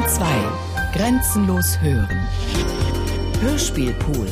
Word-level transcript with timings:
Bayern 0.00 0.08
2. 0.08 0.92
Grenzenlos 0.94 1.80
hören. 1.80 2.26
Hörspielpool. 3.40 4.28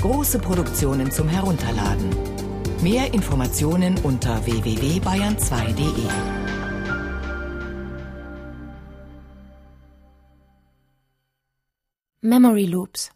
Große 0.00 0.40
Produktionen 0.40 1.12
zum 1.12 1.28
Herunterladen. 1.28 2.10
Mehr 2.82 3.14
Informationen 3.14 3.96
unter 4.02 4.44
www.bayern2.de. 4.44 6.08
Memory 12.20 12.66
Loops. 12.66 13.10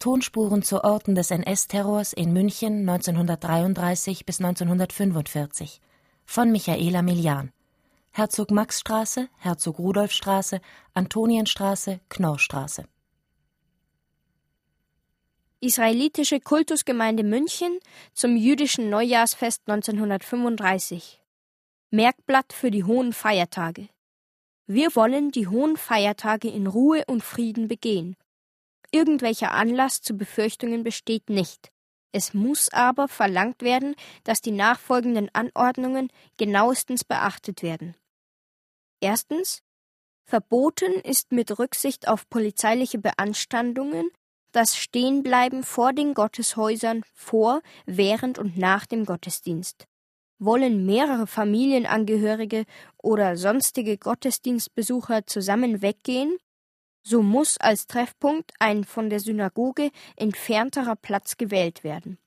Tonspuren 0.00 0.62
zu 0.62 0.82
Orten 0.82 1.14
des 1.14 1.30
NS-Terrors 1.30 2.12
in 2.12 2.32
München 2.32 2.88
1933 2.88 4.26
bis 4.26 4.40
1945 4.40 5.80
von 6.24 6.50
Michaela 6.50 7.02
Milian. 7.02 7.52
Herzog-Max-Straße, 8.16 9.28
Herzog-Rudolf-Straße, 9.40 10.62
Antonienstraße, 10.94 12.00
Knorrstraße. 12.08 12.88
Israelitische 15.60 16.40
Kultusgemeinde 16.40 17.24
München 17.24 17.78
zum 18.14 18.38
jüdischen 18.38 18.88
Neujahrsfest 18.88 19.64
1935. 19.66 21.20
Merkblatt 21.90 22.54
für 22.54 22.70
die 22.70 22.84
hohen 22.84 23.12
Feiertage. 23.12 23.90
Wir 24.66 24.96
wollen 24.96 25.30
die 25.30 25.48
hohen 25.48 25.76
Feiertage 25.76 26.48
in 26.48 26.66
Ruhe 26.68 27.04
und 27.06 27.22
Frieden 27.22 27.68
begehen. 27.68 28.16
Irgendwelcher 28.92 29.52
Anlass 29.52 30.00
zu 30.00 30.16
Befürchtungen 30.16 30.84
besteht 30.84 31.28
nicht. 31.28 31.70
Es 32.12 32.32
muss 32.32 32.70
aber 32.72 33.08
verlangt 33.08 33.60
werden, 33.60 33.94
dass 34.24 34.40
die 34.40 34.52
nachfolgenden 34.52 35.28
Anordnungen 35.34 36.08
genauestens 36.38 37.04
beachtet 37.04 37.62
werden. 37.62 37.94
Erstens 39.00 39.62
Verboten 40.28 40.92
ist 40.92 41.30
mit 41.30 41.58
Rücksicht 41.58 42.08
auf 42.08 42.28
polizeiliche 42.28 42.98
Beanstandungen 42.98 44.10
das 44.52 44.76
Stehenbleiben 44.76 45.62
vor 45.62 45.92
den 45.92 46.14
Gotteshäusern 46.14 47.04
vor, 47.12 47.60
während 47.84 48.38
und 48.38 48.56
nach 48.56 48.86
dem 48.86 49.04
Gottesdienst. 49.04 49.86
Wollen 50.38 50.86
mehrere 50.86 51.26
Familienangehörige 51.26 52.64
oder 52.96 53.36
sonstige 53.36 53.98
Gottesdienstbesucher 53.98 55.26
zusammen 55.26 55.82
weggehen, 55.82 56.38
so 57.02 57.22
muss 57.22 57.58
als 57.58 57.86
Treffpunkt 57.86 58.52
ein 58.58 58.84
von 58.84 59.10
der 59.10 59.20
Synagoge 59.20 59.90
entfernterer 60.16 60.96
Platz 60.96 61.36
gewählt 61.36 61.84
werden. 61.84 62.18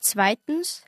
Zweitens 0.00 0.84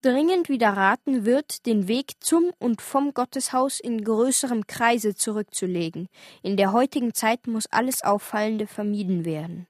Dringend 0.00 0.48
widerraten 0.48 1.24
wird, 1.24 1.66
den 1.66 1.88
Weg 1.88 2.12
zum 2.20 2.52
und 2.58 2.80
vom 2.80 3.14
Gotteshaus 3.14 3.80
in 3.80 4.04
größerem 4.04 4.68
Kreise 4.68 5.16
zurückzulegen. 5.16 6.08
In 6.42 6.56
der 6.56 6.72
heutigen 6.72 7.14
Zeit 7.14 7.48
muss 7.48 7.66
alles 7.66 8.02
Auffallende 8.04 8.68
vermieden 8.68 9.24
werden. 9.24 9.66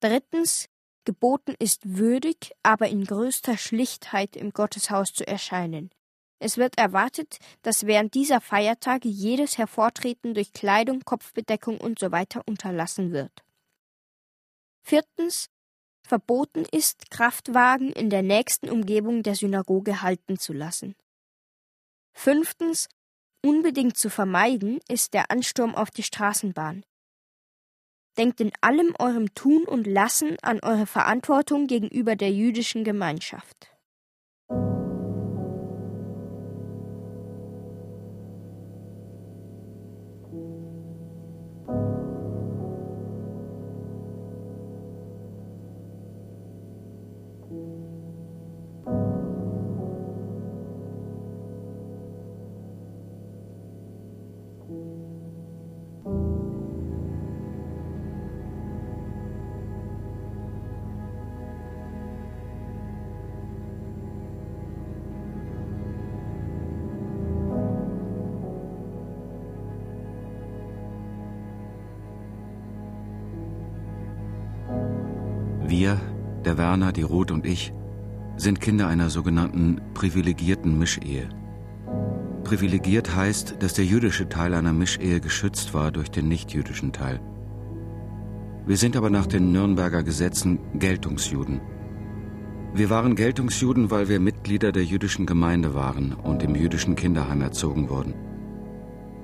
Drittens 0.00 0.68
Geboten 1.04 1.54
ist 1.58 1.96
würdig, 1.96 2.52
aber 2.62 2.88
in 2.88 3.04
größter 3.04 3.56
Schlichtheit 3.56 4.36
im 4.36 4.52
Gotteshaus 4.52 5.12
zu 5.12 5.26
erscheinen. 5.26 5.90
Es 6.38 6.58
wird 6.58 6.76
erwartet, 6.78 7.38
dass 7.62 7.86
während 7.86 8.14
dieser 8.14 8.40
Feiertage 8.40 9.08
jedes 9.08 9.56
Hervortreten 9.56 10.34
durch 10.34 10.52
Kleidung, 10.52 11.02
Kopfbedeckung 11.04 11.80
usw. 11.80 12.24
So 12.32 12.42
unterlassen 12.46 13.12
wird. 13.12 13.32
Viertens. 14.82 15.48
Verboten 16.06 16.64
ist, 16.70 17.10
Kraftwagen 17.10 17.92
in 17.92 18.10
der 18.10 18.22
nächsten 18.22 18.70
Umgebung 18.70 19.24
der 19.24 19.34
Synagoge 19.34 20.02
halten 20.02 20.38
zu 20.38 20.52
lassen. 20.52 20.94
Fünftens. 22.12 22.88
Unbedingt 23.44 23.96
zu 23.96 24.08
vermeiden 24.08 24.80
ist 24.88 25.14
der 25.14 25.30
Ansturm 25.30 25.74
auf 25.74 25.90
die 25.90 26.02
Straßenbahn. 26.02 26.84
Denkt 28.16 28.40
in 28.40 28.52
allem 28.60 28.94
eurem 28.98 29.34
Tun 29.34 29.64
und 29.64 29.86
Lassen 29.86 30.36
an 30.42 30.60
eure 30.60 30.86
Verantwortung 30.86 31.66
gegenüber 31.66 32.16
der 32.16 32.32
jüdischen 32.32 32.82
Gemeinschaft. 32.82 33.75
Werner, 76.66 76.90
die 76.90 77.02
Ruth 77.02 77.30
und 77.30 77.46
ich, 77.46 77.72
sind 78.36 78.60
Kinder 78.60 78.88
einer 78.88 79.08
sogenannten 79.08 79.80
privilegierten 79.94 80.76
Mischehe. 80.76 81.28
Privilegiert 82.42 83.14
heißt, 83.14 83.58
dass 83.60 83.74
der 83.74 83.84
jüdische 83.84 84.28
Teil 84.28 84.52
einer 84.52 84.72
Mischehe 84.72 85.20
geschützt 85.20 85.74
war 85.74 85.92
durch 85.92 86.10
den 86.10 86.26
nichtjüdischen 86.26 86.90
Teil. 86.90 87.20
Wir 88.66 88.76
sind 88.76 88.96
aber 88.96 89.10
nach 89.10 89.28
den 89.28 89.52
Nürnberger 89.52 90.02
Gesetzen 90.02 90.58
Geltungsjuden. 90.74 91.60
Wir 92.74 92.90
waren 92.90 93.14
Geltungsjuden, 93.14 93.92
weil 93.92 94.08
wir 94.08 94.18
Mitglieder 94.18 94.72
der 94.72 94.84
jüdischen 94.84 95.24
Gemeinde 95.24 95.72
waren 95.72 96.14
und 96.14 96.42
im 96.42 96.56
jüdischen 96.56 96.96
Kinderheim 96.96 97.42
erzogen 97.42 97.88
wurden. 97.90 98.14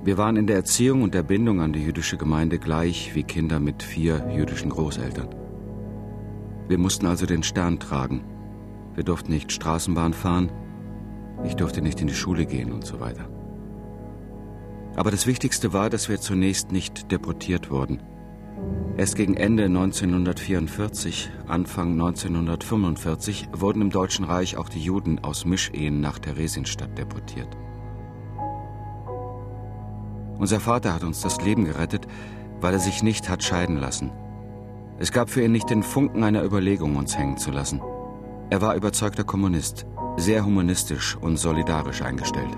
Wir 0.05 0.17
waren 0.17 0.37
in 0.37 0.47
der 0.47 0.55
Erziehung 0.55 1.01
und 1.01 1.13
der 1.13 1.23
Bindung 1.23 1.59
an 1.59 1.73
die 1.73 1.83
jüdische 1.83 2.15
Gemeinde 2.15 2.57
gleich 2.57 3.13
wie 3.15 3.23
Kinder 3.23 3.59
mit 3.59 3.83
vier 3.83 4.31
jüdischen 4.33 4.69
Großeltern. 4.69 5.42
Wir 6.67 6.77
mussten 6.77 7.05
also 7.05 7.25
den 7.25 7.43
Stern 7.43 7.79
tragen. 7.79 8.23
Wir 8.95 9.03
durften 9.03 9.31
nicht 9.31 9.51
Straßenbahn 9.51 10.13
fahren, 10.13 10.51
ich 11.43 11.55
durfte 11.55 11.81
nicht 11.81 11.99
in 11.99 12.07
die 12.07 12.13
Schule 12.13 12.45
gehen 12.45 12.71
und 12.71 12.85
so 12.85 12.99
weiter. 12.99 13.27
Aber 14.95 15.11
das 15.11 15.25
Wichtigste 15.25 15.73
war, 15.73 15.89
dass 15.89 16.07
wir 16.07 16.21
zunächst 16.21 16.71
nicht 16.71 17.11
deportiert 17.11 17.71
wurden. 17.71 18.03
Erst 18.95 19.15
gegen 19.15 19.35
Ende 19.35 19.65
1944, 19.65 21.31
Anfang 21.47 21.93
1945 21.93 23.49
wurden 23.51 23.81
im 23.81 23.89
Deutschen 23.89 24.23
Reich 24.23 24.55
auch 24.55 24.69
die 24.69 24.81
Juden 24.81 25.19
aus 25.19 25.45
Mischehen 25.45 25.99
nach 25.99 26.19
Theresienstadt 26.19 26.95
deportiert. 26.97 27.57
Unser 30.37 30.59
Vater 30.59 30.93
hat 30.93 31.03
uns 31.03 31.21
das 31.21 31.41
Leben 31.43 31.65
gerettet, 31.65 32.07
weil 32.61 32.73
er 32.73 32.79
sich 32.79 33.01
nicht 33.01 33.27
hat 33.29 33.43
scheiden 33.43 33.77
lassen– 33.77 34.11
es 34.99 35.11
gab 35.11 35.29
für 35.29 35.43
ihn 35.43 35.51
nicht 35.51 35.69
den 35.69 35.83
Funken 35.83 36.23
einer 36.23 36.43
Überlegung, 36.43 36.95
uns 36.95 37.17
hängen 37.17 37.37
zu 37.37 37.51
lassen. 37.51 37.81
Er 38.49 38.61
war 38.61 38.75
überzeugter 38.75 39.23
Kommunist, 39.23 39.85
sehr 40.17 40.45
humanistisch 40.45 41.17
und 41.17 41.37
solidarisch 41.37 42.01
eingestellt. 42.01 42.55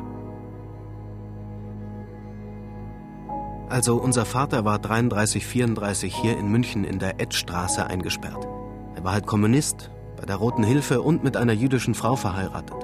Also 3.70 3.96
unser 3.96 4.26
Vater 4.26 4.64
war 4.64 4.80
33, 4.80 5.46
34 5.46 6.16
hier 6.16 6.38
in 6.38 6.50
München 6.50 6.84
in 6.84 7.00
der 7.00 7.20
Edstraße 7.20 7.86
eingesperrt. 7.88 8.48
Er 8.96 9.04
war 9.04 9.14
halt 9.14 9.26
Kommunist, 9.26 9.90
bei 10.18 10.26
der 10.26 10.36
Roten 10.38 10.64
Hilfe 10.64 11.02
und 11.02 11.24
mit 11.24 11.36
einer 11.36 11.54
jüdischen 11.54 11.94
Frau 11.94 12.16
verheiratet. 12.16 12.78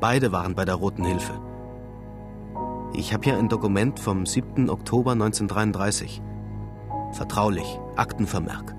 Beide 0.00 0.32
waren 0.32 0.54
bei 0.54 0.64
der 0.64 0.74
Roten 0.74 1.04
Hilfe. 1.04 1.40
Ich 2.92 3.12
habe 3.12 3.24
hier 3.24 3.38
ein 3.38 3.48
Dokument 3.48 4.00
vom 4.00 4.26
7. 4.26 4.68
Oktober 4.70 5.12
1933. 5.12 6.22
Vertraulich, 7.12 7.80
Aktenvermerk. 7.96 8.74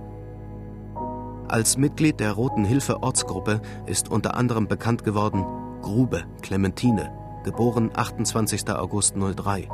Als 1.48 1.78
Mitglied 1.78 2.20
der 2.20 2.34
Roten 2.34 2.64
Hilfe 2.64 3.02
Ortsgruppe 3.02 3.62
ist 3.88 4.10
unter 4.10 4.36
anderem 4.36 4.68
bekannt 4.68 5.04
geworden 5.04 5.46
Grube 5.82 6.24
Clementine, 6.42 7.12
geboren 7.44 7.90
28. 7.96 8.70
August 8.70 9.16
03. 9.16 9.68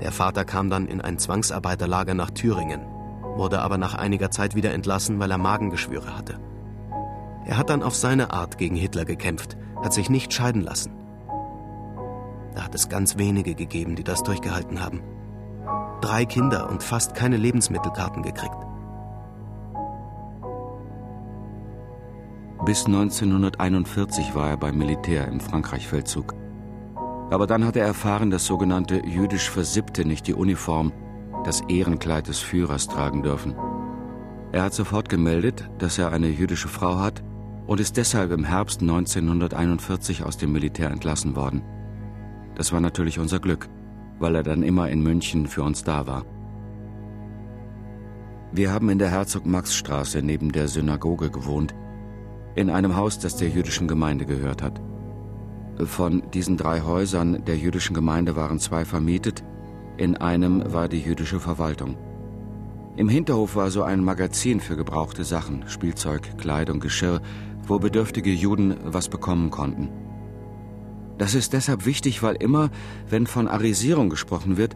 Der 0.00 0.12
Vater 0.12 0.44
kam 0.44 0.68
dann 0.68 0.86
in 0.86 1.00
ein 1.00 1.18
Zwangsarbeiterlager 1.18 2.14
nach 2.14 2.30
Thüringen, 2.30 2.82
wurde 3.36 3.62
aber 3.62 3.78
nach 3.78 3.94
einiger 3.94 4.30
Zeit 4.30 4.54
wieder 4.54 4.74
entlassen, 4.74 5.18
weil 5.20 5.30
er 5.30 5.38
Magengeschwüre 5.38 6.16
hatte. 6.16 6.38
Er 7.46 7.56
hat 7.56 7.70
dann 7.70 7.82
auf 7.82 7.94
seine 7.94 8.30
Art 8.32 8.58
gegen 8.58 8.76
Hitler 8.76 9.04
gekämpft, 9.04 9.56
hat 9.82 9.94
sich 9.94 10.10
nicht 10.10 10.32
scheiden 10.34 10.62
lassen. 10.62 11.03
Da 12.54 12.64
hat 12.64 12.74
es 12.74 12.88
ganz 12.88 13.18
wenige 13.18 13.54
gegeben, 13.54 13.96
die 13.96 14.04
das 14.04 14.22
durchgehalten 14.22 14.80
haben 14.80 15.02
drei 16.04 16.26
Kinder 16.26 16.68
und 16.68 16.82
fast 16.82 17.14
keine 17.14 17.38
Lebensmittelkarten 17.38 18.22
gekriegt. 18.22 18.56
Bis 22.66 22.84
1941 22.86 24.34
war 24.34 24.50
er 24.50 24.56
beim 24.56 24.76
Militär 24.76 25.28
im 25.28 25.40
Frankreich-Feldzug. 25.40 26.34
Aber 27.30 27.46
dann 27.46 27.64
hat 27.64 27.76
er 27.76 27.86
erfahren, 27.86 28.30
dass 28.30 28.44
sogenannte 28.44 29.04
jüdisch 29.06 29.50
Versippte 29.50 30.04
nicht 30.04 30.26
die 30.26 30.34
Uniform, 30.34 30.92
das 31.44 31.62
Ehrenkleid 31.68 32.28
des 32.28 32.38
Führers 32.38 32.86
tragen 32.86 33.22
dürfen. 33.22 33.54
Er 34.52 34.62
hat 34.62 34.74
sofort 34.74 35.08
gemeldet, 35.08 35.68
dass 35.78 35.98
er 35.98 36.12
eine 36.12 36.28
jüdische 36.28 36.68
Frau 36.68 36.98
hat 36.98 37.22
und 37.66 37.80
ist 37.80 37.96
deshalb 37.96 38.30
im 38.30 38.44
Herbst 38.44 38.82
1941 38.82 40.22
aus 40.22 40.36
dem 40.36 40.52
Militär 40.52 40.90
entlassen 40.90 41.34
worden. 41.34 41.62
Das 42.56 42.72
war 42.72 42.80
natürlich 42.80 43.18
unser 43.18 43.40
Glück, 43.40 43.68
weil 44.18 44.34
er 44.36 44.42
dann 44.42 44.62
immer 44.62 44.88
in 44.88 45.02
München 45.02 45.46
für 45.46 45.62
uns 45.62 45.84
da 45.84 46.06
war. 46.06 46.24
Wir 48.52 48.72
haben 48.72 48.88
in 48.88 48.98
der 48.98 49.10
Herzog-Max-Straße 49.10 50.22
neben 50.22 50.52
der 50.52 50.68
Synagoge 50.68 51.30
gewohnt, 51.30 51.74
in 52.54 52.70
einem 52.70 52.94
Haus, 52.94 53.18
das 53.18 53.36
der 53.36 53.48
jüdischen 53.48 53.88
Gemeinde 53.88 54.26
gehört 54.26 54.62
hat. 54.62 54.80
Von 55.82 56.22
diesen 56.32 56.56
drei 56.56 56.82
Häusern 56.82 57.44
der 57.44 57.56
jüdischen 57.56 57.94
Gemeinde 57.94 58.36
waren 58.36 58.60
zwei 58.60 58.84
vermietet, 58.84 59.42
in 59.96 60.16
einem 60.16 60.72
war 60.72 60.88
die 60.88 61.00
jüdische 61.00 61.40
Verwaltung. 61.40 61.96
Im 62.96 63.08
Hinterhof 63.08 63.56
war 63.56 63.72
so 63.72 63.82
ein 63.82 64.04
Magazin 64.04 64.60
für 64.60 64.76
gebrauchte 64.76 65.24
Sachen, 65.24 65.64
Spielzeug, 65.66 66.38
Kleidung, 66.38 66.78
Geschirr, 66.78 67.20
wo 67.66 67.80
bedürftige 67.80 68.30
Juden 68.30 68.76
was 68.84 69.08
bekommen 69.08 69.50
konnten. 69.50 69.88
Das 71.18 71.34
ist 71.34 71.52
deshalb 71.52 71.86
wichtig, 71.86 72.22
weil 72.22 72.36
immer, 72.36 72.70
wenn 73.08 73.26
von 73.26 73.48
Arisierung 73.48 74.10
gesprochen 74.10 74.56
wird, 74.56 74.74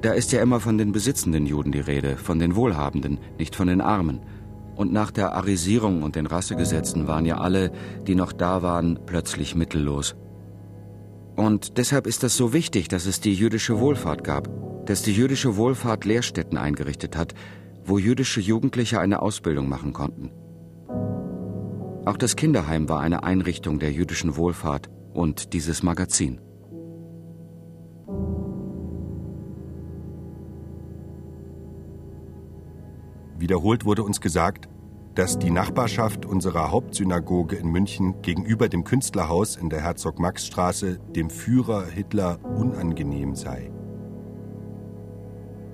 da 0.00 0.12
ist 0.12 0.32
ja 0.32 0.40
immer 0.40 0.60
von 0.60 0.78
den 0.78 0.92
besitzenden 0.92 1.44
Juden 1.44 1.72
die 1.72 1.80
Rede, 1.80 2.16
von 2.16 2.38
den 2.38 2.56
Wohlhabenden, 2.56 3.18
nicht 3.38 3.54
von 3.54 3.68
den 3.68 3.82
Armen. 3.82 4.20
Und 4.74 4.92
nach 4.92 5.10
der 5.10 5.34
Arisierung 5.34 6.02
und 6.02 6.16
den 6.16 6.24
Rassegesetzen 6.24 7.06
waren 7.06 7.26
ja 7.26 7.38
alle, 7.38 7.70
die 8.06 8.14
noch 8.14 8.32
da 8.32 8.62
waren, 8.62 8.98
plötzlich 9.04 9.54
mittellos. 9.54 10.16
Und 11.36 11.76
deshalb 11.76 12.06
ist 12.06 12.22
das 12.22 12.36
so 12.36 12.54
wichtig, 12.54 12.88
dass 12.88 13.04
es 13.04 13.20
die 13.20 13.34
jüdische 13.34 13.78
Wohlfahrt 13.78 14.24
gab, 14.24 14.48
dass 14.86 15.02
die 15.02 15.12
jüdische 15.12 15.56
Wohlfahrt 15.56 16.06
Lehrstätten 16.06 16.56
eingerichtet 16.56 17.16
hat, 17.16 17.34
wo 17.84 17.98
jüdische 17.98 18.40
Jugendliche 18.40 19.00
eine 19.00 19.20
Ausbildung 19.20 19.68
machen 19.68 19.92
konnten. 19.92 20.30
Auch 22.06 22.16
das 22.16 22.36
Kinderheim 22.36 22.88
war 22.88 23.00
eine 23.00 23.22
Einrichtung 23.22 23.78
der 23.78 23.92
jüdischen 23.92 24.36
Wohlfahrt 24.36 24.88
und 25.12 25.52
dieses 25.52 25.82
Magazin. 25.82 26.40
Wiederholt 33.38 33.84
wurde 33.86 34.02
uns 34.02 34.20
gesagt, 34.20 34.68
dass 35.14 35.38
die 35.38 35.50
Nachbarschaft 35.50 36.24
unserer 36.24 36.70
Hauptsynagoge 36.70 37.56
in 37.56 37.68
München 37.68 38.22
gegenüber 38.22 38.68
dem 38.68 38.84
Künstlerhaus 38.84 39.56
in 39.56 39.70
der 39.70 39.80
Herzog-Max-Straße 39.82 40.98
dem 41.16 41.30
Führer 41.30 41.86
Hitler 41.86 42.38
unangenehm 42.56 43.34
sei. 43.34 43.72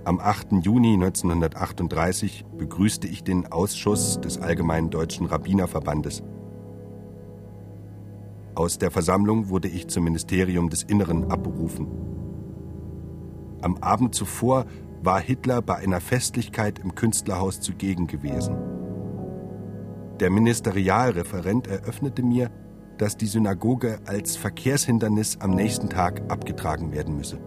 Am 0.05 0.21
8. 0.21 0.65
Juni 0.65 0.95
1938 0.95 2.45
begrüßte 2.57 3.09
ich 3.09 3.25
den 3.25 3.51
Ausschuss 3.51 4.21
des 4.21 4.39
Allgemeinen 4.39 4.89
Deutschen 4.89 5.27
Rabbinerverbandes. 5.27 6.23
Aus 8.57 8.79
der 8.79 8.91
Versammlung 8.91 9.51
wurde 9.51 9.69
ich 9.69 9.89
zum 9.89 10.05
Ministerium 10.05 10.71
des 10.71 10.83
Inneren 10.83 11.31
abberufen. 11.31 11.89
Am 13.61 13.77
Abend 13.83 14.15
zuvor 14.15 14.65
war 15.03 15.21
Hitler 15.21 15.61
bei 15.61 15.77
einer 15.77 16.01
Festlichkeit 16.01 16.79
im 16.79 16.95
Künstlerhaus 16.95 17.61
zugegen 17.61 18.07
gewesen. 18.07 18.57
Der 20.21 20.31
Ministerialreferent 20.31 21.67
eröffnete 21.67 22.23
mir, 22.23 22.51
dass 22.97 23.19
die 23.19 23.27
Synagoge 23.27 23.99
als 24.07 24.39
Verkehrshindernis 24.39 25.37
am 25.39 25.51
nächsten 25.51 25.91
Tag 25.91 26.23
abgetragen 26.29 26.93
werden 26.93 27.15
müsse. 27.15 27.39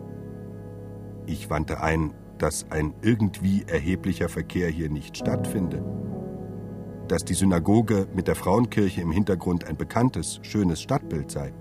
Ich 1.25 1.49
wandte 1.49 1.81
ein, 1.81 2.13
dass 2.37 2.67
ein 2.69 2.93
irgendwie 3.01 3.63
erheblicher 3.65 4.29
Verkehr 4.29 4.69
hier 4.69 4.91
nicht 4.91 5.17
stattfinde, 5.17 5.83
dass 7.09 7.25
die 7.25 7.33
Synagoge 7.33 8.07
mit 8.13 8.27
der 8.27 8.35
Frauenkirche 8.35 9.01
im 9.01 9.11
Hintergrund 9.11 9.65
ein 9.65 9.75
bekanntes, 9.75 10.39
schönes 10.41 10.81
Stadtbild 10.81 11.29
sei. 11.29 11.53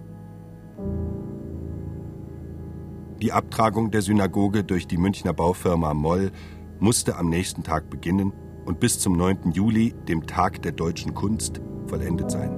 Die 3.21 3.33
Abtragung 3.33 3.91
der 3.91 4.03
Synagoge 4.03 4.63
durch 4.63 4.87
die 4.87 4.99
Münchner 4.99 5.33
Baufirma 5.33 5.93
Moll 5.93 6.31
musste 6.79 7.17
am 7.17 7.29
nächsten 7.29 7.65
Tag 7.65 7.91
beginnen 7.91 8.33
und 8.65 8.79
bis 8.79 9.01
zum 9.01 9.17
9. 9.17 9.51
Juli, 9.53 9.95
dem 10.07 10.27
Tag 10.27 10.63
der 10.63 10.73
deutschen 10.73 11.15
Kunst, 11.15 11.61
vollendet 11.87 12.31
sein. 12.31 12.57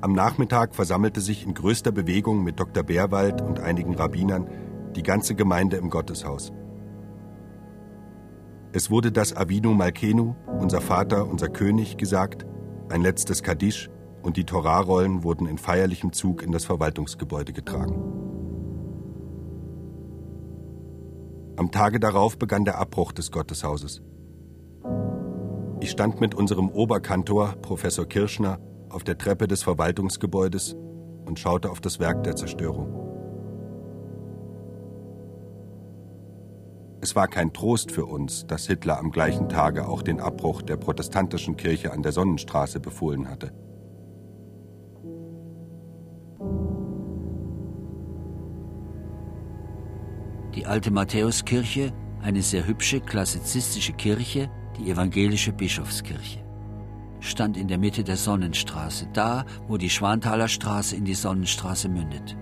Am 0.00 0.12
Nachmittag 0.12 0.74
versammelte 0.74 1.20
sich 1.20 1.44
in 1.44 1.54
größter 1.54 1.92
Bewegung 1.92 2.42
mit 2.42 2.58
Dr. 2.58 2.82
Bärwald 2.82 3.40
und 3.40 3.60
einigen 3.60 3.94
Rabbinern 3.94 4.48
die 4.94 5.02
ganze 5.02 5.34
Gemeinde 5.34 5.76
im 5.76 5.90
Gotteshaus. 5.90 6.52
Es 8.72 8.90
wurde 8.90 9.12
das 9.12 9.34
Avinu 9.36 9.72
Malkenu, 9.72 10.34
unser 10.58 10.80
Vater, 10.80 11.28
unser 11.28 11.48
König, 11.48 11.96
gesagt, 11.96 12.46
ein 12.88 13.00
letztes 13.00 13.42
Kaddisch 13.42 13.90
und 14.22 14.36
die 14.36 14.44
Torarollen 14.44 15.22
wurden 15.22 15.46
in 15.46 15.58
feierlichem 15.58 16.12
Zug 16.12 16.42
in 16.42 16.52
das 16.52 16.64
Verwaltungsgebäude 16.64 17.52
getragen. 17.52 18.02
Am 21.56 21.70
Tage 21.70 21.98
darauf 21.98 22.38
begann 22.38 22.64
der 22.64 22.78
Abbruch 22.78 23.12
des 23.12 23.30
Gotteshauses. 23.30 24.02
Ich 25.80 25.90
stand 25.90 26.20
mit 26.20 26.34
unserem 26.34 26.68
Oberkantor, 26.68 27.54
Professor 27.62 28.06
Kirschner, 28.06 28.58
auf 28.90 29.04
der 29.04 29.16
Treppe 29.16 29.46
des 29.46 29.62
Verwaltungsgebäudes 29.62 30.76
und 31.24 31.38
schaute 31.38 31.70
auf 31.70 31.80
das 31.80 31.98
Werk 31.98 32.24
der 32.24 32.36
Zerstörung. 32.36 33.05
Es 37.06 37.14
war 37.14 37.28
kein 37.28 37.52
Trost 37.52 37.92
für 37.92 38.04
uns, 38.04 38.48
dass 38.48 38.66
Hitler 38.66 38.98
am 38.98 39.12
gleichen 39.12 39.48
Tage 39.48 39.86
auch 39.86 40.02
den 40.02 40.18
Abbruch 40.18 40.60
der 40.60 40.76
protestantischen 40.76 41.56
Kirche 41.56 41.92
an 41.92 42.02
der 42.02 42.10
Sonnenstraße 42.10 42.80
befohlen 42.80 43.28
hatte. 43.30 43.52
Die 50.56 50.66
alte 50.66 50.90
Matthäuskirche, 50.90 51.92
eine 52.22 52.42
sehr 52.42 52.66
hübsche 52.66 53.00
klassizistische 53.00 53.92
Kirche, 53.92 54.50
die 54.76 54.90
evangelische 54.90 55.52
Bischofskirche, 55.52 56.44
stand 57.20 57.56
in 57.56 57.68
der 57.68 57.78
Mitte 57.78 58.02
der 58.02 58.16
Sonnenstraße, 58.16 59.06
da, 59.12 59.44
wo 59.68 59.76
die 59.76 59.90
Schwanthaler 59.90 60.48
Straße 60.48 60.96
in 60.96 61.04
die 61.04 61.14
Sonnenstraße 61.14 61.88
mündet. 61.88 62.36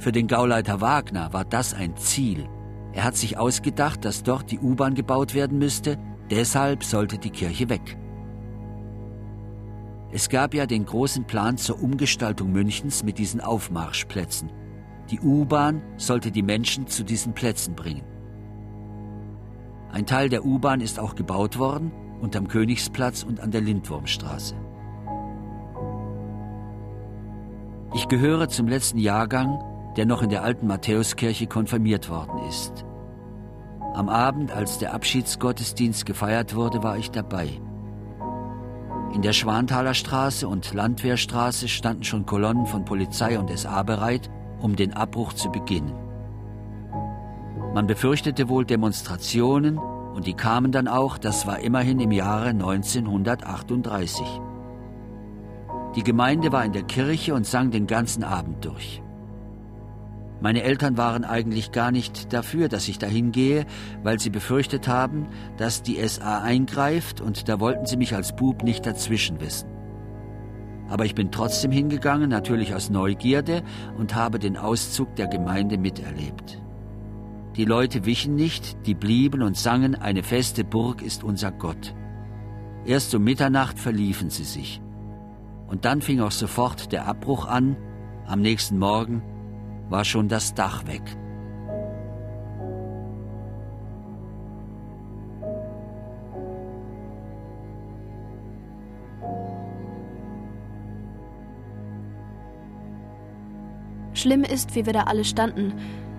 Für 0.00 0.10
den 0.10 0.26
Gauleiter 0.26 0.80
Wagner 0.80 1.32
war 1.32 1.44
das 1.44 1.74
ein 1.74 1.96
Ziel. 1.96 2.48
Er 2.94 3.04
hat 3.04 3.16
sich 3.16 3.38
ausgedacht, 3.38 4.04
dass 4.04 4.22
dort 4.22 4.50
die 4.50 4.58
U-Bahn 4.58 4.94
gebaut 4.94 5.34
werden 5.34 5.58
müsste, 5.58 5.98
deshalb 6.30 6.84
sollte 6.84 7.18
die 7.18 7.30
Kirche 7.30 7.68
weg. 7.68 7.98
Es 10.12 10.28
gab 10.28 10.54
ja 10.54 10.64
den 10.64 10.86
großen 10.86 11.24
Plan 11.24 11.56
zur 11.56 11.82
Umgestaltung 11.82 12.52
Münchens 12.52 13.02
mit 13.02 13.18
diesen 13.18 13.40
Aufmarschplätzen, 13.40 14.50
die 15.10 15.20
U-Bahn 15.20 15.82
sollte 15.96 16.30
die 16.30 16.42
Menschen 16.42 16.86
zu 16.86 17.02
diesen 17.02 17.34
Plätzen 17.34 17.74
bringen. 17.74 18.04
Ein 19.92 20.06
Teil 20.06 20.28
der 20.28 20.44
U-Bahn 20.44 20.80
ist 20.80 20.98
auch 20.98 21.14
gebaut 21.14 21.58
worden, 21.58 21.92
unterm 22.20 22.48
Königsplatz 22.48 23.22
und 23.22 23.40
an 23.40 23.50
der 23.50 23.60
Lindwurmstraße. 23.60 24.54
Ich 27.94 28.08
gehöre 28.08 28.48
zum 28.48 28.66
letzten 28.66 28.98
Jahrgang, 28.98 29.62
der 29.96 30.06
noch 30.06 30.22
in 30.22 30.30
der 30.30 30.42
alten 30.42 30.66
Matthäuskirche 30.66 31.46
konfirmiert 31.46 32.08
worden 32.08 32.38
ist. 32.48 32.83
Am 33.94 34.08
Abend, 34.08 34.50
als 34.50 34.78
der 34.78 34.92
Abschiedsgottesdienst 34.92 36.04
gefeiert 36.04 36.56
wurde, 36.56 36.82
war 36.82 36.98
ich 36.98 37.12
dabei. 37.12 37.48
In 39.14 39.22
der 39.22 39.32
Schwanthaler 39.32 39.94
Straße 39.94 40.48
und 40.48 40.74
Landwehrstraße 40.74 41.68
standen 41.68 42.02
schon 42.02 42.26
Kolonnen 42.26 42.66
von 42.66 42.84
Polizei 42.84 43.38
und 43.38 43.56
SA 43.56 43.84
bereit, 43.84 44.28
um 44.60 44.74
den 44.74 44.94
Abbruch 44.94 45.32
zu 45.34 45.48
beginnen. 45.52 45.94
Man 47.72 47.86
befürchtete 47.86 48.48
wohl 48.48 48.64
Demonstrationen 48.64 49.78
und 49.78 50.26
die 50.26 50.34
kamen 50.34 50.72
dann 50.72 50.88
auch, 50.88 51.16
das 51.16 51.46
war 51.46 51.60
immerhin 51.60 52.00
im 52.00 52.10
Jahre 52.10 52.48
1938. 52.48 54.26
Die 55.94 56.02
Gemeinde 56.02 56.50
war 56.50 56.64
in 56.64 56.72
der 56.72 56.82
Kirche 56.82 57.32
und 57.34 57.46
sang 57.46 57.70
den 57.70 57.86
ganzen 57.86 58.24
Abend 58.24 58.64
durch. 58.64 59.03
Meine 60.44 60.62
Eltern 60.62 60.98
waren 60.98 61.24
eigentlich 61.24 61.72
gar 61.72 61.90
nicht 61.90 62.34
dafür, 62.34 62.68
dass 62.68 62.86
ich 62.86 62.98
dahin 62.98 63.32
gehe, 63.32 63.64
weil 64.02 64.20
sie 64.20 64.28
befürchtet 64.28 64.88
haben, 64.88 65.26
dass 65.56 65.82
die 65.82 66.06
SA 66.06 66.42
eingreift 66.42 67.22
und 67.22 67.48
da 67.48 67.60
wollten 67.60 67.86
sie 67.86 67.96
mich 67.96 68.14
als 68.14 68.36
Bub 68.36 68.62
nicht 68.62 68.84
dazwischen 68.84 69.40
wissen. 69.40 69.70
Aber 70.90 71.06
ich 71.06 71.14
bin 71.14 71.30
trotzdem 71.30 71.70
hingegangen, 71.70 72.28
natürlich 72.28 72.74
aus 72.74 72.90
Neugierde, 72.90 73.62
und 73.96 74.14
habe 74.14 74.38
den 74.38 74.58
Auszug 74.58 75.16
der 75.16 75.28
Gemeinde 75.28 75.78
miterlebt. 75.78 76.60
Die 77.56 77.64
Leute 77.64 78.04
wichen 78.04 78.34
nicht, 78.34 78.86
die 78.86 78.94
blieben 78.94 79.40
und 79.40 79.56
sangen, 79.56 79.94
eine 79.94 80.22
feste 80.22 80.62
Burg 80.62 81.00
ist 81.00 81.24
unser 81.24 81.52
Gott. 81.52 81.94
Erst 82.84 83.14
um 83.14 83.24
Mitternacht 83.24 83.78
verliefen 83.78 84.28
sie 84.28 84.44
sich. 84.44 84.82
Und 85.68 85.86
dann 85.86 86.02
fing 86.02 86.20
auch 86.20 86.32
sofort 86.32 86.92
der 86.92 87.06
Abbruch 87.06 87.46
an. 87.46 87.78
Am 88.26 88.42
nächsten 88.42 88.78
Morgen 88.78 89.22
war 89.88 90.04
schon 90.04 90.28
das 90.28 90.54
Dach 90.54 90.86
weg. 90.86 91.02
Schlimm 104.14 104.42
ist, 104.42 104.74
wie 104.74 104.86
wir 104.86 104.92
da 104.94 105.02
alle 105.02 105.24
standen, 105.24 105.74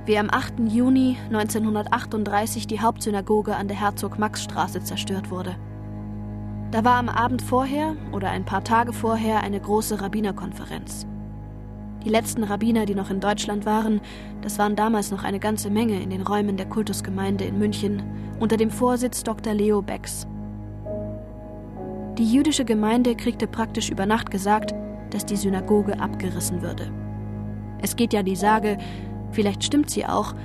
wie 0.05 0.19
am 0.19 0.29
8. 0.29 0.59
Juni 0.67 1.17
1938 1.31 2.67
die 2.67 2.79
Hauptsynagoge 2.79 3.55
an 3.55 3.67
der 3.67 3.79
Herzog-Max-Straße 3.79 4.83
zerstört 4.83 5.31
wurde. 5.31 5.55
Da 6.69 6.83
war 6.83 6.97
am 6.97 7.09
Abend 7.09 7.41
vorher 7.41 7.95
oder 8.11 8.29
ein 8.29 8.45
paar 8.45 8.63
Tage 8.63 8.93
vorher 8.93 9.41
eine 9.41 9.59
große 9.59 10.01
Rabbinerkonferenz. 10.01 11.07
Die 12.05 12.11
letzten 12.11 12.43
Rabbiner, 12.43 12.85
die 12.85 12.93
noch 12.93 13.09
in 13.09 13.19
Deutschland 13.19 13.65
waren, 13.65 13.99
das 14.41 14.59
waren 14.59 14.75
damals 14.75 15.09
noch 15.09 15.23
eine 15.23 15.39
ganze 15.39 15.71
Menge 15.71 15.99
in 15.99 16.11
den 16.11 16.21
Räumen 16.21 16.55
der 16.55 16.67
Kultusgemeinde 16.67 17.45
in 17.45 17.57
München 17.57 18.03
unter 18.39 18.57
dem 18.57 18.69
Vorsitz 18.69 19.23
Dr. 19.23 19.55
Leo 19.55 19.81
Becks. 19.81 20.27
Die 22.19 22.31
jüdische 22.31 22.63
Gemeinde 22.63 23.15
kriegte 23.15 23.47
praktisch 23.47 23.89
über 23.89 24.05
Nacht 24.05 24.29
gesagt, 24.29 24.75
dass 25.09 25.25
die 25.25 25.35
Synagoge 25.35 25.99
abgerissen 25.99 26.61
würde. 26.61 26.91
Es 27.81 27.95
geht 27.95 28.13
ja 28.13 28.21
die 28.21 28.35
Sage, 28.35 28.77
vielleicht 29.31 29.63
stimmt 29.63 29.89
sie 29.89 30.05
auch, 30.05 30.35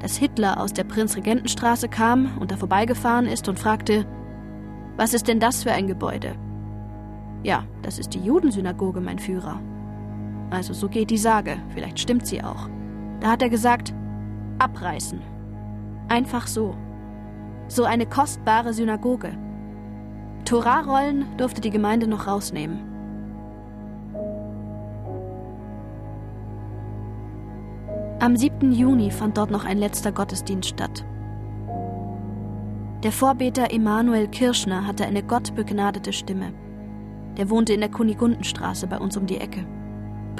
dass 0.00 0.16
Hitler 0.16 0.58
aus 0.58 0.72
der 0.72 0.84
Prinzregentenstraße 0.84 1.88
kam 1.88 2.38
und 2.38 2.50
da 2.50 2.56
vorbeigefahren 2.56 3.26
ist 3.26 3.46
und 3.46 3.58
fragte, 3.58 4.06
was 4.96 5.12
ist 5.12 5.28
denn 5.28 5.38
das 5.38 5.64
für 5.64 5.72
ein 5.72 5.86
Gebäude? 5.86 6.34
Ja, 7.42 7.64
das 7.82 7.98
ist 7.98 8.14
die 8.14 8.20
Judensynagoge, 8.20 9.02
mein 9.02 9.18
Führer. 9.18 9.60
Also 10.50 10.74
so 10.74 10.88
geht 10.88 11.10
die 11.10 11.18
Sage, 11.18 11.56
vielleicht 11.74 12.00
stimmt 12.00 12.26
sie 12.26 12.42
auch. 12.42 12.68
Da 13.20 13.30
hat 13.30 13.42
er 13.42 13.48
gesagt, 13.48 13.94
abreißen. 14.58 15.20
Einfach 16.08 16.46
so. 16.46 16.74
So 17.68 17.84
eine 17.84 18.06
kostbare 18.06 18.74
Synagoge. 18.74 19.36
Torarollen 20.44 21.24
durfte 21.36 21.60
die 21.60 21.70
Gemeinde 21.70 22.08
noch 22.08 22.26
rausnehmen. 22.26 22.80
Am 28.18 28.36
7. 28.36 28.72
Juni 28.72 29.10
fand 29.10 29.38
dort 29.38 29.50
noch 29.50 29.64
ein 29.64 29.78
letzter 29.78 30.12
Gottesdienst 30.12 30.68
statt. 30.68 31.04
Der 33.02 33.12
Vorbeter 33.12 33.72
Emanuel 33.72 34.28
Kirschner 34.28 34.86
hatte 34.86 35.06
eine 35.06 35.22
gottbegnadete 35.22 36.12
Stimme. 36.12 36.52
Der 37.38 37.48
wohnte 37.48 37.72
in 37.72 37.80
der 37.80 37.88
Kunigundenstraße 37.90 38.86
bei 38.88 38.98
uns 38.98 39.16
um 39.16 39.26
die 39.26 39.38
Ecke. 39.38 39.64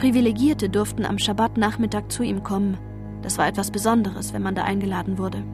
Privilegierte 0.01 0.71
durften 0.71 1.05
am 1.05 1.19
Schabbatnachmittag 1.19 2.09
zu 2.09 2.23
ihm 2.23 2.43
kommen. 2.43 2.79
Das 3.21 3.37
war 3.37 3.47
etwas 3.47 3.71
Besonderes, 3.71 4.33
wenn 4.33 4.41
man 4.41 4.55
da 4.55 4.65
eingeladen 4.65 5.19
wurde. 5.19 5.45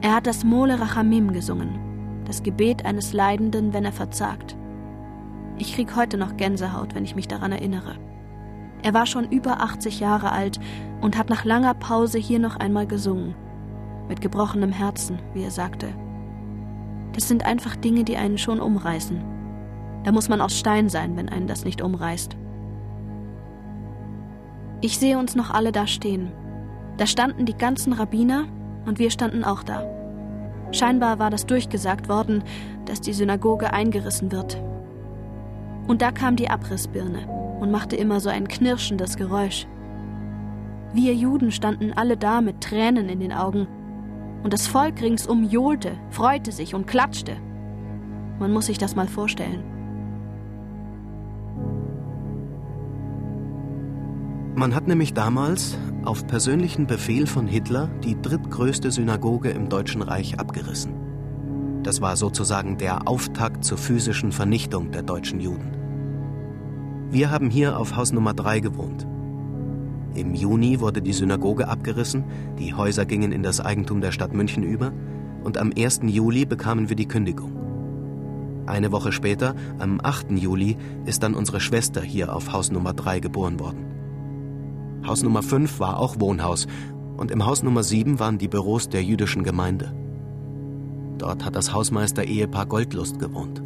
Er 0.00 0.16
hat 0.16 0.26
das 0.26 0.42
Mole 0.42 0.80
Rachamim 0.80 1.32
gesungen, 1.32 1.78
das 2.24 2.42
Gebet 2.42 2.84
eines 2.84 3.12
Leidenden, 3.12 3.72
wenn 3.72 3.84
er 3.84 3.92
verzagt. 3.92 4.56
Ich 5.58 5.76
krieg 5.76 5.94
heute 5.94 6.16
noch 6.16 6.36
Gänsehaut, 6.36 6.96
wenn 6.96 7.04
ich 7.04 7.14
mich 7.14 7.28
daran 7.28 7.52
erinnere. 7.52 7.94
Er 8.82 8.94
war 8.94 9.06
schon 9.06 9.30
über 9.30 9.60
80 9.60 10.00
Jahre 10.00 10.32
alt 10.32 10.58
und 11.00 11.16
hat 11.16 11.30
nach 11.30 11.44
langer 11.44 11.74
Pause 11.74 12.18
hier 12.18 12.40
noch 12.40 12.56
einmal 12.56 12.88
gesungen. 12.88 13.36
Mit 14.08 14.20
gebrochenem 14.20 14.72
Herzen, 14.72 15.20
wie 15.34 15.44
er 15.44 15.52
sagte. 15.52 15.86
Das 17.12 17.28
sind 17.28 17.46
einfach 17.46 17.76
Dinge, 17.76 18.02
die 18.02 18.16
einen 18.16 18.38
schon 18.38 18.58
umreißen. 18.58 19.22
Da 20.02 20.10
muss 20.10 20.28
man 20.28 20.40
aus 20.40 20.58
Stein 20.58 20.88
sein, 20.88 21.16
wenn 21.16 21.28
einen 21.28 21.46
das 21.46 21.64
nicht 21.64 21.80
umreißt. 21.80 22.36
Ich 24.84 24.98
sehe 24.98 25.16
uns 25.16 25.36
noch 25.36 25.50
alle 25.50 25.70
da 25.70 25.86
stehen. 25.86 26.32
Da 26.96 27.06
standen 27.06 27.46
die 27.46 27.56
ganzen 27.56 27.92
Rabbiner 27.92 28.46
und 28.84 28.98
wir 28.98 29.10
standen 29.10 29.44
auch 29.44 29.62
da. 29.62 29.84
Scheinbar 30.72 31.20
war 31.20 31.30
das 31.30 31.46
durchgesagt 31.46 32.08
worden, 32.08 32.42
dass 32.86 33.00
die 33.00 33.12
Synagoge 33.12 33.72
eingerissen 33.72 34.32
wird. 34.32 34.60
Und 35.86 36.02
da 36.02 36.10
kam 36.10 36.34
die 36.34 36.50
Abrissbirne 36.50 37.28
und 37.60 37.70
machte 37.70 37.94
immer 37.94 38.18
so 38.18 38.28
ein 38.28 38.48
knirschendes 38.48 39.16
Geräusch. 39.16 39.68
Wir 40.92 41.14
Juden 41.14 41.52
standen 41.52 41.92
alle 41.92 42.16
da 42.16 42.40
mit 42.40 42.60
Tränen 42.60 43.08
in 43.08 43.20
den 43.20 43.32
Augen, 43.32 43.68
und 44.42 44.52
das 44.52 44.66
Volk 44.66 45.00
ringsum 45.00 45.44
johlte, 45.44 45.92
freute 46.10 46.50
sich 46.50 46.74
und 46.74 46.88
klatschte. 46.88 47.36
Man 48.40 48.52
muss 48.52 48.66
sich 48.66 48.78
das 48.78 48.96
mal 48.96 49.06
vorstellen. 49.06 49.62
Man 54.54 54.74
hat 54.74 54.86
nämlich 54.86 55.14
damals 55.14 55.78
auf 56.04 56.26
persönlichen 56.26 56.86
Befehl 56.86 57.26
von 57.26 57.46
Hitler 57.46 57.88
die 58.04 58.20
drittgrößte 58.20 58.90
Synagoge 58.90 59.48
im 59.50 59.70
Deutschen 59.70 60.02
Reich 60.02 60.38
abgerissen. 60.38 60.92
Das 61.82 62.02
war 62.02 62.16
sozusagen 62.16 62.76
der 62.76 63.08
Auftakt 63.08 63.64
zur 63.64 63.78
physischen 63.78 64.30
Vernichtung 64.30 64.90
der 64.90 65.02
deutschen 65.02 65.40
Juden. 65.40 65.72
Wir 67.10 67.30
haben 67.30 67.50
hier 67.50 67.78
auf 67.78 67.96
Haus 67.96 68.12
Nummer 68.12 68.34
3 68.34 68.60
gewohnt. 68.60 69.06
Im 70.14 70.34
Juni 70.34 70.80
wurde 70.80 71.00
die 71.00 71.14
Synagoge 71.14 71.68
abgerissen, 71.68 72.24
die 72.58 72.74
Häuser 72.74 73.06
gingen 73.06 73.32
in 73.32 73.42
das 73.42 73.60
Eigentum 73.60 74.02
der 74.02 74.12
Stadt 74.12 74.34
München 74.34 74.62
über 74.62 74.92
und 75.44 75.56
am 75.56 75.72
1. 75.76 76.00
Juli 76.04 76.44
bekamen 76.44 76.90
wir 76.90 76.96
die 76.96 77.08
Kündigung. 77.08 77.52
Eine 78.66 78.92
Woche 78.92 79.12
später, 79.12 79.54
am 79.78 79.98
8. 80.02 80.32
Juli, 80.32 80.76
ist 81.06 81.22
dann 81.22 81.34
unsere 81.34 81.60
Schwester 81.60 82.02
hier 82.02 82.36
auf 82.36 82.52
Haus 82.52 82.70
Nummer 82.70 82.92
3 82.92 83.20
geboren 83.20 83.58
worden. 83.58 83.91
Haus 85.06 85.22
Nummer 85.22 85.42
5 85.42 85.80
war 85.80 85.98
auch 85.98 86.20
Wohnhaus 86.20 86.66
und 87.16 87.30
im 87.30 87.44
Haus 87.44 87.62
Nummer 87.62 87.82
7 87.82 88.18
waren 88.18 88.38
die 88.38 88.48
Büros 88.48 88.88
der 88.88 89.02
jüdischen 89.02 89.42
Gemeinde. 89.42 89.92
Dort 91.18 91.44
hat 91.44 91.56
das 91.56 91.72
Hausmeister-Ehepaar 91.72 92.66
Goldlust 92.66 93.18
gewohnt. 93.18 93.62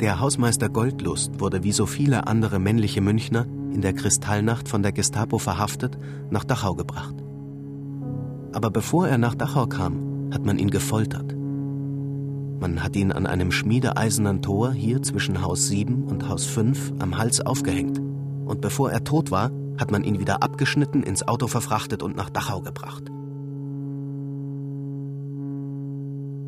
Der 0.00 0.20
Hausmeister 0.20 0.68
Goldlust 0.68 1.40
wurde 1.40 1.62
wie 1.62 1.72
so 1.72 1.84
viele 1.84 2.26
andere 2.26 2.58
männliche 2.58 3.00
Münchner 3.00 3.46
in 3.72 3.82
der 3.82 3.92
Kristallnacht 3.92 4.68
von 4.68 4.82
der 4.82 4.92
Gestapo 4.92 5.38
verhaftet, 5.38 5.98
nach 6.30 6.44
Dachau 6.44 6.74
gebracht. 6.74 7.14
Aber 8.52 8.70
bevor 8.70 9.08
er 9.08 9.18
nach 9.18 9.34
Dachau 9.34 9.66
kam, 9.66 10.30
hat 10.32 10.44
man 10.44 10.58
ihn 10.58 10.70
gefoltert. 10.70 11.36
Man 12.60 12.82
hat 12.82 12.96
ihn 12.96 13.12
an 13.12 13.26
einem 13.26 13.52
schmiedeeisernen 13.52 14.42
Tor 14.42 14.72
hier 14.72 15.02
zwischen 15.02 15.42
Haus 15.42 15.68
7 15.68 16.04
und 16.04 16.28
Haus 16.28 16.46
5 16.46 16.94
am 16.98 17.18
Hals 17.18 17.40
aufgehängt. 17.40 18.00
Und 18.50 18.60
bevor 18.60 18.90
er 18.90 19.04
tot 19.04 19.30
war, 19.30 19.52
hat 19.78 19.92
man 19.92 20.02
ihn 20.02 20.18
wieder 20.18 20.42
abgeschnitten, 20.42 21.04
ins 21.04 21.22
Auto 21.22 21.46
verfrachtet 21.46 22.02
und 22.02 22.16
nach 22.16 22.30
Dachau 22.30 22.60
gebracht. 22.60 23.04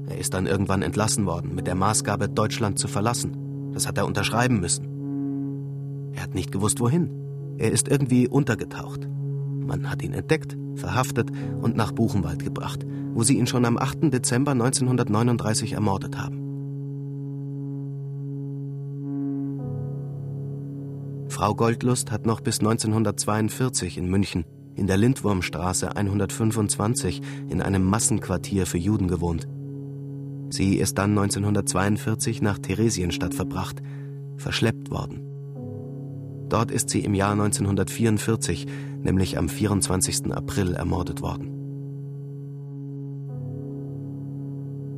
Er 0.08 0.18
ist 0.18 0.34
dann 0.34 0.46
irgendwann 0.46 0.82
entlassen 0.82 1.26
worden, 1.26 1.54
mit 1.54 1.68
der 1.68 1.76
Maßgabe, 1.76 2.28
Deutschland 2.28 2.80
zu 2.80 2.88
verlassen. 2.88 3.70
Das 3.72 3.86
hat 3.86 3.98
er 3.98 4.06
unterschreiben 4.06 4.58
müssen. 4.58 6.10
Er 6.14 6.24
hat 6.24 6.34
nicht 6.34 6.50
gewusst, 6.50 6.80
wohin. 6.80 7.08
Er 7.58 7.70
ist 7.70 7.86
irgendwie 7.86 8.26
untergetaucht. 8.26 9.08
Man 9.60 9.88
hat 9.88 10.02
ihn 10.02 10.12
entdeckt, 10.12 10.56
verhaftet 10.74 11.30
und 11.60 11.76
nach 11.76 11.92
Buchenwald 11.92 12.42
gebracht, 12.42 12.84
wo 13.14 13.22
sie 13.22 13.38
ihn 13.38 13.46
schon 13.46 13.64
am 13.64 13.78
8. 13.78 14.12
Dezember 14.12 14.50
1939 14.50 15.74
ermordet 15.74 16.18
haben. 16.18 16.41
Frau 21.28 21.54
Goldlust 21.54 22.10
hat 22.10 22.26
noch 22.26 22.40
bis 22.40 22.60
1942 22.60 23.98
in 23.98 24.08
München 24.08 24.44
in 24.74 24.86
der 24.86 24.96
Lindwurmstraße 24.96 25.96
125 25.96 27.20
in 27.48 27.60
einem 27.60 27.84
Massenquartier 27.84 28.66
für 28.66 28.78
Juden 28.78 29.08
gewohnt. 29.08 29.46
Sie 30.50 30.76
ist 30.76 30.98
dann 30.98 31.10
1942 31.10 32.42
nach 32.42 32.58
Theresienstadt 32.58 33.34
verbracht, 33.34 33.82
verschleppt 34.36 34.90
worden. 34.90 35.22
Dort 36.48 36.70
ist 36.70 36.90
sie 36.90 37.00
im 37.00 37.14
Jahr 37.14 37.32
1944, 37.32 38.66
nämlich 39.02 39.38
am 39.38 39.48
24. 39.48 40.32
April, 40.32 40.74
ermordet 40.74 41.22
worden. 41.22 41.48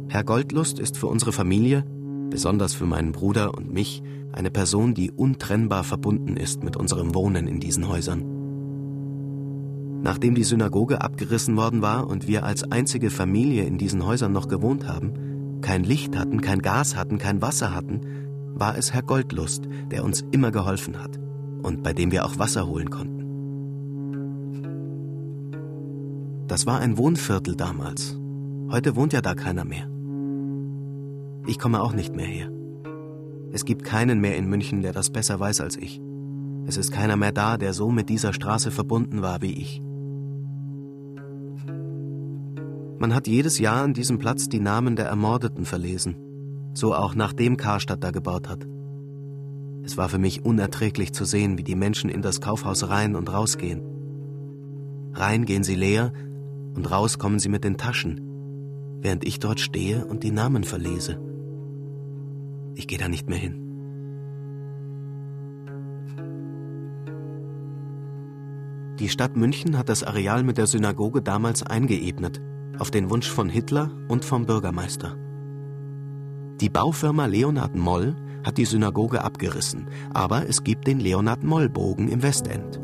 Herr 0.08 0.24
Goldlust 0.24 0.78
ist 0.78 0.96
für 0.96 1.06
unsere 1.06 1.32
Familie, 1.32 1.84
besonders 2.34 2.74
für 2.74 2.84
meinen 2.84 3.12
Bruder 3.12 3.56
und 3.56 3.72
mich, 3.72 4.02
eine 4.32 4.50
Person, 4.50 4.92
die 4.92 5.12
untrennbar 5.12 5.84
verbunden 5.84 6.36
ist 6.36 6.64
mit 6.64 6.76
unserem 6.76 7.14
Wohnen 7.14 7.46
in 7.46 7.60
diesen 7.60 7.86
Häusern. 7.86 8.24
Nachdem 10.02 10.34
die 10.34 10.42
Synagoge 10.42 11.00
abgerissen 11.00 11.56
worden 11.56 11.80
war 11.80 12.08
und 12.08 12.26
wir 12.26 12.42
als 12.42 12.64
einzige 12.72 13.10
Familie 13.10 13.62
in 13.62 13.78
diesen 13.78 14.04
Häusern 14.04 14.32
noch 14.32 14.48
gewohnt 14.48 14.88
haben, 14.88 15.60
kein 15.60 15.84
Licht 15.84 16.18
hatten, 16.18 16.40
kein 16.40 16.60
Gas 16.60 16.96
hatten, 16.96 17.18
kein 17.18 17.40
Wasser 17.40 17.72
hatten, 17.72 18.00
war 18.52 18.76
es 18.76 18.92
Herr 18.92 19.02
Goldlust, 19.02 19.68
der 19.92 20.02
uns 20.02 20.24
immer 20.32 20.50
geholfen 20.50 21.00
hat 21.00 21.20
und 21.62 21.84
bei 21.84 21.92
dem 21.92 22.10
wir 22.10 22.26
auch 22.26 22.36
Wasser 22.40 22.66
holen 22.66 22.90
konnten. 22.90 23.14
Das 26.48 26.66
war 26.66 26.80
ein 26.80 26.98
Wohnviertel 26.98 27.54
damals. 27.54 28.18
Heute 28.72 28.96
wohnt 28.96 29.12
ja 29.12 29.20
da 29.20 29.36
keiner 29.36 29.64
mehr. 29.64 29.93
Ich 31.46 31.58
komme 31.58 31.82
auch 31.82 31.92
nicht 31.92 32.14
mehr 32.14 32.26
her. 32.26 32.50
Es 33.52 33.64
gibt 33.64 33.84
keinen 33.84 34.20
mehr 34.20 34.36
in 34.36 34.48
München, 34.48 34.82
der 34.82 34.92
das 34.92 35.10
besser 35.10 35.38
weiß 35.38 35.60
als 35.60 35.76
ich. 35.76 36.00
Es 36.66 36.76
ist 36.76 36.90
keiner 36.90 37.16
mehr 37.16 37.32
da, 37.32 37.58
der 37.58 37.74
so 37.74 37.90
mit 37.90 38.08
dieser 38.08 38.32
Straße 38.32 38.70
verbunden 38.70 39.22
war 39.22 39.42
wie 39.42 39.52
ich. 39.52 39.82
Man 42.98 43.14
hat 43.14 43.26
jedes 43.26 43.58
Jahr 43.58 43.82
an 43.82 43.92
diesem 43.92 44.18
Platz 44.18 44.48
die 44.48 44.60
Namen 44.60 44.96
der 44.96 45.06
Ermordeten 45.06 45.66
verlesen. 45.66 46.16
So 46.72 46.94
auch 46.94 47.14
nachdem 47.14 47.56
Karstadt 47.58 48.02
da 48.02 48.10
gebaut 48.10 48.48
hat. 48.48 48.66
Es 49.82 49.98
war 49.98 50.08
für 50.08 50.18
mich 50.18 50.44
unerträglich 50.44 51.12
zu 51.12 51.26
sehen, 51.26 51.58
wie 51.58 51.62
die 51.62 51.76
Menschen 51.76 52.08
in 52.08 52.22
das 52.22 52.40
Kaufhaus 52.40 52.88
rein 52.88 53.14
und 53.14 53.30
rausgehen. 53.30 53.82
Rein 55.12 55.44
gehen 55.44 55.62
sie 55.62 55.74
leer 55.74 56.12
und 56.74 56.90
raus 56.90 57.18
kommen 57.18 57.38
sie 57.38 57.50
mit 57.50 57.62
den 57.62 57.76
Taschen, 57.76 58.98
während 59.02 59.24
ich 59.24 59.38
dort 59.38 59.60
stehe 59.60 60.06
und 60.06 60.22
die 60.22 60.32
Namen 60.32 60.64
verlese. 60.64 61.33
Ich 62.74 62.86
gehe 62.86 62.98
da 62.98 63.08
nicht 63.08 63.28
mehr 63.28 63.38
hin. 63.38 63.64
Die 68.98 69.08
Stadt 69.08 69.36
München 69.36 69.76
hat 69.76 69.88
das 69.88 70.04
Areal 70.04 70.44
mit 70.44 70.56
der 70.56 70.66
Synagoge 70.66 71.20
damals 71.20 71.64
eingeebnet, 71.64 72.40
auf 72.78 72.90
den 72.90 73.10
Wunsch 73.10 73.28
von 73.28 73.48
Hitler 73.48 73.90
und 74.08 74.24
vom 74.24 74.46
Bürgermeister. 74.46 75.16
Die 76.60 76.68
Baufirma 76.70 77.26
Leonhard 77.26 77.74
Moll 77.74 78.14
hat 78.44 78.56
die 78.56 78.64
Synagoge 78.64 79.24
abgerissen, 79.24 79.88
aber 80.12 80.48
es 80.48 80.62
gibt 80.62 80.86
den 80.86 81.00
Leonhard 81.00 81.42
Moll 81.42 81.68
Bogen 81.68 82.08
im 82.08 82.22
Westend. 82.22 82.80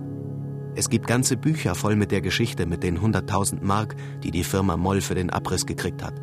Es 0.74 0.88
gibt 0.88 1.06
ganze 1.06 1.36
Bücher 1.36 1.74
voll 1.76 1.94
mit 1.94 2.10
der 2.10 2.20
Geschichte 2.20 2.66
mit 2.66 2.82
den 2.82 2.98
100.000 2.98 3.62
Mark, 3.62 3.94
die 4.24 4.30
die 4.30 4.44
Firma 4.44 4.76
Moll 4.76 5.00
für 5.00 5.14
den 5.14 5.30
Abriss 5.30 5.64
gekriegt 5.64 6.02
hat. 6.02 6.20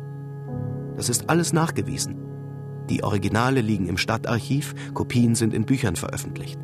Das 0.96 1.08
ist 1.08 1.30
alles 1.30 1.52
nachgewiesen. 1.52 2.27
Die 2.88 3.04
Originale 3.04 3.60
liegen 3.60 3.86
im 3.86 3.98
Stadtarchiv, 3.98 4.74
Kopien 4.94 5.34
sind 5.34 5.52
in 5.52 5.66
Büchern 5.66 5.96
veröffentlicht. 5.96 6.58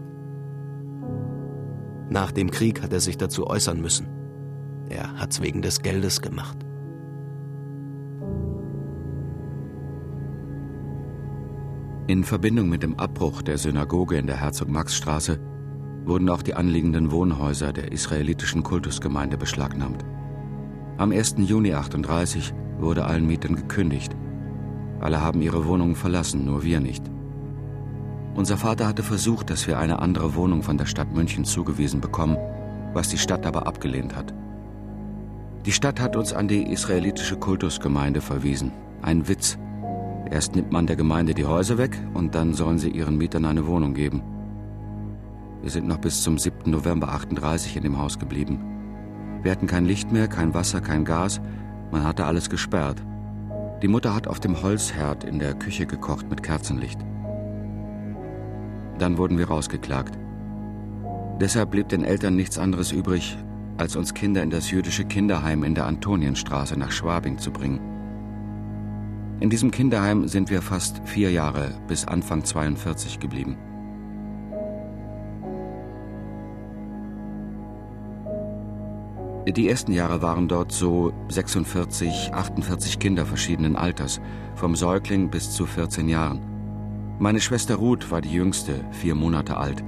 Nach 2.09 2.33
dem 2.33 2.50
Krieg 2.50 2.83
hat 2.83 2.93
er 2.93 3.00
sich 3.00 3.19
dazu 3.19 3.47
äußern 3.47 3.81
müssen. 3.81 4.07
Er 4.88 5.19
hat's 5.19 5.40
wegen 5.40 5.62
des 5.62 5.83
Geldes 5.83 6.21
gemacht. 6.21 6.59
In 12.07 12.23
Verbindung 12.23 12.69
mit 12.69 12.83
dem 12.83 12.99
Abbruch 12.99 13.40
der 13.40 13.57
Synagoge 13.57 14.19
in 14.19 14.26
der 14.26 14.37
Herzog-Max-Straße 14.37 15.40
wurden 16.04 16.28
auch 16.28 16.43
die 16.43 16.54
anliegenden 16.54 17.11
Wohnhäuser 17.11 17.73
der 17.73 17.93
israelitischen 17.93 18.62
Kultusgemeinde 18.62 19.38
beschlagnahmt. 19.38 20.04
Am 20.99 21.12
1. 21.12 21.37
Juni 21.38 21.73
38 21.73 22.52
wurde 22.78 23.07
allen 23.07 23.26
Mietern 23.26 23.57
gekündigt. 23.57 24.14
Alle 25.05 25.21
haben 25.21 25.41
ihre 25.41 25.67
Wohnungen 25.67 25.95
verlassen, 25.95 26.45
nur 26.45 26.65
wir 26.65 26.81
nicht. 26.81 27.09
Unser 28.35 28.57
Vater 28.57 28.89
hatte 28.89 29.05
versucht, 29.05 29.51
dass 29.51 29.69
wir 29.69 29.79
eine 29.79 30.01
andere 30.01 30.35
Wohnung 30.35 30.65
von 30.65 30.77
der 30.77 30.87
Stadt 30.87 31.15
München 31.15 31.45
zugewiesen 31.45 32.01
bekommen, 32.01 32.37
was 32.93 33.11
die 33.11 33.19
Stadt 33.19 33.47
aber 33.47 33.69
abgelehnt 33.69 34.17
hat. 34.17 34.35
Die 35.67 35.73
Stadt 35.73 36.01
hat 36.01 36.17
uns 36.17 36.33
an 36.33 36.49
die 36.49 36.73
israelitische 36.73 37.37
Kultusgemeinde 37.37 38.21
verwiesen. 38.21 38.73
Ein 39.03 39.29
Witz, 39.29 39.57
Erst 40.31 40.57
nimmt 40.57 40.73
man 40.73 40.87
der 40.87 40.97
Gemeinde 40.97 41.35
die 41.35 41.45
Häuser 41.45 41.79
weg 41.79 41.97
und 42.15 42.35
dann 42.35 42.55
sollen 42.55 42.79
sie 42.79 42.89
ihren 42.89 43.19
Mietern 43.19 43.45
eine 43.45 43.67
Wohnung 43.67 43.95
geben. 43.95 44.23
Wir 45.63 45.71
sind 45.71 45.87
noch 45.87 45.99
bis 45.99 46.23
zum 46.23 46.39
7. 46.39 46.71
November 46.71 47.09
38 47.09 47.77
in 47.77 47.83
dem 47.83 47.99
Haus 47.99 48.19
geblieben. 48.19 48.59
Wir 49.43 49.53
hatten 49.53 49.67
kein 49.67 49.85
Licht 49.85 50.11
mehr, 50.13 50.29
kein 50.29 50.55
Wasser, 50.55 50.81
kein 50.81 51.05
Gas. 51.05 51.41
Man 51.91 52.05
hatte 52.05 52.25
alles 52.25 52.49
gesperrt. 52.49 53.03
Die 53.85 53.88
Mutter 53.88 54.14
hat 54.14 54.29
auf 54.29 54.41
dem 54.41 54.62
Holzherd 54.62 55.25
in 55.25 55.38
der 55.38 55.53
Küche 55.53 55.85
gekocht 55.85 56.31
mit 56.31 56.43
Kerzenlicht. 56.43 56.99
Dann 58.99 59.19
wurden 59.19 59.37
wir 59.37 59.49
rausgeklagt. 59.49 60.19
Deshalb 61.38 61.73
blieb 61.73 61.91
den 61.91 62.03
Eltern 62.03 62.35
nichts 62.35 62.57
anderes 62.57 62.93
übrig, 62.93 63.37
als 63.77 63.94
uns 63.94 64.14
Kinder 64.14 64.42
in 64.42 64.49
das 64.49 64.70
jüdische 64.70 65.05
Kinderheim 65.05 65.64
in 65.64 65.75
der 65.75 65.85
Antonienstraße 65.85 66.79
nach 66.79 66.92
Schwabing 66.92 67.37
zu 67.37 67.51
bringen. 67.51 67.79
In 69.40 69.51
diesem 69.51 69.70
Kinderheim 69.70 70.29
sind 70.29 70.49
wir 70.49 70.62
fast 70.62 71.03
vier 71.05 71.31
Jahre 71.31 71.79
bis 71.87 72.07
Anfang 72.07 72.42
42 72.42 73.20
geblieben. 73.20 73.59
Die 79.46 79.68
ersten 79.68 79.92
Jahre 79.92 80.22
waren 80.22 80.48
dort 80.48 80.72
so 80.72 81.12
46, 81.28 82.33
48 82.33 82.98
Kinder 82.98 83.26
verschiedenen 83.26 83.76
Alters, 83.76 84.20
vom 84.54 84.74
Säugling 84.74 85.28
bis 85.28 85.50
zu 85.50 85.66
14 85.66 86.09
Jahren. 86.09 86.40
Meine 87.18 87.40
Schwester 87.40 87.76
Ruth 87.76 88.11
war 88.11 88.22
die 88.22 88.33
jüngste, 88.33 88.85
vier 88.90 89.14
Monate 89.14 89.59
alt, 89.59 89.85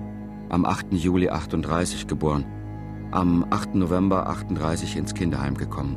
am 0.51 0.67
8. 0.67 0.93
Juli 0.93 1.31
38 1.31 2.07
geboren, 2.07 2.45
am 3.13 3.47
8. 3.49 3.75
November 3.77 4.29
38 4.29 4.95
ins 4.97 5.15
Kinderheim 5.15 5.57
gekommen. 5.57 5.97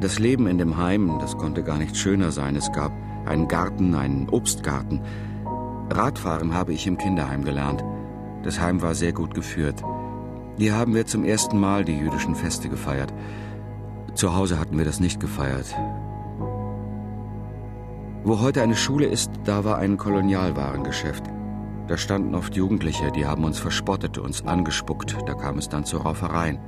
Das 0.00 0.18
Leben 0.18 0.48
in 0.48 0.58
dem 0.58 0.76
Heim, 0.76 1.18
das 1.20 1.38
konnte 1.38 1.62
gar 1.62 1.78
nicht 1.78 1.96
schöner 1.96 2.32
sein. 2.32 2.56
Es 2.56 2.70
gab 2.72 2.92
einen 3.26 3.46
Garten, 3.46 3.94
einen 3.94 4.28
Obstgarten. 4.28 5.00
Radfahren 5.88 6.52
habe 6.52 6.72
ich 6.72 6.86
im 6.86 6.98
Kinderheim 6.98 7.44
gelernt. 7.44 7.84
Das 8.42 8.60
Heim 8.60 8.82
war 8.82 8.94
sehr 8.94 9.12
gut 9.12 9.34
geführt. 9.34 9.82
Hier 10.56 10.76
haben 10.76 10.94
wir 10.94 11.04
zum 11.04 11.24
ersten 11.24 11.58
Mal 11.58 11.84
die 11.84 11.98
jüdischen 11.98 12.36
Feste 12.36 12.68
gefeiert. 12.68 13.12
Zu 14.14 14.36
Hause 14.36 14.60
hatten 14.60 14.78
wir 14.78 14.84
das 14.84 15.00
nicht 15.00 15.18
gefeiert. 15.18 15.74
Wo 18.22 18.40
heute 18.40 18.62
eine 18.62 18.76
Schule 18.76 19.06
ist, 19.06 19.30
da 19.44 19.64
war 19.64 19.78
ein 19.78 19.96
Kolonialwarengeschäft. 19.96 21.24
Da 21.88 21.98
standen 21.98 22.34
oft 22.36 22.54
Jugendliche, 22.54 23.10
die 23.10 23.26
haben 23.26 23.44
uns 23.44 23.58
verspottet, 23.58 24.16
uns 24.16 24.46
angespuckt. 24.46 25.16
Da 25.26 25.34
kam 25.34 25.58
es 25.58 25.68
dann 25.68 25.84
zu 25.84 25.98
Raufereien. 25.98 26.58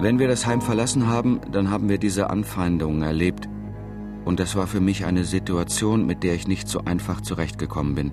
Wenn 0.00 0.18
wir 0.18 0.26
das 0.26 0.46
Heim 0.46 0.62
verlassen 0.62 1.06
haben, 1.08 1.40
dann 1.52 1.70
haben 1.70 1.88
wir 1.88 1.98
diese 1.98 2.30
Anfeindungen 2.30 3.02
erlebt. 3.02 3.48
Und 4.24 4.40
das 4.40 4.56
war 4.56 4.66
für 4.66 4.80
mich 4.80 5.04
eine 5.04 5.24
Situation, 5.24 6.06
mit 6.06 6.22
der 6.22 6.34
ich 6.34 6.48
nicht 6.48 6.68
so 6.68 6.80
einfach 6.84 7.20
zurechtgekommen 7.20 7.94
bin. 7.94 8.12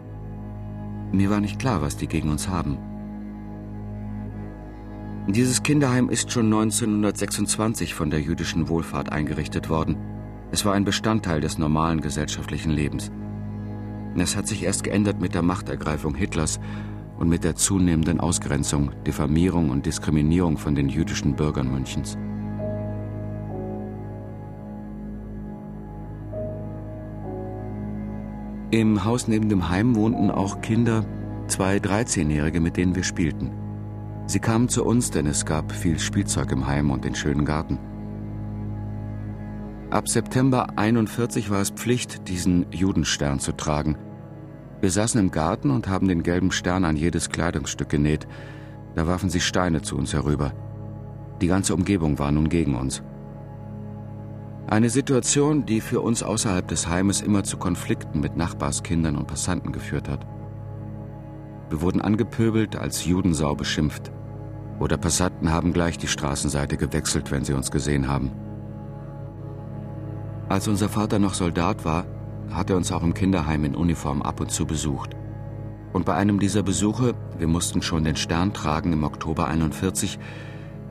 Mir 1.13 1.29
war 1.29 1.39
nicht 1.39 1.59
klar, 1.59 1.81
was 1.81 1.95
die 1.95 2.07
gegen 2.07 2.29
uns 2.29 2.49
haben. 2.49 2.77
Dieses 5.27 5.61
Kinderheim 5.61 6.09
ist 6.09 6.31
schon 6.31 6.45
1926 6.45 7.93
von 7.93 8.09
der 8.09 8.19
jüdischen 8.19 8.69
Wohlfahrt 8.69 9.11
eingerichtet 9.11 9.69
worden. 9.69 9.95
Es 10.51 10.65
war 10.65 10.73
ein 10.73 10.83
Bestandteil 10.83 11.39
des 11.41 11.59
normalen 11.59 12.01
gesellschaftlichen 12.01 12.71
Lebens. 12.71 13.11
Es 14.17 14.35
hat 14.35 14.47
sich 14.47 14.63
erst 14.63 14.83
geändert 14.83 15.21
mit 15.21 15.35
der 15.35 15.43
Machtergreifung 15.43 16.15
Hitlers 16.15 16.59
und 17.19 17.29
mit 17.29 17.43
der 17.43 17.55
zunehmenden 17.55 18.19
Ausgrenzung, 18.19 18.91
Diffamierung 19.05 19.69
und 19.69 19.85
Diskriminierung 19.85 20.57
von 20.57 20.73
den 20.73 20.89
jüdischen 20.89 21.35
Bürgern 21.35 21.71
Münchens. 21.71 22.17
Im 28.71 29.05
Haus 29.05 29.27
neben 29.27 29.49
dem 29.49 29.69
Heim 29.69 29.95
wohnten 29.95 30.31
auch 30.31 30.61
Kinder, 30.61 31.05
zwei 31.47 31.77
13-Jährige, 31.77 32.59
mit 32.59 32.75
denen 32.75 32.95
wir 32.95 33.03
spielten. 33.03 33.60
Sie 34.25 34.39
kamen 34.39 34.69
zu 34.69 34.85
uns, 34.85 35.11
denn 35.11 35.27
es 35.27 35.45
gab 35.45 35.71
viel 35.71 35.99
Spielzeug 35.99 36.51
im 36.51 36.67
Heim 36.67 36.91
und 36.91 37.03
den 37.05 37.15
schönen 37.15 37.45
Garten. 37.45 37.79
Ab 39.89 40.07
September 40.07 40.77
41 40.77 41.49
war 41.49 41.61
es 41.61 41.69
Pflicht, 41.71 42.27
diesen 42.29 42.65
Judenstern 42.71 43.39
zu 43.39 43.51
tragen– 43.51 43.97
wir 44.81 44.89
saßen 44.89 45.21
im 45.21 45.29
Garten 45.29 45.69
und 45.69 45.87
haben 45.87 46.07
den 46.07 46.23
gelben 46.23 46.51
Stern 46.51 46.85
an 46.85 46.97
jedes 46.97 47.29
Kleidungsstück 47.29 47.89
genäht. 47.89 48.27
Da 48.95 49.05
warfen 49.05 49.29
sie 49.29 49.39
Steine 49.39 49.83
zu 49.83 49.95
uns 49.95 50.11
herüber. 50.11 50.53
Die 51.39 51.47
ganze 51.47 51.75
Umgebung 51.75 52.17
war 52.17 52.31
nun 52.31 52.49
gegen 52.49 52.75
uns. 52.75 53.03
Eine 54.67 54.89
Situation, 54.89 55.67
die 55.67 55.81
für 55.81 56.01
uns 56.01 56.23
außerhalb 56.23 56.67
des 56.67 56.87
Heimes 56.87 57.21
immer 57.21 57.43
zu 57.43 57.57
Konflikten 57.57 58.21
mit 58.21 58.37
Nachbarskindern 58.37 59.17
und 59.17 59.27
Passanten 59.27 59.71
geführt 59.71 60.09
hat. 60.09 60.25
Wir 61.71 61.81
wurden 61.81 62.01
angepöbelt, 62.01 62.75
als 62.75 63.05
Judensau 63.05 63.55
beschimpft. 63.55 64.11
Oder 64.79 64.97
Passanten 64.97 65.51
haben 65.51 65.71
gleich 65.71 65.97
die 65.97 66.07
Straßenseite 66.07 66.75
gewechselt, 66.75 67.31
wenn 67.31 67.45
sie 67.45 67.53
uns 67.53 67.71
gesehen 67.71 68.09
haben. 68.09 68.31
Als 70.49 70.67
unser 70.67 70.89
Vater 70.89 71.17
noch 71.17 71.33
Soldat 71.33 71.85
war, 71.85 72.05
hat 72.49 72.69
er 72.69 72.75
uns 72.75 72.91
auch 72.91 73.03
im 73.03 73.13
Kinderheim 73.13 73.63
in 73.63 73.73
Uniform 73.73 74.21
ab 74.21 74.41
und 74.41 74.51
zu 74.51 74.65
besucht. 74.65 75.15
Und 75.93 76.05
bei 76.05 76.13
einem 76.13 76.41
dieser 76.41 76.61
Besuche, 76.61 77.13
wir 77.37 77.47
mussten 77.47 77.81
schon 77.81 78.03
den 78.03 78.17
Stern 78.17 78.51
tragen 78.53 78.91
im 78.91 79.05
Oktober 79.05 79.47
41, 79.47 80.19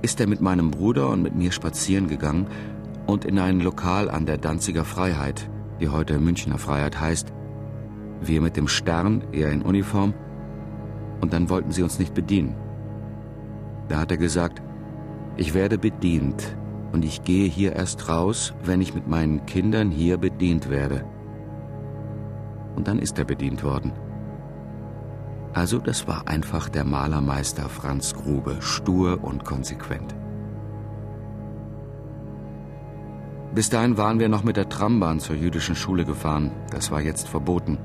ist 0.01 0.19
er 0.19 0.29
mit 0.29 0.41
meinem 0.41 0.71
Bruder 0.71 1.11
und 1.11 1.21
mit 1.21 1.35
mir 1.35 1.53
spazieren 1.53 2.09
gegangen 2.09 2.47
und 3.07 3.27
in 3.27 3.39
ein 3.39 3.61
Lokal 3.61 4.09
an 4.09 4.25
der 4.25 4.39
Danziger 4.39 4.87
Freiheit, 4.87 5.51
die 5.79 5.91
heute 5.91 6.19
Münchner 6.19 6.57
Freiheit 6.57 6.99
heißt. 6.99 7.35
Wir 8.23 8.41
mit 8.41 8.57
dem 8.57 8.67
Stern, 8.67 9.25
er 9.33 9.53
in 9.53 9.61
Uniform, 9.61 10.15
und 11.21 11.33
dann 11.33 11.51
wollten 11.51 11.73
sie 11.73 11.83
uns 11.83 11.99
nicht 11.99 12.15
bedienen. 12.15 12.55
Da 13.89 13.99
hat 13.99 14.11
er 14.11 14.17
gesagt, 14.17 14.63
ich 15.37 15.55
werde 15.55 15.79
bedient, 15.79 16.57
Und 16.93 17.05
ich 17.05 17.23
gehe 17.23 17.49
hier 17.49 17.75
erst 17.75 18.09
raus, 18.09 18.53
wenn 18.65 18.81
ich 18.81 18.95
mit 18.95 19.07
meinen 19.07 19.47
Kindern 19.47 19.91
hier 19.91 20.19
bedient 20.19 20.71
werde. 20.71 21.05
Und 22.75 22.89
dann 22.89 22.99
ist 22.99 23.19
er 23.19 23.25
bedient 23.25 23.63
worden. 23.63 23.93
Also 25.53 25.79
das 25.79 26.07
war 26.07 26.29
einfach 26.29 26.69
der 26.69 26.85
Malermeister 26.85 27.69
Franz 27.69 28.15
Grube, 28.15 28.57
stur 28.61 29.23
und 29.23 29.45
konsequent. 29.45 30.15
Bis 33.53 33.69
dahin 33.69 33.97
waren 33.97 34.21
wir 34.21 34.29
noch 34.29 34.45
mit 34.45 34.57
der 34.57 34.69
Trambahn 34.69 35.19
zur 35.19 35.35
jüdischen 35.35 35.75
Schule 35.75 36.05
gefahren. 36.05 36.53
Das 36.71 36.93
war 36.93 37.01
jetzt 37.01 37.29
verboten. 37.29 37.79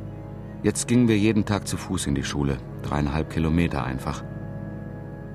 Jetzt 0.62 0.88
gingen 0.88 1.08
wir 1.08 1.18
jeden 1.18 1.46
Tag 1.46 1.68
zu 1.68 1.76
Fuß 1.78 2.06
in 2.06 2.16
die 2.16 2.24
Schule. 2.24 2.58
Dreieinhalb 2.86 3.30
Kilometer 3.30 3.84
einfach. 3.84 4.24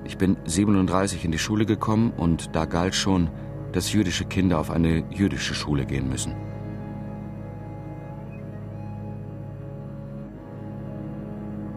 Ich 0.03 0.17
bin 0.17 0.37
37 0.45 1.25
in 1.25 1.31
die 1.31 1.37
Schule 1.37 1.65
gekommen 1.65 2.11
und 2.15 2.55
da 2.55 2.65
galt 2.65 2.95
schon, 2.95 3.29
dass 3.73 3.93
jüdische 3.93 4.25
Kinder 4.25 4.59
auf 4.59 4.71
eine 4.71 5.03
jüdische 5.11 5.53
Schule 5.53 5.85
gehen 5.85 6.09
müssen. 6.09 6.35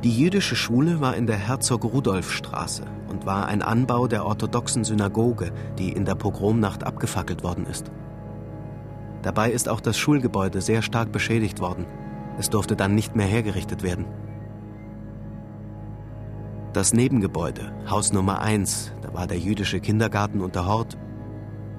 Die 0.05 0.19
jüdische 0.19 0.55
Schule 0.55 1.01
war 1.01 1.17
in 1.17 1.27
der 1.27 1.39
Herzog-Rudolf-Straße 1.39 2.85
und 3.09 3.25
war 3.25 3.47
ein 3.47 3.63
Anbau 3.63 4.07
der 4.07 4.27
orthodoxen 4.27 4.85
Synagoge, 4.85 5.51
die 5.79 5.93
in 5.93 6.05
der 6.05 6.15
Pogromnacht 6.15 6.85
abgefackelt 6.85 7.43
worden 7.43 7.65
ist. 7.65 7.91
Dabei 9.23 9.51
ist 9.51 9.69
auch 9.69 9.81
das 9.81 9.97
Schulgebäude 9.97 10.61
sehr 10.61 10.83
stark 10.83 11.11
beschädigt 11.11 11.61
worden. 11.61 11.87
Es 12.39 12.51
durfte 12.51 12.77
dann 12.77 12.95
nicht 12.95 13.17
mehr 13.17 13.27
hergerichtet 13.27 13.83
werden. 13.83 14.05
Das 16.75 16.93
Nebengebäude, 16.93 17.73
Haus 17.89 18.13
Nummer 18.13 18.41
1, 18.41 18.95
da 19.01 19.15
war 19.15 19.29
der 19.29 19.39
jüdische 19.39 19.79
Kindergarten 19.79 20.41
und 20.41 20.57
der 20.57 20.67
Hort. 20.67 20.99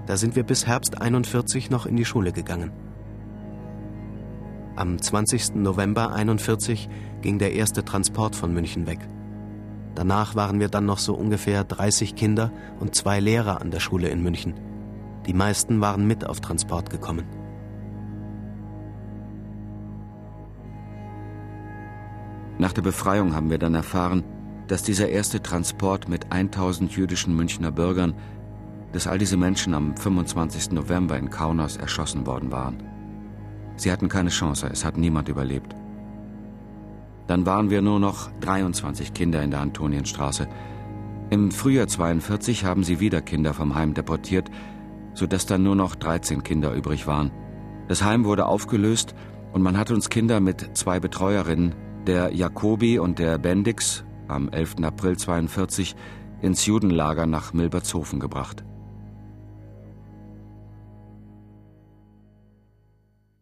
Da 0.05 0.15
sind 0.15 0.37
wir 0.37 0.43
bis 0.43 0.67
Herbst 0.67 1.01
41 1.01 1.69
noch 1.69 1.85
in 1.85 1.97
die 1.97 2.05
Schule 2.05 2.31
gegangen. 2.31 2.71
Am 4.77 4.97
20. 5.01 5.55
November 5.55 6.13
41 6.13 6.87
ging 7.21 7.39
der 7.39 7.55
erste 7.55 7.83
Transport 7.83 8.37
von 8.37 8.53
München 8.53 8.87
weg. 8.87 8.99
Danach 9.95 10.33
waren 10.33 10.61
wir 10.61 10.69
dann 10.69 10.85
noch 10.85 10.99
so 10.99 11.13
ungefähr 11.13 11.65
30 11.65 12.15
Kinder 12.15 12.53
und 12.79 12.95
zwei 12.95 13.19
Lehrer 13.19 13.59
an 13.59 13.71
der 13.71 13.81
Schule 13.81 14.07
in 14.07 14.23
München. 14.23 14.53
Die 15.25 15.33
meisten 15.33 15.81
waren 15.81 16.07
mit 16.07 16.25
auf 16.25 16.39
Transport 16.39 16.89
gekommen. 16.89 17.25
Nach 22.57 22.71
der 22.71 22.81
Befreiung 22.81 23.35
haben 23.35 23.49
wir 23.49 23.57
dann 23.57 23.75
erfahren, 23.75 24.23
dass 24.67 24.83
dieser 24.83 25.09
erste 25.09 25.41
Transport 25.41 26.09
mit 26.09 26.31
1000 26.31 26.91
jüdischen 26.95 27.35
Münchner 27.35 27.71
Bürgern, 27.71 28.15
dass 28.93 29.07
all 29.07 29.17
diese 29.17 29.37
Menschen 29.37 29.73
am 29.73 29.95
25. 29.95 30.71
November 30.71 31.17
in 31.17 31.29
Kaunas 31.29 31.77
erschossen 31.77 32.25
worden 32.25 32.51
waren. 32.51 32.81
Sie 33.75 33.91
hatten 33.91 34.09
keine 34.09 34.29
Chance, 34.29 34.69
es 34.71 34.85
hat 34.85 34.97
niemand 34.97 35.27
überlebt. 35.27 35.75
Dann 37.27 37.45
waren 37.45 37.69
wir 37.69 37.81
nur 37.81 37.99
noch 37.99 38.31
23 38.39 39.13
Kinder 39.13 39.43
in 39.43 39.51
der 39.51 39.59
Antonienstraße. 39.61 40.47
Im 41.29 41.51
Frühjahr 41.51 41.87
42 41.87 42.65
haben 42.65 42.83
sie 42.83 42.99
wieder 42.99 43.21
Kinder 43.21 43.53
vom 43.53 43.75
Heim 43.75 43.93
deportiert, 43.93 44.49
sodass 45.13 45.45
dann 45.45 45.63
nur 45.63 45.75
noch 45.75 45.95
13 45.95 46.43
Kinder 46.43 46.73
übrig 46.73 47.07
waren. 47.07 47.31
Das 47.87 48.03
Heim 48.03 48.25
wurde 48.25 48.45
aufgelöst 48.45 49.15
und 49.53 49.61
man 49.61 49.77
hat 49.77 49.91
uns 49.91 50.09
Kinder 50.09 50.39
mit 50.39 50.77
zwei 50.77 50.99
Betreuerinnen 50.99 51.75
der 52.07 52.33
Jacobi 52.33 52.99
und 52.99 53.19
der 53.19 53.37
Bendix 53.39 54.04
am 54.27 54.49
11. 54.49 54.83
April 54.83 55.17
42 55.17 55.95
ins 56.41 56.65
Judenlager 56.65 57.25
nach 57.25 57.53
Milbertshofen 57.53 58.19
gebracht. 58.19 58.63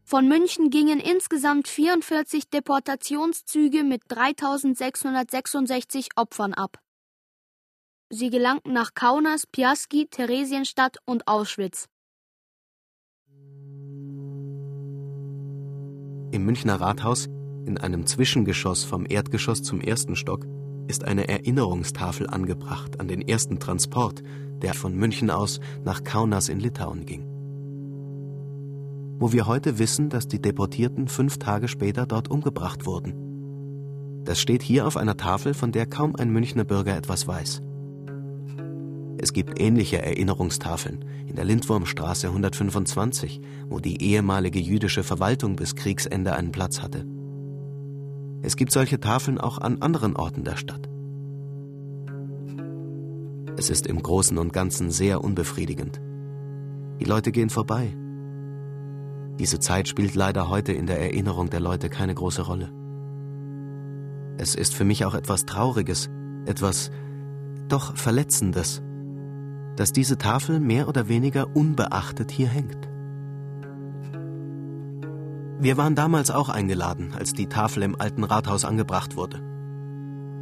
Von 0.04 0.28
München 0.28 0.70
gingen 0.70 1.00
insgesamt 1.00 1.68
44 1.68 2.50
Deportationszüge 2.50 3.84
mit 3.84 4.04
3666 4.10 6.10
Opfern 6.16 6.54
ab. 6.54 6.78
Sie 8.10 8.30
gelangten 8.30 8.74
nach 8.74 8.94
Kaunas, 8.94 9.48
Piaski, 9.48 10.08
Theresienstadt 10.08 10.98
und 11.06 11.28
Auschwitz. 11.28 11.88
Im 16.32 16.46
Münchner 16.46 16.80
Rathaus 16.80 17.28
in 17.66 17.80
einem 17.80 18.06
Zwischengeschoss 18.06 18.84
vom 18.84 19.08
Erdgeschoss 19.10 19.64
zum 19.64 19.82
ersten 19.82 20.16
Stock 20.16 20.46
ist 20.88 21.04
eine 21.06 21.28
Erinnerungstafel 21.28 22.28
angebracht 22.28 23.00
an 23.00 23.08
den 23.08 23.22
ersten 23.22 23.60
Transport, 23.60 24.24
der 24.62 24.74
von 24.74 24.96
München 24.96 25.30
aus 25.30 25.60
nach 25.84 26.04
Kaunas 26.04 26.50
in 26.50 26.60
Litauen 26.60 27.06
ging. 27.06 27.26
Wo 29.20 29.32
wir 29.32 29.48
heute 29.48 29.80
wissen, 29.80 30.10
dass 30.10 30.28
die 30.28 30.42
Deportierten 30.42 31.08
fünf 31.08 31.38
Tage 31.38 31.68
später 31.68 32.06
dort 32.06 32.30
umgebracht 32.30 32.86
wurden. 32.86 34.24
Das 34.26 34.40
steht 34.40 34.62
hier 34.62 34.88
auf 34.88 34.98
einer 34.98 35.18
Tafel, 35.18 35.54
von 35.54 35.72
der 35.72 35.86
kaum 35.86 36.16
ein 36.16 36.30
Münchner 36.30 36.64
Bürger 36.64 36.96
etwas 36.96 37.28
weiß. 37.28 37.62
Es 39.18 39.32
gibt 39.32 39.60
ähnliche 39.62 40.02
Erinnerungstafeln 40.02 41.06
in 41.28 41.36
der 41.36 41.46
Lindwurmstraße 41.46 42.28
125, 42.28 43.40
wo 43.70 43.80
die 43.80 44.02
ehemalige 44.02 44.60
jüdische 44.60 45.04
Verwaltung 45.04 45.56
bis 45.56 45.76
Kriegsende 45.76 46.36
einen 46.36 46.52
Platz 46.52 46.82
hatte. 46.82 47.06
Es 48.44 48.58
gibt 48.58 48.74
solche 48.74 49.00
Tafeln 49.00 49.40
auch 49.40 49.58
an 49.58 49.82
anderen 49.82 50.18
Orten 50.18 50.44
der 50.44 50.58
Stadt. 50.58 50.90
Es 53.58 53.70
ist 53.70 53.88
im 53.88 54.04
Großen 54.04 54.38
und 54.38 54.52
Ganzen 54.52 54.92
sehr 54.92 55.24
unbefriedigend. 55.24 56.02
Die 57.00 57.06
Leute 57.06 57.32
gehen 57.32 57.50
vorbei. 57.50 57.96
Diese 59.40 59.60
Zeit 59.60 59.88
spielt 59.88 60.14
leider 60.14 60.50
heute 60.50 60.74
in 60.74 60.88
der 60.88 61.00
Erinnerung 61.00 61.50
der 61.50 61.62
Leute 61.62 61.90
keine 61.90 62.14
große 62.14 62.42
Rolle. 62.42 62.70
Es 64.38 64.56
ist 64.56 64.76
für 64.76 64.84
mich 64.84 65.06
auch 65.06 65.16
etwas 65.16 65.46
Trauriges, 65.46 66.10
etwas 66.46 66.92
doch 67.70 67.96
Verletzendes, 67.96 68.84
dass 69.78 69.94
diese 69.94 70.18
Tafel 70.18 70.60
mehr 70.60 70.90
oder 70.90 71.08
weniger 71.08 71.56
unbeachtet 71.56 72.30
hier 72.30 72.50
hängt. 72.50 72.90
Wir 75.60 75.78
waren 75.78 75.96
damals 75.96 76.32
auch 76.32 76.50
eingeladen, 76.50 77.14
als 77.18 77.34
die 77.34 77.48
Tafel 77.48 77.84
im 77.84 78.00
alten 78.00 78.24
Rathaus 78.24 78.66
angebracht 78.66 79.16
wurde. 79.16 79.42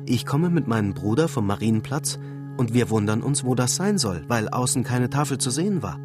Ich 0.05 0.25
komme 0.25 0.49
mit 0.49 0.67
meinem 0.67 0.93
Bruder 0.93 1.27
vom 1.27 1.45
Marienplatz 1.45 2.17
und 2.57 2.73
wir 2.73 2.89
wundern 2.89 3.21
uns, 3.21 3.43
wo 3.43 3.55
das 3.55 3.75
sein 3.75 3.97
soll, 3.97 4.23
weil 4.27 4.49
außen 4.49 4.83
keine 4.83 5.09
Tafel 5.09 5.37
zu 5.37 5.49
sehen 5.49 5.83
war. 5.83 5.99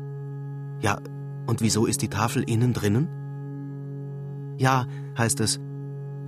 Ja, 0.80 0.98
und 1.46 1.60
wieso 1.60 1.86
ist 1.86 2.02
die 2.02 2.08
Tafel 2.08 2.42
innen 2.42 2.72
drinnen? 2.72 3.08
Ja, 4.58 4.86
heißt 5.16 5.40
es, 5.40 5.60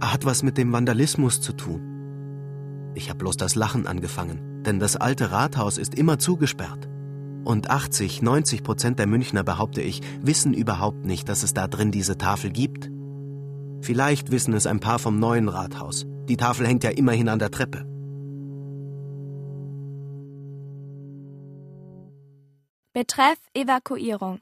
hat 0.00 0.24
was 0.24 0.42
mit 0.42 0.58
dem 0.58 0.72
Vandalismus 0.72 1.40
zu 1.40 1.52
tun. 1.52 2.92
Ich 2.94 3.10
habe 3.10 3.18
bloß 3.18 3.36
das 3.36 3.54
Lachen 3.54 3.86
angefangen, 3.86 4.62
denn 4.64 4.78
das 4.78 4.96
alte 4.96 5.30
Rathaus 5.30 5.78
ist 5.78 5.94
immer 5.94 6.18
zugesperrt. 6.18 6.88
Und 7.48 7.70
80, 7.70 8.20
90 8.20 8.62
Prozent 8.62 8.98
der 8.98 9.06
Münchner, 9.06 9.42
behaupte 9.42 9.80
ich, 9.80 10.02
wissen 10.20 10.52
überhaupt 10.52 11.06
nicht, 11.06 11.30
dass 11.30 11.42
es 11.42 11.54
da 11.54 11.66
drin 11.66 11.90
diese 11.90 12.18
Tafel 12.18 12.50
gibt. 12.50 12.90
Vielleicht 13.80 14.30
wissen 14.30 14.52
es 14.52 14.66
ein 14.66 14.80
paar 14.80 14.98
vom 14.98 15.18
neuen 15.18 15.48
Rathaus. 15.48 16.04
Die 16.28 16.36
Tafel 16.36 16.66
hängt 16.66 16.84
ja 16.84 16.90
immerhin 16.90 17.30
an 17.30 17.38
der 17.38 17.50
Treppe. 17.50 17.86
Betreff 22.92 23.38
Evakuierung. 23.54 24.40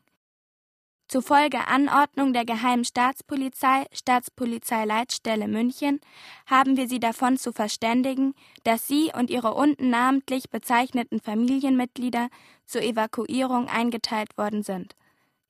Zufolge 1.09 1.69
Anordnung 1.69 2.33
der 2.33 2.45
Geheimen 2.45 2.85
Staatspolizei, 2.85 3.87
Staatspolizeileitstelle 3.93 5.47
München, 5.47 6.01
haben 6.47 6.77
wir 6.77 6.89
Sie 6.89 6.99
davon 6.99 7.37
zu 7.37 7.53
verständigen, 7.53 8.35
dass 8.65 8.89
Sie 8.89 9.13
und 9.17 9.31
Ihre 9.31 9.55
unten 9.55 9.91
namentlich 9.91 10.51
bezeichneten 10.51 11.21
Familienmitglieder 11.21 12.29
zur 12.67 12.83
Evakuierung 12.83 13.69
eingeteilt 13.69 14.37
worden 14.37 14.63
sind. 14.63 14.95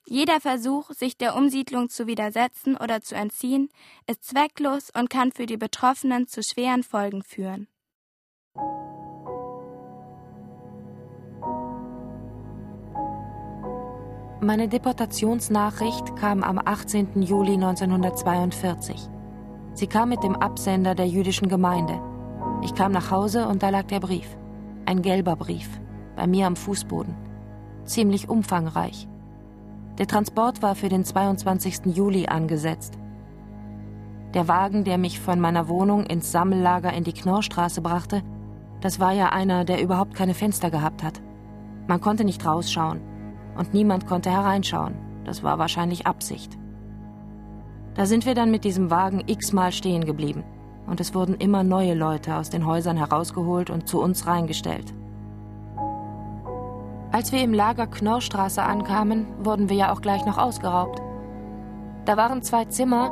Jeder 0.05 0.39
Versuch, 0.39 0.91
sich 0.91 1.17
der 1.17 1.35
Umsiedlung 1.35 1.89
zu 1.89 2.07
widersetzen 2.07 2.77
oder 2.77 3.01
zu 3.01 3.15
entziehen, 3.15 3.69
ist 4.09 4.23
zwecklos 4.23 4.89
und 4.97 5.09
kann 5.09 5.33
für 5.33 5.45
die 5.45 5.57
Betroffenen 5.57 6.27
zu 6.27 6.41
schweren 6.41 6.83
Folgen 6.83 7.23
führen. 7.23 7.67
Meine 14.39 14.69
Deportationsnachricht 14.69 16.15
kam 16.15 16.41
am 16.41 16.57
18. 16.63 17.21
Juli 17.21 17.55
1942. 17.55 19.09
Sie 19.73 19.87
kam 19.87 20.09
mit 20.09 20.23
dem 20.23 20.35
Absender 20.35 20.95
der 20.95 21.07
jüdischen 21.07 21.49
Gemeinde. 21.49 21.99
Ich 22.63 22.73
kam 22.73 22.93
nach 22.93 23.11
Hause 23.11 23.47
und 23.47 23.61
da 23.61 23.69
lag 23.69 23.87
der 23.87 23.99
Brief. 23.99 24.37
Ein 24.85 25.01
gelber 25.01 25.35
Brief, 25.35 25.67
bei 26.17 26.27
mir 26.27 26.47
am 26.47 26.57
Fußboden. 26.57 27.15
Ziemlich 27.85 28.27
umfangreich. 28.27 29.07
Der 29.97 30.07
Transport 30.07 30.61
war 30.61 30.75
für 30.75 30.89
den 30.89 31.05
22. 31.05 31.95
Juli 31.95 32.27
angesetzt. 32.27 32.97
Der 34.33 34.49
Wagen, 34.49 34.83
der 34.83 34.97
mich 34.97 35.21
von 35.21 35.39
meiner 35.39 35.69
Wohnung 35.69 36.03
ins 36.05 36.31
Sammellager 36.33 36.91
in 36.91 37.05
die 37.05 37.13
Knorrstraße 37.13 37.81
brachte, 37.81 38.21
das 38.81 38.99
war 38.99 39.13
ja 39.13 39.29
einer, 39.29 39.63
der 39.63 39.81
überhaupt 39.81 40.13
keine 40.13 40.33
Fenster 40.33 40.69
gehabt 40.69 41.01
hat. 41.01 41.21
Man 41.87 42.01
konnte 42.01 42.25
nicht 42.25 42.45
rausschauen. 42.45 42.99
und 43.57 43.73
niemand 43.73 44.05
konnte 44.05 44.29
hereinschauen. 44.29 44.93
Das 45.25 45.41
war 45.41 45.57
wahrscheinlich 45.57 46.05
Absicht. 46.05 46.59
Da 47.95 48.05
sind 48.05 48.27
wir 48.27 48.35
dann 48.35 48.51
mit 48.51 48.65
diesem 48.65 48.91
Wagen 48.91 49.23
x-mal 49.25 49.71
stehen 49.71 50.05
geblieben 50.05 50.43
und 50.85 50.99
es 50.99 51.15
wurden 51.15 51.33
immer 51.33 51.63
neue 51.63 51.95
Leute 51.95 52.35
aus 52.35 52.51
den 52.51 52.67
Häusern 52.67 52.97
herausgeholt 52.97 53.71
und 53.71 53.87
zu 53.87 53.99
uns 53.99 54.27
reingestellt. 54.27 54.93
Als 57.17 57.31
wir 57.31 57.41
im 57.41 57.51
Lager 57.51 57.87
Knorrstraße 57.87 58.61
ankamen, 58.61 59.25
wurden 59.43 59.69
wir 59.69 59.75
ja 59.75 59.91
auch 59.91 60.01
gleich 60.01 60.23
noch 60.27 60.37
ausgeraubt. 60.37 61.01
Da 62.05 62.15
waren 62.15 62.43
zwei 62.43 62.65
Zimmer, 62.65 63.09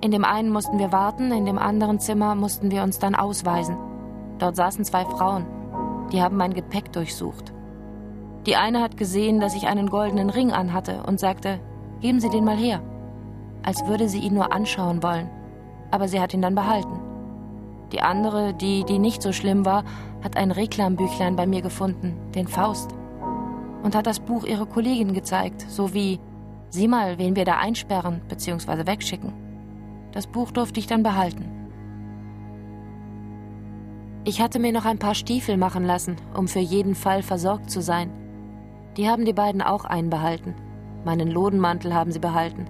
in 0.00 0.10
dem 0.10 0.24
einen 0.24 0.50
mussten 0.50 0.80
wir 0.80 0.90
warten, 0.90 1.30
in 1.30 1.44
dem 1.44 1.56
anderen 1.56 2.00
Zimmer 2.00 2.34
mussten 2.34 2.72
wir 2.72 2.82
uns 2.82 2.98
dann 2.98 3.14
ausweisen. 3.14 3.76
Dort 4.40 4.56
saßen 4.56 4.84
zwei 4.84 5.04
Frauen, 5.04 5.46
die 6.10 6.20
haben 6.20 6.36
mein 6.36 6.54
Gepäck 6.54 6.92
durchsucht. 6.92 7.52
Die 8.46 8.56
eine 8.56 8.80
hat 8.80 8.96
gesehen, 8.96 9.38
dass 9.38 9.54
ich 9.54 9.68
einen 9.68 9.90
goldenen 9.90 10.30
Ring 10.30 10.50
anhatte 10.50 11.04
und 11.06 11.20
sagte, 11.20 11.60
geben 12.00 12.18
Sie 12.18 12.30
den 12.30 12.44
mal 12.44 12.56
her, 12.56 12.82
als 13.62 13.86
würde 13.86 14.08
sie 14.08 14.18
ihn 14.18 14.34
nur 14.34 14.52
anschauen 14.52 15.04
wollen 15.04 15.30
aber 15.92 16.08
sie 16.08 16.20
hat 16.20 16.34
ihn 16.34 16.42
dann 16.42 16.54
behalten. 16.54 17.00
Die 17.92 18.02
andere, 18.02 18.54
die, 18.54 18.84
die 18.84 18.98
nicht 18.98 19.22
so 19.22 19.32
schlimm 19.32 19.64
war, 19.64 19.84
hat 20.22 20.36
ein 20.36 20.52
Reklambüchlein 20.52 21.36
bei 21.36 21.46
mir 21.46 21.62
gefunden, 21.62 22.16
den 22.34 22.46
Faust, 22.46 22.94
und 23.82 23.94
hat 23.94 24.06
das 24.06 24.20
Buch 24.20 24.44
ihrer 24.44 24.66
Kollegin 24.66 25.12
gezeigt, 25.12 25.64
so 25.68 25.94
wie 25.94 26.20
Sieh 26.70 26.86
mal, 26.86 27.18
wen 27.18 27.34
wir 27.34 27.44
da 27.44 27.58
einsperren 27.58 28.20
bzw. 28.28 28.86
wegschicken. 28.86 29.32
Das 30.12 30.28
Buch 30.28 30.52
durfte 30.52 30.78
ich 30.78 30.86
dann 30.86 31.02
behalten. 31.02 31.44
Ich 34.24 34.40
hatte 34.40 34.60
mir 34.60 34.72
noch 34.72 34.84
ein 34.84 34.98
paar 34.98 35.16
Stiefel 35.16 35.56
machen 35.56 35.84
lassen, 35.84 36.16
um 36.32 36.46
für 36.46 36.60
jeden 36.60 36.94
Fall 36.94 37.22
versorgt 37.22 37.70
zu 37.70 37.82
sein. 37.82 38.12
Die 38.96 39.08
haben 39.08 39.24
die 39.24 39.32
beiden 39.32 39.62
auch 39.62 39.84
einbehalten. 39.84 40.54
Meinen 41.04 41.28
Lodenmantel 41.28 41.92
haben 41.92 42.12
sie 42.12 42.18
behalten. 42.20 42.66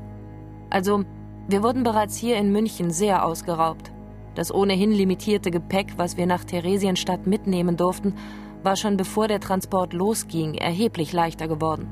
Also 0.70 1.04
wir 1.48 1.62
wurden 1.62 1.82
bereits 1.82 2.16
hier 2.16 2.38
in 2.38 2.52
München 2.52 2.90
sehr 2.90 3.26
ausgeraubt. 3.26 3.92
Das 4.34 4.54
ohnehin 4.54 4.92
limitierte 4.92 5.50
Gepäck, 5.50 5.94
was 5.98 6.16
wir 6.16 6.26
nach 6.26 6.44
Theresienstadt 6.44 7.26
mitnehmen 7.26 7.76
durften, 7.76 8.14
war 8.62 8.76
schon 8.76 8.96
bevor 8.96 9.28
der 9.28 9.40
Transport 9.40 9.92
losging 9.92 10.54
erheblich 10.54 11.12
leichter 11.12 11.48
geworden. 11.48 11.88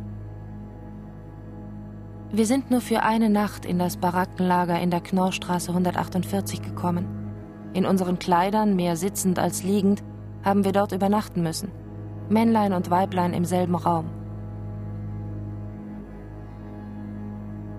Wir 2.31 2.45
sind 2.45 2.71
nur 2.71 2.83
für 2.83 3.03
eine 3.03 3.31
Nacht 3.31 3.65
in 3.65 3.79
das 3.79 3.97
Barackenlager 3.97 4.79
in 4.79 4.91
der 4.91 5.01
Knorrstraße 5.01 5.71
148 5.71 6.61
gekommen. 6.61 7.07
In 7.73 7.87
unseren 7.87 8.19
Kleidern, 8.19 8.77
mehr 8.77 8.97
sitzend 8.97 9.39
als 9.39 9.63
liegend, 9.63 10.03
haben 10.45 10.65
wir 10.65 10.73
dort 10.73 10.93
übernachten 10.93 11.43
müssen. 11.43 11.73
Männlein 12.29 12.75
und 12.75 12.91
Weiblein 12.91 13.33
im 13.33 13.47
selben 13.47 13.75
Raum. 13.75 14.11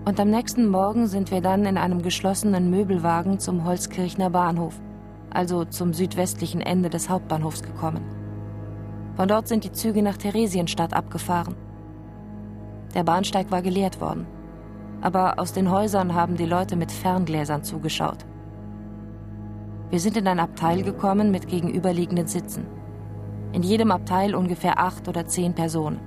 Und 0.04 0.18
am 0.18 0.30
nächsten 0.30 0.66
Morgen 0.66 1.06
sind 1.06 1.30
wir 1.30 1.40
dann 1.40 1.64
in 1.64 1.78
einem 1.78 2.02
geschlossenen 2.02 2.70
Möbelwagen 2.70 3.38
zum 3.38 3.64
Holzkirchner 3.64 4.30
Bahnhof, 4.30 4.80
also 5.30 5.64
zum 5.64 5.92
südwestlichen 5.92 6.60
Ende 6.60 6.90
des 6.90 7.08
Hauptbahnhofs 7.08 7.62
gekommen. 7.62 8.19
Von 9.16 9.28
dort 9.28 9.48
sind 9.48 9.64
die 9.64 9.72
Züge 9.72 10.02
nach 10.02 10.16
Theresienstadt 10.16 10.94
abgefahren. 10.94 11.56
Der 12.94 13.04
Bahnsteig 13.04 13.50
war 13.50 13.62
geleert 13.62 14.00
worden, 14.00 14.26
aber 15.00 15.38
aus 15.38 15.52
den 15.52 15.70
Häusern 15.70 16.14
haben 16.14 16.36
die 16.36 16.46
Leute 16.46 16.76
mit 16.76 16.90
Ferngläsern 16.90 17.62
zugeschaut. 17.62 18.24
Wir 19.90 20.00
sind 20.00 20.16
in 20.16 20.28
ein 20.28 20.40
Abteil 20.40 20.82
gekommen 20.82 21.30
mit 21.30 21.48
gegenüberliegenden 21.48 22.26
Sitzen. 22.26 22.66
In 23.52 23.62
jedem 23.62 23.90
Abteil 23.90 24.34
ungefähr 24.34 24.78
acht 24.78 25.08
oder 25.08 25.26
zehn 25.26 25.54
Personen. 25.54 26.00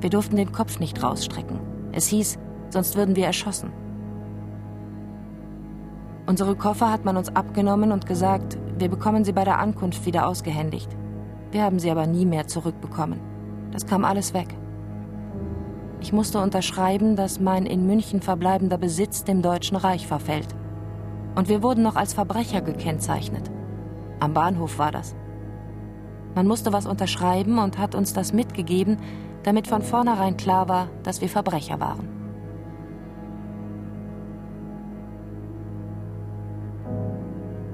Wir 0.00 0.10
durften 0.10 0.36
den 0.36 0.52
Kopf 0.52 0.78
nicht 0.78 1.02
rausstrecken. 1.02 1.58
Es 1.92 2.06
hieß, 2.06 2.38
sonst 2.70 2.96
würden 2.96 3.16
wir 3.16 3.26
erschossen. 3.26 3.72
Unsere 6.26 6.54
Koffer 6.54 6.90
hat 6.90 7.04
man 7.04 7.16
uns 7.16 7.34
abgenommen 7.34 7.90
und 7.90 8.06
gesagt, 8.06 8.56
wir 8.78 8.88
bekommen 8.88 9.24
sie 9.24 9.32
bei 9.32 9.44
der 9.44 9.58
Ankunft 9.58 10.06
wieder 10.06 10.26
ausgehändigt. 10.26 10.88
Wir 11.52 11.62
haben 11.62 11.78
sie 11.78 11.90
aber 11.90 12.06
nie 12.06 12.24
mehr 12.24 12.46
zurückbekommen. 12.46 13.20
Das 13.72 13.86
kam 13.86 14.04
alles 14.04 14.32
weg. 14.32 14.48
Ich 16.00 16.12
musste 16.12 16.40
unterschreiben, 16.40 17.14
dass 17.14 17.40
mein 17.40 17.66
in 17.66 17.86
München 17.86 18.22
verbleibender 18.22 18.78
Besitz 18.78 19.22
dem 19.22 19.42
Deutschen 19.42 19.76
Reich 19.76 20.06
verfällt. 20.06 20.48
Und 21.36 21.48
wir 21.48 21.62
wurden 21.62 21.82
noch 21.82 21.94
als 21.94 22.14
Verbrecher 22.14 22.62
gekennzeichnet. 22.62 23.50
Am 24.18 24.32
Bahnhof 24.32 24.78
war 24.78 24.90
das. 24.90 25.14
Man 26.34 26.46
musste 26.46 26.72
was 26.72 26.86
unterschreiben 26.86 27.58
und 27.58 27.78
hat 27.78 27.94
uns 27.94 28.14
das 28.14 28.32
mitgegeben, 28.32 28.96
damit 29.42 29.66
von 29.66 29.82
vornherein 29.82 30.36
klar 30.38 30.68
war, 30.68 30.88
dass 31.02 31.20
wir 31.20 31.28
Verbrecher 31.28 31.78
waren. 31.80 32.21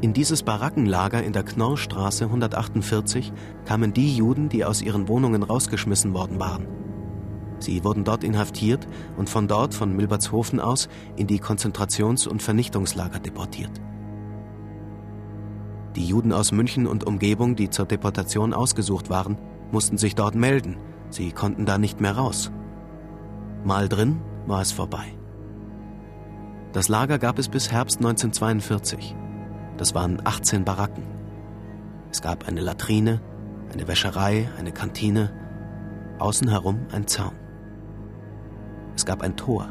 In 0.00 0.12
dieses 0.12 0.44
Barackenlager 0.44 1.24
in 1.24 1.32
der 1.32 1.42
Knorrstraße 1.42 2.26
148 2.26 3.32
kamen 3.64 3.92
die 3.92 4.14
Juden, 4.14 4.48
die 4.48 4.64
aus 4.64 4.80
ihren 4.80 5.08
Wohnungen 5.08 5.42
rausgeschmissen 5.42 6.14
worden 6.14 6.38
waren. 6.38 6.68
Sie 7.58 7.82
wurden 7.82 8.04
dort 8.04 8.22
inhaftiert 8.22 8.86
und 9.16 9.28
von 9.28 9.48
dort, 9.48 9.74
von 9.74 9.96
Milbertshofen 9.96 10.60
aus, 10.60 10.88
in 11.16 11.26
die 11.26 11.40
Konzentrations- 11.40 12.28
und 12.28 12.42
Vernichtungslager 12.42 13.18
deportiert. 13.18 13.72
Die 15.96 16.04
Juden 16.04 16.32
aus 16.32 16.52
München 16.52 16.86
und 16.86 17.02
Umgebung, 17.02 17.56
die 17.56 17.68
zur 17.68 17.86
Deportation 17.86 18.54
ausgesucht 18.54 19.10
waren, 19.10 19.36
mussten 19.72 19.98
sich 19.98 20.14
dort 20.14 20.36
melden. 20.36 20.76
Sie 21.10 21.32
konnten 21.32 21.66
da 21.66 21.76
nicht 21.76 22.00
mehr 22.00 22.12
raus. 22.12 22.52
Mal 23.64 23.88
drin 23.88 24.20
war 24.46 24.60
es 24.60 24.70
vorbei. 24.70 25.06
Das 26.72 26.86
Lager 26.86 27.18
gab 27.18 27.40
es 27.40 27.48
bis 27.48 27.72
Herbst 27.72 27.98
1942. 27.98 29.16
Das 29.78 29.94
waren 29.94 30.20
18 30.24 30.64
Baracken. 30.64 31.04
Es 32.10 32.20
gab 32.20 32.48
eine 32.48 32.60
Latrine, 32.60 33.20
eine 33.72 33.86
Wäscherei, 33.86 34.48
eine 34.58 34.72
Kantine, 34.72 35.30
außen 36.18 36.48
herum 36.48 36.80
ein 36.92 37.06
Zaun. 37.06 37.32
Es 38.96 39.06
gab 39.06 39.22
ein 39.22 39.36
Tor. 39.36 39.68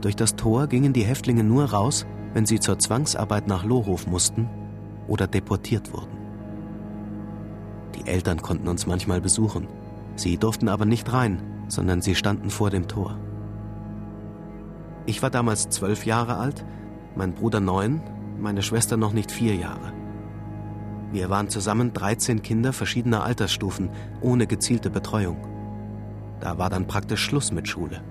Durch 0.00 0.14
das 0.14 0.36
Tor 0.36 0.68
gingen 0.68 0.92
die 0.92 1.02
Häftlinge 1.02 1.42
nur 1.42 1.64
raus, 1.64 2.06
wenn 2.34 2.46
sie 2.46 2.60
zur 2.60 2.78
Zwangsarbeit 2.78 3.48
nach 3.48 3.64
Lohhof 3.64 4.06
mussten 4.06 4.48
oder 5.08 5.26
deportiert 5.26 5.92
wurden. 5.92 6.16
Die 7.96 8.06
Eltern 8.06 8.40
konnten 8.40 8.68
uns 8.68 8.86
manchmal 8.86 9.20
besuchen. 9.20 9.66
Sie 10.14 10.36
durften 10.36 10.68
aber 10.68 10.84
nicht 10.84 11.12
rein, 11.12 11.42
sondern 11.66 12.00
sie 12.00 12.14
standen 12.14 12.50
vor 12.50 12.70
dem 12.70 12.86
Tor. 12.86 13.18
Ich 15.04 15.20
war 15.20 15.30
damals 15.30 15.68
zwölf 15.68 16.06
Jahre 16.06 16.36
alt, 16.36 16.64
mein 17.16 17.34
Bruder 17.34 17.58
neun 17.58 18.00
meine 18.40 18.62
Schwester 18.62 18.96
noch 18.96 19.12
nicht 19.12 19.30
vier 19.30 19.54
Jahre. 19.54 19.92
Wir 21.10 21.30
waren 21.30 21.48
zusammen 21.48 21.92
13 21.92 22.42
Kinder 22.42 22.72
verschiedener 22.72 23.24
Altersstufen, 23.24 23.90
ohne 24.20 24.46
gezielte 24.46 24.90
Betreuung. 24.90 25.38
Da 26.40 26.58
war 26.58 26.68
dann 26.70 26.86
praktisch 26.86 27.22
Schluss 27.22 27.50
mit 27.50 27.68
Schule. 27.68 28.02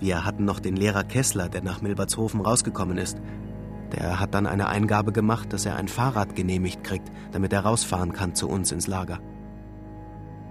Wir 0.00 0.24
hatten 0.24 0.44
noch 0.44 0.60
den 0.60 0.76
Lehrer 0.76 1.04
Kessler, 1.04 1.48
der 1.48 1.62
nach 1.62 1.82
Milbertshofen 1.82 2.40
rausgekommen 2.40 2.98
ist. 2.98 3.20
Der 3.92 4.20
hat 4.20 4.34
dann 4.34 4.46
eine 4.46 4.68
Eingabe 4.68 5.12
gemacht, 5.12 5.52
dass 5.52 5.66
er 5.66 5.76
ein 5.76 5.88
Fahrrad 5.88 6.34
genehmigt 6.34 6.84
kriegt, 6.84 7.10
damit 7.32 7.52
er 7.52 7.60
rausfahren 7.60 8.12
kann 8.12 8.34
zu 8.34 8.48
uns 8.48 8.72
ins 8.72 8.86
Lager. 8.86 9.18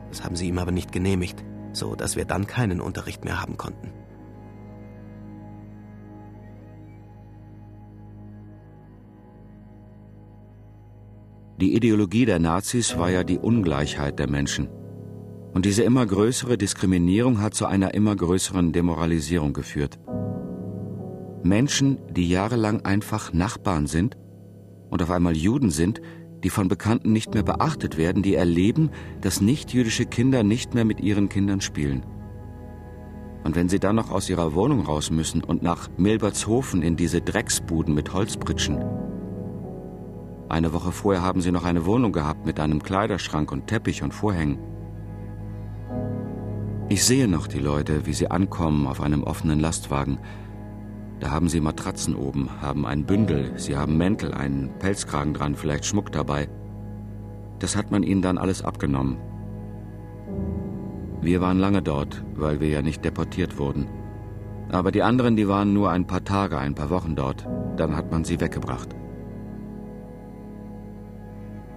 Das 0.10 0.24
haben 0.24 0.36
sie 0.36 0.48
ihm 0.48 0.60
aber 0.60 0.72
nicht 0.72 0.92
genehmigt, 0.92 1.44
so 1.74 1.96
dass 1.96 2.16
wir 2.16 2.26
dann 2.26 2.48
keinen 2.48 2.82
Unterricht 2.82 3.26
mehr 3.26 3.42
haben 3.42 3.58
konnten. 3.58 3.92
Die 11.60 11.76
Ideologie 11.76 12.26
der 12.26 12.38
Nazis 12.38 13.00
war 13.00 13.10
ja 13.10 13.24
die 13.24 13.40
Ungleichheit 13.40 14.20
der 14.20 14.30
Menschen. 14.30 14.70
Und 15.56 15.66
diese 15.66 15.82
immer 15.82 16.06
größere 16.06 16.56
Diskriminierung 16.56 17.42
hat 17.42 17.56
zu 17.56 17.66
einer 17.66 17.96
immer 17.96 18.16
größeren 18.16 18.74
Demoralisierung 18.74 19.54
geführt. 19.54 19.98
Menschen, 21.42 21.98
die 22.12 22.30
jahrelang 22.30 22.86
einfach 22.86 23.34
Nachbarn 23.34 23.88
sind 23.88 24.18
und 24.92 25.02
auf 25.02 25.10
einmal 25.10 25.36
Juden 25.36 25.72
sind, 25.72 26.00
die 26.44 26.52
von 26.52 26.68
Bekannten 26.68 27.12
nicht 27.12 27.34
mehr 27.34 27.42
beachtet 27.42 27.98
werden, 27.98 28.22
die 28.22 28.36
erleben, 28.36 28.92
dass 29.22 29.42
nichtjüdische 29.42 30.06
Kinder 30.06 30.44
nicht 30.44 30.76
mehr 30.76 30.86
mit 30.86 31.02
ihren 31.02 31.28
Kindern 31.28 31.62
spielen. 31.62 32.06
Und 33.44 33.56
wenn 33.56 33.68
sie 33.68 33.80
dann 33.80 33.96
noch 33.96 34.12
aus 34.12 34.30
ihrer 34.30 34.54
Wohnung 34.54 34.82
raus 34.82 35.10
müssen 35.10 35.44
und 35.44 35.64
nach 35.64 35.90
Milbertshofen 35.98 36.84
in 36.84 36.98
diese 36.98 37.22
Drecksbuden 37.22 37.96
mit 37.96 38.14
Holzpritschen, 38.14 38.78
eine 40.50 40.72
Woche 40.74 40.92
vorher 40.92 41.22
haben 41.22 41.42
sie 41.42 41.52
noch 41.52 41.66
eine 41.66 41.86
Wohnung 41.86 42.12
gehabt 42.14 42.46
mit 42.46 42.60
einem 42.60 42.82
Kleiderschrank 42.82 43.52
und 43.52 43.68
Teppich 43.68 44.02
und 44.04 44.14
Vorhängen. 44.14 44.60
Ich 46.90 47.04
sehe 47.04 47.28
noch 47.28 47.48
die 47.48 47.60
Leute, 47.60 48.06
wie 48.06 48.14
sie 48.14 48.32
ankommen 48.32 48.88
auf 48.88 49.02
einem 49.02 49.24
offenen 49.24 49.60
Lastwagen. 49.60 50.20
Da 51.20 51.32
haben 51.32 51.50
sie 51.50 51.60
Matratzen 51.60 52.16
oben, 52.16 52.50
haben 52.62 52.86
ein 52.86 53.06
Bündel, 53.06 53.52
sie 53.58 53.76
haben 53.76 53.98
Mäntel, 53.98 54.34
einen 54.34 54.70
Pelzkragen 54.80 55.34
dran, 55.34 55.56
vielleicht 55.56 55.86
Schmuck 55.86 56.12
dabei. 56.12 56.48
Das 57.60 57.76
hat 57.76 57.92
man 57.92 58.04
ihnen 58.04 58.22
dann 58.22 58.38
alles 58.38 58.64
abgenommen. 58.64 59.18
Wir 61.22 61.42
waren 61.42 61.60
lange 61.60 61.82
dort, 61.82 62.24
weil 62.36 62.62
wir 62.62 62.70
ja 62.70 62.82
nicht 62.82 63.04
deportiert 63.04 63.58
wurden. 63.58 63.88
Aber 64.70 64.92
die 64.92 65.04
anderen, 65.04 65.36
die 65.36 65.48
waren 65.48 65.74
nur 65.74 65.90
ein 65.90 66.08
paar 66.08 66.24
Tage, 66.24 66.58
ein 66.58 66.76
paar 66.76 66.90
Wochen 66.90 67.16
dort. 67.16 67.48
Dann 67.76 67.96
hat 67.96 68.12
man 68.12 68.24
sie 68.24 68.40
weggebracht. 68.40 68.96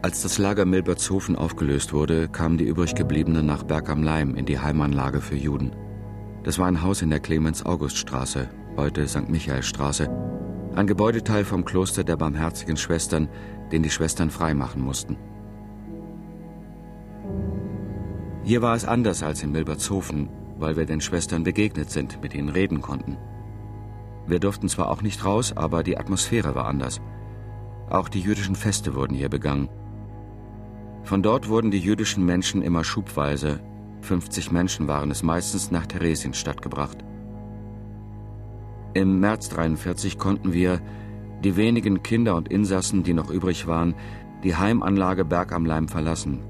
Als 0.02 0.22
das 0.22 0.38
Lager 0.38 0.64
Milbertshofen 0.64 1.36
aufgelöst 1.36 1.92
wurde, 1.92 2.26
kamen 2.26 2.56
die 2.56 2.64
übriggebliebenen 2.64 3.44
nach 3.44 3.64
Berg 3.64 3.90
am 3.90 4.02
Leim 4.02 4.34
in 4.34 4.46
die 4.46 4.58
Heimanlage 4.58 5.20
für 5.20 5.36
Juden. 5.36 5.72
Das 6.42 6.58
war 6.58 6.66
ein 6.66 6.80
Haus 6.80 7.02
in 7.02 7.10
der 7.10 7.20
Clemens-August-Straße, 7.20 8.48
heute 8.78 9.06
St. 9.06 9.28
Michaelstraße, 9.28 10.08
ein 10.74 10.86
Gebäudeteil 10.86 11.44
vom 11.44 11.66
Kloster 11.66 12.02
der 12.02 12.16
Barmherzigen 12.16 12.78
Schwestern, 12.78 13.28
den 13.72 13.82
die 13.82 13.90
Schwestern 13.90 14.30
freimachen 14.30 14.80
mussten. 14.80 15.18
Hier 18.42 18.62
war 18.62 18.74
es 18.74 18.86
anders 18.86 19.22
als 19.22 19.42
in 19.42 19.52
Milbertshofen, 19.52 20.30
weil 20.58 20.78
wir 20.78 20.86
den 20.86 21.02
Schwestern 21.02 21.44
begegnet 21.44 21.90
sind, 21.90 22.22
mit 22.22 22.34
ihnen 22.34 22.48
reden 22.48 22.80
konnten. 22.80 23.18
Wir 24.26 24.40
durften 24.40 24.70
zwar 24.70 24.88
auch 24.90 25.02
nicht 25.02 25.26
raus, 25.26 25.52
aber 25.54 25.82
die 25.82 25.98
Atmosphäre 25.98 26.54
war 26.54 26.64
anders. 26.64 27.02
Auch 27.90 28.08
die 28.08 28.20
jüdischen 28.20 28.56
Feste 28.56 28.94
wurden 28.94 29.14
hier 29.14 29.28
begangen. 29.28 29.68
Von 31.04 31.22
dort 31.22 31.48
wurden 31.48 31.70
die 31.70 31.78
jüdischen 31.78 32.24
Menschen 32.24 32.62
immer 32.62 32.84
schubweise, 32.84 33.60
50 34.02 34.50
Menschen 34.50 34.88
waren 34.88 35.10
es 35.10 35.22
meistens, 35.22 35.70
nach 35.70 35.86
Theresienstadt 35.86 36.62
gebracht. 36.62 36.98
Im 38.94 39.20
März 39.20 39.48
43 39.50 40.18
konnten 40.18 40.52
wir, 40.52 40.80
die 41.44 41.56
wenigen 41.56 42.02
Kinder 42.02 42.36
und 42.36 42.48
Insassen, 42.48 43.02
die 43.02 43.14
noch 43.14 43.30
übrig 43.30 43.66
waren, 43.66 43.94
die 44.42 44.56
Heimanlage 44.56 45.24
Berg 45.24 45.52
am 45.52 45.64
Leim 45.64 45.88
verlassen. 45.88 46.40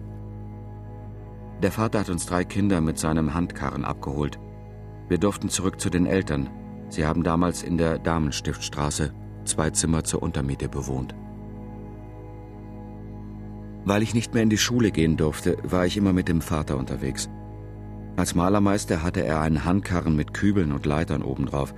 Der 1.63 1.73
Vater 1.73 2.01
hat 2.01 2.09
uns 2.09 2.27
drei 2.27 2.45
Kinder 2.45 2.81
mit 2.81 2.99
seinem 2.99 3.35
Handkarren 3.35 3.85
abgeholt. 3.85 4.39
Wir 5.09 5.19
durften 5.19 5.49
zurück 5.51 5.81
zu 5.81 5.91
den 5.91 6.07
Eltern. 6.07 6.49
Sie 6.89 7.05
haben 7.05 7.23
damals 7.23 7.63
in 7.63 7.77
der 7.77 7.99
Damenstiftstraße 7.99 9.13
zwei 9.45 9.71
Zimmer 9.71 10.05
zur 10.05 10.23
Untermiete 10.23 10.69
bewohnt. 10.69 11.15
Weil 13.85 14.03
ich 14.03 14.15
nicht 14.15 14.35
mehr 14.35 14.43
in 14.43 14.51
die 14.51 14.59
Schule 14.59 14.91
gehen 14.91 15.17
durfte, 15.17 15.57
war 15.63 15.87
ich 15.87 15.97
immer 15.97 16.13
mit 16.13 16.29
dem 16.29 16.41
Vater 16.41 16.77
unterwegs. 16.77 17.29
Als 18.17 18.35
Malermeister 18.35 19.03
hatte 19.03 19.25
er 19.25 19.41
einen 19.41 19.65
Handkarren 19.65 20.15
mit 20.15 20.35
Kübeln 20.35 20.73
und 20.73 20.85
Leitern 20.85 21.23
obendrauf. 21.23 21.75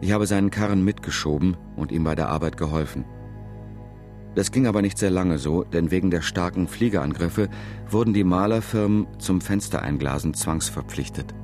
Ich 0.00 0.12
habe 0.12 0.26
seinen 0.26 0.50
Karren 0.50 0.84
mitgeschoben 0.84 1.56
und 1.76 1.92
ihm 1.92 2.04
bei 2.04 2.14
der 2.14 2.28
Arbeit 2.28 2.56
geholfen. 2.56 3.04
Das 4.34 4.52
ging 4.52 4.66
aber 4.66 4.82
nicht 4.82 4.98
sehr 4.98 5.10
lange 5.10 5.38
so, 5.38 5.64
denn 5.64 5.90
wegen 5.90 6.10
der 6.10 6.20
starken 6.20 6.68
Fliegerangriffe 6.68 7.48
wurden 7.90 8.12
die 8.12 8.24
Malerfirmen 8.24 9.06
zum 9.18 9.40
Fenstereinglasen 9.40 10.34
zwangsverpflichtet. 10.34 11.34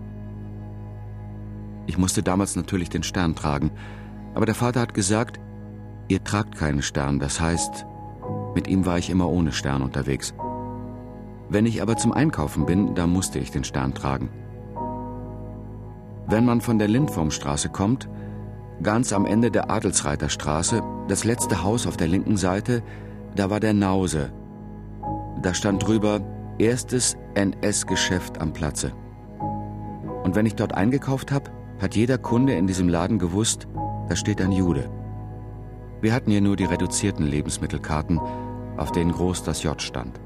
Ich 1.86 1.98
musste 1.98 2.22
damals 2.22 2.54
natürlich 2.56 2.90
den 2.90 3.02
Stern 3.02 3.34
tragen, 3.34 3.72
aber 4.34 4.46
der 4.46 4.54
Vater 4.54 4.80
hat 4.80 4.94
gesagt, 4.94 5.40
ihr 6.08 6.22
tragt 6.22 6.56
keinen 6.56 6.82
Stern, 6.82 7.18
das 7.18 7.40
heißt, 7.40 7.86
mit 8.54 8.68
ihm 8.68 8.86
war 8.86 8.98
ich 8.98 9.10
immer 9.10 9.28
ohne 9.28 9.52
Stern 9.52 9.82
unterwegs. 9.82 10.34
Wenn 11.48 11.66
ich 11.66 11.82
aber 11.82 11.96
zum 11.96 12.12
Einkaufen 12.12 12.66
bin, 12.66 12.94
da 12.94 13.06
musste 13.06 13.38
ich 13.38 13.50
den 13.50 13.64
Stern 13.64 13.94
tragen. 13.94 14.30
Wenn 16.26 16.44
man 16.44 16.60
von 16.60 16.78
der 16.78 16.88
Lindwurmstraße 16.88 17.68
kommt, 17.68 18.08
ganz 18.82 19.12
am 19.12 19.26
Ende 19.26 19.50
der 19.50 19.70
Adelsreiterstraße, 19.70 20.82
das 21.08 21.24
letzte 21.24 21.62
Haus 21.62 21.86
auf 21.86 21.96
der 21.96 22.08
linken 22.08 22.36
Seite, 22.36 22.82
da 23.36 23.50
war 23.50 23.60
der 23.60 23.74
Nause. 23.74 24.32
Da 25.42 25.52
stand 25.52 25.86
drüber 25.86 26.20
erstes 26.58 27.16
NS-Geschäft 27.34 28.40
am 28.40 28.52
Platze. 28.52 28.92
Und 30.22 30.34
wenn 30.34 30.46
ich 30.46 30.54
dort 30.54 30.74
eingekauft 30.74 31.30
habe, 31.30 31.50
hat 31.80 31.94
jeder 31.94 32.16
Kunde 32.16 32.54
in 32.54 32.66
diesem 32.66 32.88
Laden 32.88 33.18
gewusst, 33.18 33.68
da 34.08 34.16
steht 34.16 34.40
ein 34.40 34.52
Jude. 34.52 34.88
Wir 36.00 36.12
hatten 36.12 36.30
hier 36.30 36.40
nur 36.40 36.56
die 36.56 36.64
reduzierten 36.64 37.26
Lebensmittelkarten, 37.26 38.20
auf 38.76 38.92
denen 38.92 39.12
groß 39.12 39.42
das 39.44 39.62
J 39.62 39.80
stand. 39.80 40.20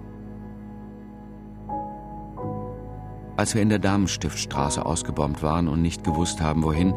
Als 3.36 3.54
wir 3.54 3.62
in 3.62 3.68
der 3.68 3.78
Damenstiftstraße 3.78 4.84
ausgebombt 4.84 5.42
waren 5.42 5.68
und 5.68 5.80
nicht 5.80 6.02
gewusst 6.02 6.40
haben, 6.40 6.64
wohin, 6.64 6.92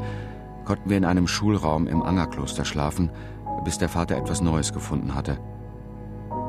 konnten 0.66 0.90
wir 0.90 0.98
in 0.98 1.06
einem 1.06 1.28
Schulraum 1.28 1.86
im 1.88 2.02
Angerkloster 2.02 2.66
schlafen, 2.66 3.12
bis 3.64 3.78
der 3.78 3.90
Vater 3.90 4.18
etwas 4.18 4.42
Neues 4.42 4.74
gefunden 4.74 5.14
hatte. 5.14 5.38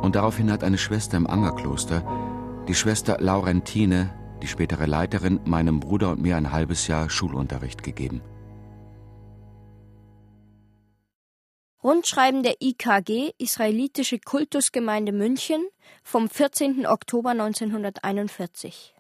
Und 0.01 0.17
daraufhin 0.17 0.51
hat 0.51 0.65
eine 0.65 0.79
Schwester 0.79 1.17
im 1.17 1.27
Angerkloster, 1.27 2.03
die 2.69 2.75
Schwester 2.75 3.19
Laurentine, 3.21 4.11
die 4.41 4.47
spätere 4.47 4.87
Leiterin, 4.87 5.41
meinem 5.45 5.79
Bruder 5.79 6.11
und 6.11 6.23
mir 6.23 6.37
ein 6.37 6.53
halbes 6.53 6.87
Jahr 6.87 7.11
Schulunterricht 7.11 7.83
gegeben. 7.83 8.23
Rundschreiben 11.85 12.45
der 12.45 12.63
IKG, 12.63 13.33
Israelitische 13.39 14.21
Kultusgemeinde 14.21 15.11
München, 15.11 15.67
vom 16.05 16.31
14. 16.31 16.87
Oktober 16.87 17.31
1941. 17.31 18.95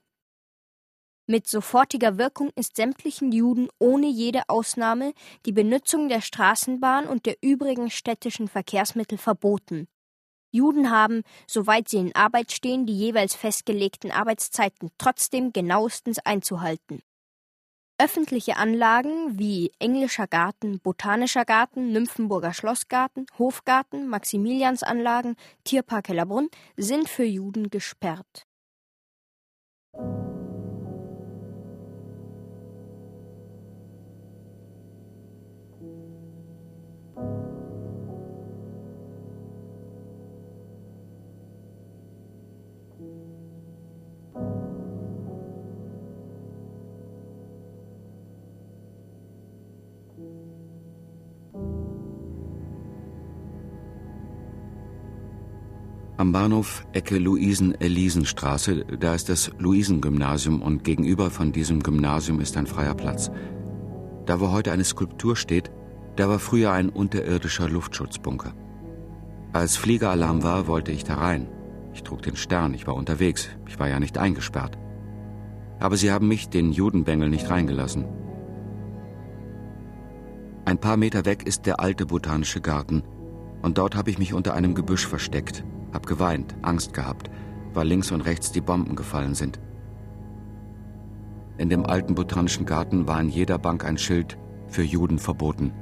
Mit 1.28 1.46
sofortiger 1.46 2.18
Wirkung 2.18 2.50
ist 2.56 2.74
sämtlichen 2.74 3.30
Juden 3.30 3.68
ohne 3.78 4.08
jede 4.08 4.48
Ausnahme 4.48 5.12
die 5.46 5.52
Benutzung 5.52 6.08
der 6.08 6.22
Straßenbahn 6.22 7.06
und 7.06 7.24
der 7.26 7.36
übrigen 7.40 7.88
städtischen 7.88 8.48
Verkehrsmittel 8.48 9.16
verboten. 9.16 9.86
Juden 10.50 10.90
haben, 10.90 11.22
soweit 11.46 11.88
sie 11.88 11.98
in 11.98 12.16
Arbeit 12.16 12.50
stehen, 12.50 12.84
die 12.84 12.98
jeweils 12.98 13.36
festgelegten 13.36 14.10
Arbeitszeiten 14.10 14.90
trotzdem 14.98 15.52
genauestens 15.52 16.18
einzuhalten. 16.18 17.00
Öffentliche 18.02 18.56
Anlagen 18.56 19.38
wie 19.38 19.70
Englischer 19.78 20.26
Garten, 20.26 20.80
Botanischer 20.80 21.44
Garten, 21.44 21.92
Nymphenburger 21.92 22.52
Schlossgarten, 22.52 23.26
Hofgarten, 23.38 24.08
Maximiliansanlagen, 24.08 25.36
Tierpark 25.62 26.08
Hellerbrunn 26.08 26.48
sind 26.76 27.08
für 27.08 27.22
Juden 27.22 27.70
gesperrt. 27.70 28.44
Am 56.22 56.30
Bahnhof 56.30 56.86
Ecke 56.92 57.18
Luisen-Elisenstraße, 57.18 58.84
da 59.00 59.12
ist 59.12 59.28
das 59.28 59.50
Luisengymnasium 59.58 60.62
und 60.62 60.84
gegenüber 60.84 61.32
von 61.32 61.50
diesem 61.50 61.82
Gymnasium 61.82 62.38
ist 62.38 62.56
ein 62.56 62.68
freier 62.68 62.94
Platz. 62.94 63.28
Da 64.24 64.38
wo 64.38 64.52
heute 64.52 64.70
eine 64.70 64.84
Skulptur 64.84 65.34
steht, 65.34 65.72
da 66.14 66.28
war 66.28 66.38
früher 66.38 66.70
ein 66.70 66.90
unterirdischer 66.90 67.68
Luftschutzbunker. 67.68 68.54
Als 69.52 69.76
Fliegeralarm 69.76 70.44
war, 70.44 70.68
wollte 70.68 70.92
ich 70.92 71.02
da 71.02 71.16
rein. 71.16 71.48
Ich 71.92 72.04
trug 72.04 72.22
den 72.22 72.36
Stern, 72.36 72.72
ich 72.72 72.86
war 72.86 72.94
unterwegs, 72.94 73.48
ich 73.66 73.80
war 73.80 73.88
ja 73.88 73.98
nicht 73.98 74.16
eingesperrt. 74.16 74.78
Aber 75.80 75.96
sie 75.96 76.12
haben 76.12 76.28
mich, 76.28 76.48
den 76.48 76.70
Judenbengel, 76.70 77.30
nicht 77.30 77.50
reingelassen. 77.50 78.04
Ein 80.66 80.78
paar 80.78 80.96
Meter 80.96 81.24
weg 81.24 81.48
ist 81.48 81.66
der 81.66 81.80
alte 81.80 82.06
botanische 82.06 82.60
Garten, 82.60 83.02
und 83.60 83.76
dort 83.76 83.96
habe 83.96 84.10
ich 84.10 84.20
mich 84.20 84.34
unter 84.34 84.54
einem 84.54 84.76
Gebüsch 84.76 85.08
versteckt, 85.08 85.64
hab 85.92 86.06
geweint, 86.06 86.54
Angst 86.62 86.94
gehabt, 86.94 87.30
weil 87.72 87.86
links 87.86 88.10
und 88.10 88.22
rechts 88.22 88.52
die 88.52 88.60
Bomben 88.60 88.96
gefallen 88.96 89.34
sind. 89.34 89.60
In 91.58 91.68
dem 91.68 91.84
alten 91.84 92.14
botanischen 92.14 92.66
Garten 92.66 93.06
war 93.06 93.20
in 93.20 93.28
jeder 93.28 93.58
Bank 93.58 93.84
ein 93.84 93.98
Schild 93.98 94.38
für 94.68 94.82
Juden 94.82 95.18
verboten. 95.18 95.72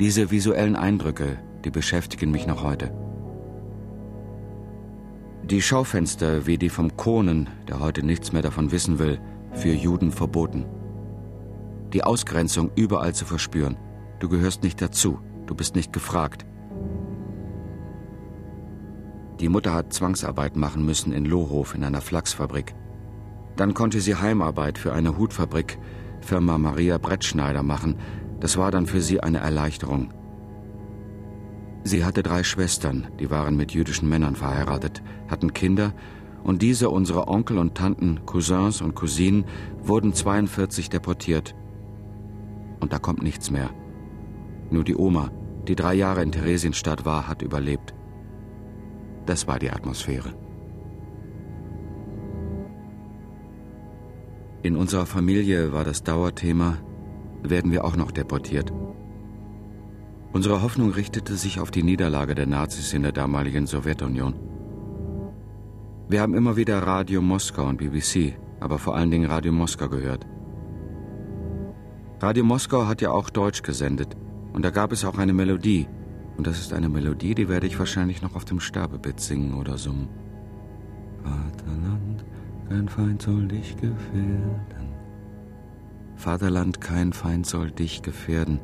Diese 0.00 0.30
visuellen 0.30 0.76
Eindrücke, 0.76 1.38
die 1.64 1.70
beschäftigen 1.70 2.30
mich 2.30 2.46
noch 2.46 2.62
heute. 2.62 2.92
Die 5.44 5.60
Schaufenster 5.60 6.46
wie 6.46 6.56
die 6.56 6.70
vom 6.70 6.96
Kohnen, 6.96 7.50
der 7.68 7.80
heute 7.80 8.04
nichts 8.04 8.32
mehr 8.32 8.42
davon 8.42 8.72
wissen 8.72 8.98
will, 8.98 9.20
für 9.52 9.72
Juden 9.72 10.10
verboten. 10.10 10.64
Die 11.92 12.02
Ausgrenzung 12.02 12.70
überall 12.76 13.14
zu 13.14 13.24
verspüren. 13.24 13.76
Du 14.20 14.28
gehörst 14.28 14.62
nicht 14.62 14.80
dazu, 14.80 15.18
du 15.46 15.54
bist 15.54 15.74
nicht 15.74 15.92
gefragt. 15.92 16.46
Die 19.40 19.48
Mutter 19.48 19.74
hat 19.74 19.92
Zwangsarbeit 19.92 20.56
machen 20.56 20.84
müssen 20.84 21.12
in 21.12 21.24
Lohhof 21.24 21.74
in 21.74 21.82
einer 21.82 22.00
Flachsfabrik. 22.00 22.74
Dann 23.56 23.74
konnte 23.74 24.00
sie 24.00 24.14
Heimarbeit 24.14 24.78
für 24.78 24.92
eine 24.92 25.16
Hutfabrik, 25.18 25.78
Firma 26.20 26.58
Maria 26.58 26.98
Brettschneider, 26.98 27.62
machen. 27.62 27.96
Das 28.40 28.56
war 28.56 28.70
dann 28.70 28.86
für 28.86 29.00
sie 29.00 29.20
eine 29.20 29.38
Erleichterung. 29.38 30.12
Sie 31.82 32.04
hatte 32.04 32.22
drei 32.22 32.42
Schwestern, 32.42 33.08
die 33.20 33.30
waren 33.30 33.56
mit 33.56 33.72
jüdischen 33.72 34.08
Männern 34.08 34.36
verheiratet, 34.36 35.02
hatten 35.28 35.52
Kinder 35.52 35.92
Und 36.42 36.60
diese, 36.60 36.90
unsere 36.90 37.26
Onkel 37.26 37.56
und 37.56 37.74
Tanten, 37.74 38.26
Cousins 38.26 38.82
und 38.82 38.94
Cousinen, 38.94 39.46
wurden 39.82 40.12
42 40.12 40.90
deportiert. 40.90 41.54
Und 42.80 42.92
da 42.92 42.98
kommt 42.98 43.22
nichts 43.22 43.50
mehr. 43.50 43.70
Nur 44.70 44.84
die 44.84 44.94
Oma, 44.94 45.30
die 45.66 45.74
drei 45.74 45.94
Jahre 45.94 46.22
in 46.22 46.32
Theresienstadt 46.32 47.06
war, 47.06 47.28
hat 47.28 47.40
überlebt. 47.40 47.94
Das 49.26 49.46
war 49.46 49.58
die 49.58 49.70
Atmosphäre. 49.70 50.34
In 54.62 54.76
unserer 54.76 55.06
Familie 55.06 55.72
war 55.72 55.84
das 55.84 56.02
Dauerthema, 56.02 56.78
werden 57.42 57.70
wir 57.70 57.84
auch 57.84 57.96
noch 57.96 58.10
deportiert. 58.10 58.72
Unsere 60.32 60.62
Hoffnung 60.62 60.90
richtete 60.90 61.36
sich 61.36 61.60
auf 61.60 61.70
die 61.70 61.82
Niederlage 61.82 62.34
der 62.34 62.46
Nazis 62.46 62.92
in 62.92 63.02
der 63.02 63.12
damaligen 63.12 63.66
Sowjetunion. 63.66 64.34
Wir 66.08 66.20
haben 66.20 66.34
immer 66.34 66.56
wieder 66.56 66.78
Radio 66.78 67.22
Moskau 67.22 67.64
und 67.66 67.78
BBC, 67.78 68.34
aber 68.60 68.78
vor 68.78 68.96
allen 68.96 69.10
Dingen 69.10 69.30
Radio 69.30 69.52
Moskau 69.52 69.88
gehört. 69.88 70.26
Radio 72.20 72.44
Moskau 72.44 72.86
hat 72.86 73.02
ja 73.02 73.10
auch 73.10 73.30
Deutsch 73.30 73.62
gesendet 73.62 74.16
und 74.52 74.64
da 74.64 74.70
gab 74.70 74.92
es 74.92 75.04
auch 75.04 75.18
eine 75.18 75.34
Melodie. 75.34 75.86
Und 76.36 76.46
das 76.46 76.58
ist 76.60 76.72
eine 76.72 76.88
Melodie, 76.88 77.34
die 77.34 77.48
werde 77.48 77.66
ich 77.66 77.78
wahrscheinlich 77.78 78.22
noch 78.22 78.34
auf 78.34 78.44
dem 78.44 78.60
Sterbebett 78.60 79.20
singen 79.20 79.54
oder 79.54 79.78
summen. 79.78 80.08
Vaterland, 81.22 82.24
kein 82.68 82.88
Feind 82.88 83.22
soll 83.22 83.48
dich 83.48 83.76
gefährden. 83.76 84.94
Vaterland, 86.16 86.80
kein 86.80 87.12
Feind 87.12 87.46
soll 87.46 87.70
dich 87.70 88.02
gefährden. 88.02 88.60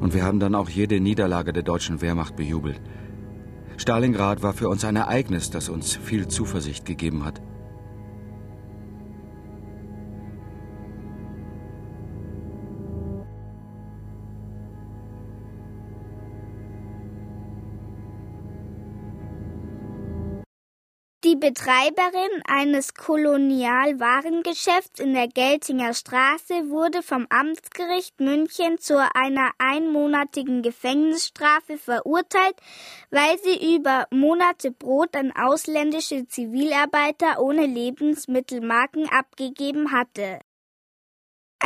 Und 0.00 0.14
wir 0.14 0.24
haben 0.24 0.40
dann 0.40 0.54
auch 0.54 0.68
jede 0.68 1.00
Niederlage 1.00 1.52
der 1.52 1.62
deutschen 1.62 2.00
Wehrmacht 2.00 2.36
bejubelt. 2.36 2.80
Stalingrad 3.76 4.42
war 4.42 4.52
für 4.52 4.68
uns 4.68 4.84
ein 4.84 4.96
Ereignis, 4.96 5.50
das 5.50 5.68
uns 5.68 5.94
viel 5.94 6.28
Zuversicht 6.28 6.84
gegeben 6.84 7.24
hat. 7.24 7.42
Betreiberin 21.46 22.42
eines 22.48 22.94
Kolonialwarengeschäfts 22.94 24.98
in 24.98 25.14
der 25.14 25.28
Geltinger 25.28 25.94
Straße 25.94 26.70
wurde 26.70 27.04
vom 27.04 27.28
Amtsgericht 27.30 28.18
München 28.18 28.78
zu 28.78 28.98
einer 29.14 29.52
einmonatigen 29.58 30.62
Gefängnisstrafe 30.62 31.78
verurteilt, 31.78 32.56
weil 33.12 33.38
sie 33.38 33.76
über 33.76 34.08
Monate 34.10 34.72
Brot 34.72 35.14
an 35.14 35.32
ausländische 35.36 36.26
Zivilarbeiter 36.26 37.40
ohne 37.40 37.66
Lebensmittelmarken 37.66 39.08
abgegeben 39.08 39.92
hatte. 39.92 40.40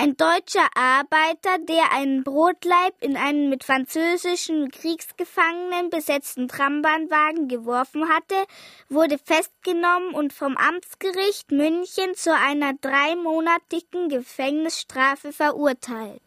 Ein 0.03 0.17
deutscher 0.17 0.67
Arbeiter, 0.75 1.59
der 1.59 1.93
einen 1.93 2.25
Brotleib 2.25 2.95
in 3.03 3.19
einen 3.19 3.51
mit 3.51 3.65
französischen 3.65 4.71
Kriegsgefangenen 4.71 5.91
besetzten 5.91 6.49
Trambahnwagen 6.49 7.49
geworfen 7.49 8.09
hatte, 8.09 8.47
wurde 8.89 9.19
festgenommen 9.19 10.15
und 10.15 10.33
vom 10.33 10.57
Amtsgericht 10.57 11.51
München 11.51 12.15
zu 12.15 12.35
einer 12.35 12.73
dreimonatigen 12.81 14.09
Gefängnisstrafe 14.09 15.35
verurteilt. 15.35 16.23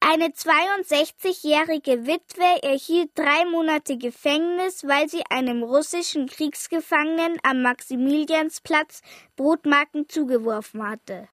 Eine 0.00 0.26
62-jährige 0.26 2.06
Witwe 2.06 2.62
erhielt 2.62 3.12
drei 3.14 3.46
Monate 3.46 3.96
Gefängnis, 3.96 4.86
weil 4.86 5.08
sie 5.08 5.22
einem 5.30 5.62
russischen 5.62 6.26
Kriegsgefangenen 6.26 7.38
am 7.44 7.62
Maximiliansplatz 7.62 9.00
Brotmarken 9.36 10.06
zugeworfen 10.06 10.86
hatte. 10.86 11.30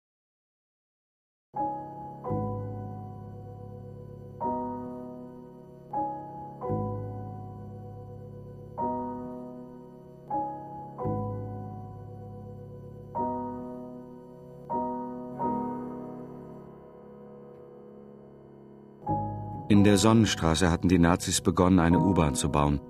In 19.68 19.84
der 19.84 19.96
Sonnenstraße 19.96 20.70
hatten 20.70 20.88
die 20.88 20.98
Nazis 20.98 21.40
begonnen, 21.40 21.78
eine 21.78 21.98
U-Bahn 21.98 22.34
zu 22.34 22.50
bauen. 22.50 22.80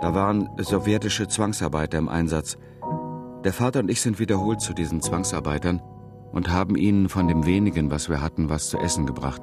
Da 0.00 0.12
waren 0.12 0.50
sowjetische 0.58 1.28
Zwangsarbeiter 1.28 1.98
im 1.98 2.08
Einsatz. 2.08 2.58
Der 3.44 3.52
Vater 3.52 3.78
und 3.80 3.90
ich 3.90 4.00
sind 4.00 4.18
wiederholt 4.18 4.60
zu 4.60 4.72
diesen 4.72 5.00
Zwangsarbeitern 5.02 5.80
und 6.32 6.50
haben 6.50 6.76
ihnen 6.76 7.08
von 7.08 7.28
dem 7.28 7.46
wenigen, 7.46 7.90
was 7.90 8.08
wir 8.08 8.20
hatten, 8.20 8.48
was 8.48 8.68
zu 8.68 8.78
essen 8.78 9.06
gebracht. 9.06 9.42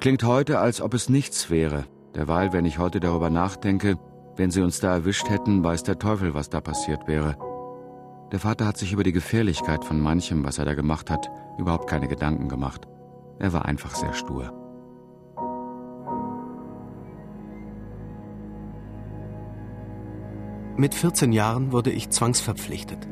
Klingt 0.00 0.24
heute, 0.24 0.58
als 0.58 0.80
ob 0.80 0.94
es 0.94 1.08
nichts 1.08 1.50
wäre. 1.50 1.84
Derweil, 2.14 2.52
wenn 2.52 2.64
ich 2.64 2.78
heute 2.78 3.00
darüber 3.00 3.30
nachdenke, 3.30 3.98
wenn 4.36 4.50
sie 4.50 4.62
uns 4.62 4.80
da 4.80 4.92
erwischt 4.92 5.28
hätten, 5.30 5.62
weiß 5.62 5.82
der 5.84 5.98
Teufel, 5.98 6.34
was 6.34 6.50
da 6.50 6.60
passiert 6.60 7.06
wäre. 7.06 7.36
Der 8.32 8.40
Vater 8.40 8.66
hat 8.66 8.78
sich 8.78 8.92
über 8.92 9.04
die 9.04 9.12
Gefährlichkeit 9.12 9.84
von 9.84 10.00
manchem, 10.00 10.44
was 10.44 10.58
er 10.58 10.64
da 10.64 10.74
gemacht 10.74 11.10
hat, 11.10 11.30
überhaupt 11.58 11.88
keine 11.88 12.08
Gedanken 12.08 12.48
gemacht. 12.48 12.88
Er 13.38 13.52
war 13.52 13.66
einfach 13.66 13.94
sehr 13.94 14.14
stur. 14.14 14.52
Mit 20.76 20.94
14 20.94 21.32
Jahren 21.32 21.70
wurde 21.70 21.90
ich 21.90 22.08
zwangsverpflichtet. 22.08 23.06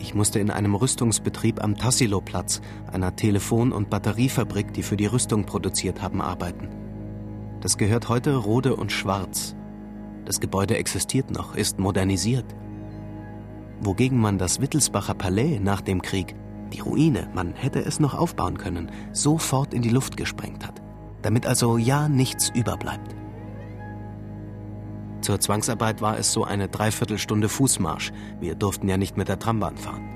Ich 0.00 0.14
musste 0.14 0.40
in 0.40 0.50
einem 0.50 0.74
Rüstungsbetrieb 0.74 1.62
am 1.62 1.76
Tassilo-Platz, 1.76 2.62
einer 2.90 3.14
Telefon- 3.16 3.70
und 3.70 3.90
Batteriefabrik, 3.90 4.72
die 4.72 4.82
für 4.82 4.96
die 4.96 5.04
Rüstung 5.04 5.44
produziert 5.44 6.00
haben, 6.00 6.22
arbeiten. 6.22 6.68
Das 7.60 7.76
gehört 7.76 8.08
heute 8.08 8.34
Rode 8.34 8.74
und 8.76 8.92
Schwarz. 8.92 9.54
Das 10.24 10.40
Gebäude 10.40 10.78
existiert 10.78 11.30
noch, 11.30 11.54
ist 11.54 11.78
modernisiert. 11.78 12.46
Wogegen 13.82 14.18
man 14.18 14.38
das 14.38 14.62
Wittelsbacher 14.62 15.14
Palais 15.14 15.58
nach 15.60 15.82
dem 15.82 16.00
Krieg, 16.00 16.34
die 16.72 16.80
Ruine, 16.80 17.28
man 17.34 17.52
hätte 17.52 17.80
es 17.80 18.00
noch 18.00 18.14
aufbauen 18.14 18.56
können, 18.56 18.90
sofort 19.12 19.74
in 19.74 19.82
die 19.82 19.90
Luft 19.90 20.16
gesprengt 20.16 20.66
hat. 20.66 20.80
Damit 21.20 21.46
also 21.46 21.76
ja 21.76 22.08
nichts 22.08 22.48
überbleibt. 22.48 23.19
Zur 25.20 25.38
Zwangsarbeit 25.38 26.00
war 26.00 26.18
es 26.18 26.32
so 26.32 26.44
eine 26.44 26.68
Dreiviertelstunde 26.68 27.48
Fußmarsch. 27.48 28.12
Wir 28.40 28.54
durften 28.54 28.88
ja 28.88 28.96
nicht 28.96 29.16
mit 29.16 29.28
der 29.28 29.38
Trambahn 29.38 29.76
fahren. 29.76 30.08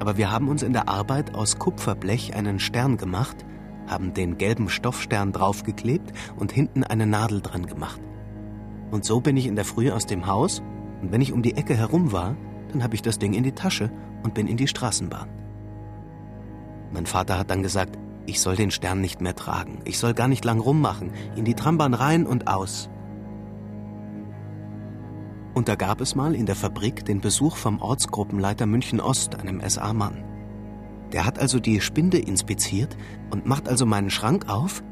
Aber 0.00 0.16
wir 0.16 0.30
haben 0.30 0.48
uns 0.48 0.62
in 0.62 0.72
der 0.72 0.88
Arbeit 0.88 1.34
aus 1.34 1.58
Kupferblech 1.58 2.34
einen 2.34 2.58
Stern 2.58 2.96
gemacht, 2.96 3.44
haben 3.86 4.14
den 4.14 4.36
gelben 4.36 4.68
Stoffstern 4.68 5.32
draufgeklebt 5.32 6.12
und 6.36 6.52
hinten 6.52 6.84
eine 6.84 7.06
Nadel 7.06 7.40
dran 7.40 7.66
gemacht. 7.66 8.00
Und 8.90 9.04
so 9.04 9.20
bin 9.20 9.36
ich 9.36 9.46
in 9.46 9.56
der 9.56 9.64
Früh 9.64 9.90
aus 9.90 10.06
dem 10.06 10.26
Haus 10.26 10.62
und 11.00 11.12
wenn 11.12 11.20
ich 11.20 11.32
um 11.32 11.42
die 11.42 11.56
Ecke 11.56 11.76
herum 11.76 12.12
war, 12.12 12.36
dann 12.72 12.82
habe 12.82 12.94
ich 12.94 13.02
das 13.02 13.18
Ding 13.18 13.34
in 13.34 13.44
die 13.44 13.52
Tasche 13.52 13.90
und 14.24 14.34
bin 14.34 14.46
in 14.46 14.56
die 14.56 14.68
Straßenbahn. 14.68 15.28
Mein 16.92 17.06
Vater 17.06 17.38
hat 17.38 17.50
dann 17.50 17.62
gesagt, 17.62 17.98
ich 18.26 18.40
soll 18.40 18.56
den 18.56 18.70
Stern 18.70 19.00
nicht 19.00 19.20
mehr 19.20 19.34
tragen, 19.34 19.80
ich 19.84 19.98
soll 19.98 20.14
gar 20.14 20.28
nicht 20.28 20.44
lang 20.44 20.60
rummachen, 20.60 21.12
in 21.36 21.44
die 21.44 21.54
Trambahn 21.54 21.94
rein 21.94 22.26
und 22.26 22.48
aus. 22.48 22.90
Und 25.58 25.66
da 25.66 25.74
gab 25.74 26.00
es 26.00 26.14
mal 26.14 26.36
in 26.36 26.46
der 26.46 26.54
Fabrik 26.54 27.04
den 27.04 27.20
Besuch 27.20 27.56
vom 27.56 27.80
Ortsgruppenleiter 27.80 28.64
München 28.64 29.00
Ost, 29.00 29.34
einem 29.40 29.60
SA-Mann. 29.68 30.22
Der 31.10 31.26
hat 31.26 31.40
also 31.40 31.58
die 31.58 31.80
Spinde 31.80 32.18
inspiziert 32.18 32.96
und 33.30 33.44
macht 33.44 33.68
also 33.68 33.84
meinen 33.84 34.08
Schrank 34.08 34.48
auf 34.48 34.84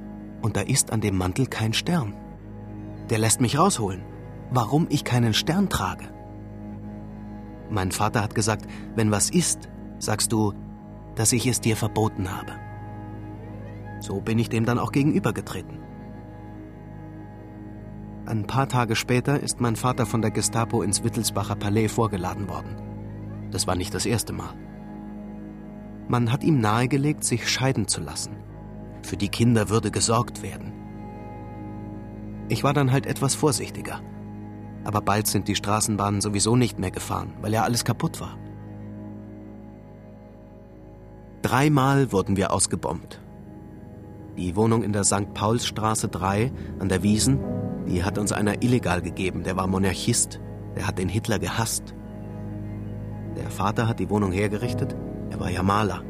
und 0.43 0.57
da 0.57 0.63
ist 0.63 0.91
an 0.91 1.01
dem 1.01 1.17
Mantel 1.17 1.47
kein 1.47 1.73
Stern. 1.73 2.17
Der 3.11 3.21
lässt 3.21 3.41
mich 3.41 3.57
rausholen, 3.57 4.03
warum 4.51 4.89
ich 4.91 5.05
keinen 5.05 5.35
Stern 5.35 5.69
trage. 5.69 6.09
Mein 7.71 7.93
Vater 7.93 8.21
hat 8.21 8.35
gesagt, 8.35 8.67
wenn 8.97 9.13
was 9.13 9.31
ist, 9.31 9.69
sagst 10.01 10.33
du, 10.33 10.53
dass 11.15 11.33
ich 11.33 11.47
es 11.47 11.61
dir 11.61 11.77
verboten 11.77 12.29
habe. 12.37 12.51
So 14.01 14.21
bin 14.21 14.41
ich 14.41 14.49
dem 14.49 14.65
dann 14.65 14.81
auch 14.81 14.91
gegenübergetreten. 14.91 15.86
Ein 18.27 18.45
paar 18.45 18.69
Tage 18.69 18.97
später 18.97 19.39
ist 19.39 19.61
mein 19.61 19.77
Vater 19.77 20.05
von 20.05 20.21
der 20.21 20.33
Gestapo 20.33 20.83
ins 20.83 21.05
Wittelsbacher 21.05 21.55
Palais 21.55 21.87
vorgeladen 21.87 22.49
worden. 22.49 22.75
Das 23.53 23.69
war 23.69 23.77
nicht 23.77 23.95
das 23.95 24.05
erste 24.05 24.33
Mal. 24.33 24.53
Man 26.09 26.33
hat 26.33 26.43
ihm 26.43 26.61
nahegelegt, 26.61 27.23
sich 27.23 27.49
scheiden 27.49 27.87
zu 27.87 28.01
lassen. 28.01 28.37
Für 29.03 29.17
die 29.17 29.29
Kinder 29.29 29.69
würde 29.69 29.93
gesorgt 29.93 30.43
werden. 30.43 30.73
Ich 32.49 32.65
war 32.65 32.75
dann 32.75 32.91
halt 32.91 33.07
etwas 33.07 33.37
vorsichtiger. 33.37 34.01
Aber 34.83 35.03
bald 35.03 35.29
sind 35.29 35.47
die 35.47 35.55
Straßenbahnen 35.55 36.21
sowieso 36.21 36.57
nicht 36.57 36.81
mehr 36.81 36.91
gefahren, 36.91 37.33
weil 37.43 37.53
ja 37.53 37.63
alles 37.63 37.85
kaputt 37.85 38.21
war. 38.21 38.37
Dreimal 41.43 42.11
wurden 42.11 42.37
wir 42.37 42.53
ausgebombt. 42.53 43.21
Die 44.37 44.57
Wohnung 44.57 44.83
in 44.83 44.93
der 44.93 45.05
St. 45.05 45.33
Paulsstraße 45.35 46.09
3 46.09 46.53
an 46.79 46.89
der 46.89 47.03
Wiesen 47.03 47.41
die 47.87 48.03
hat 48.03 48.19
uns 48.19 48.33
einer 48.33 48.63
illegal 48.63 49.01
gegeben, 49.01 49.45
der 49.45 49.57
war 49.57 49.67
Monarchist. 49.67 50.41
Der 50.75 50.87
hat 50.87 50.99
den 50.99 51.09
Hitler 51.09 51.39
gehasst. 51.39 51.95
Der 53.37 53.51
Vater 53.51 53.89
hat 53.89 54.01
die 54.01 54.11
Wohnung 54.11 54.33
hergerichtet, 54.33 54.97
er 55.31 55.41
war 55.41 55.51
ja 55.51 55.63
Maler. 55.63 56.03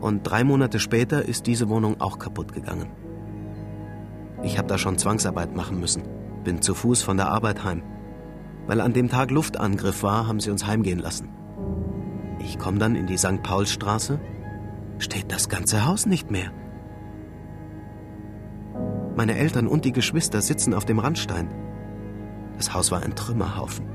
Und 0.00 0.22
drei 0.22 0.44
Monate 0.44 0.78
später 0.78 1.24
ist 1.24 1.46
diese 1.46 1.68
Wohnung 1.68 2.00
auch 2.00 2.18
kaputt 2.18 2.52
gegangen. 2.52 2.90
Ich 4.42 4.58
habe 4.58 4.68
da 4.68 4.76
schon 4.76 4.98
Zwangsarbeit 4.98 5.56
machen 5.56 5.80
müssen, 5.80 6.02
bin 6.44 6.60
zu 6.60 6.74
Fuß 6.74 7.02
von 7.02 7.16
der 7.16 7.28
Arbeit 7.28 7.64
heim. 7.64 7.82
Weil 8.66 8.80
an 8.80 8.92
dem 8.92 9.08
Tag 9.08 9.30
Luftangriff 9.30 10.02
war, 10.02 10.26
haben 10.26 10.40
sie 10.40 10.50
uns 10.50 10.66
heimgehen 10.66 10.98
lassen. 10.98 11.30
Ich 12.38 12.58
komme 12.58 12.78
dann 12.78 12.96
in 12.96 13.06
die 13.06 13.16
St. 13.16 13.42
Paulstraße, 13.42 14.20
steht 14.98 15.32
das 15.32 15.48
ganze 15.48 15.86
Haus 15.86 16.06
nicht 16.06 16.30
mehr. 16.30 16.52
Meine 19.16 19.36
Eltern 19.36 19.68
und 19.68 19.84
die 19.84 19.92
Geschwister 19.92 20.42
sitzen 20.42 20.74
auf 20.74 20.84
dem 20.84 20.98
Randstein. 20.98 21.48
Das 22.56 22.74
Haus 22.74 22.90
war 22.90 23.02
ein 23.02 23.14
Trümmerhaufen. 23.14 23.86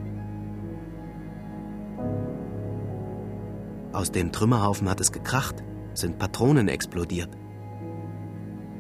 Aus 3.92 4.12
dem 4.12 4.32
Trümmerhaufen 4.32 4.90
hat 4.90 5.02
es 5.02 5.12
gekracht, 5.12 5.64
sind 5.94 6.20
Patronen 6.20 6.70
explodiert. 6.70 7.30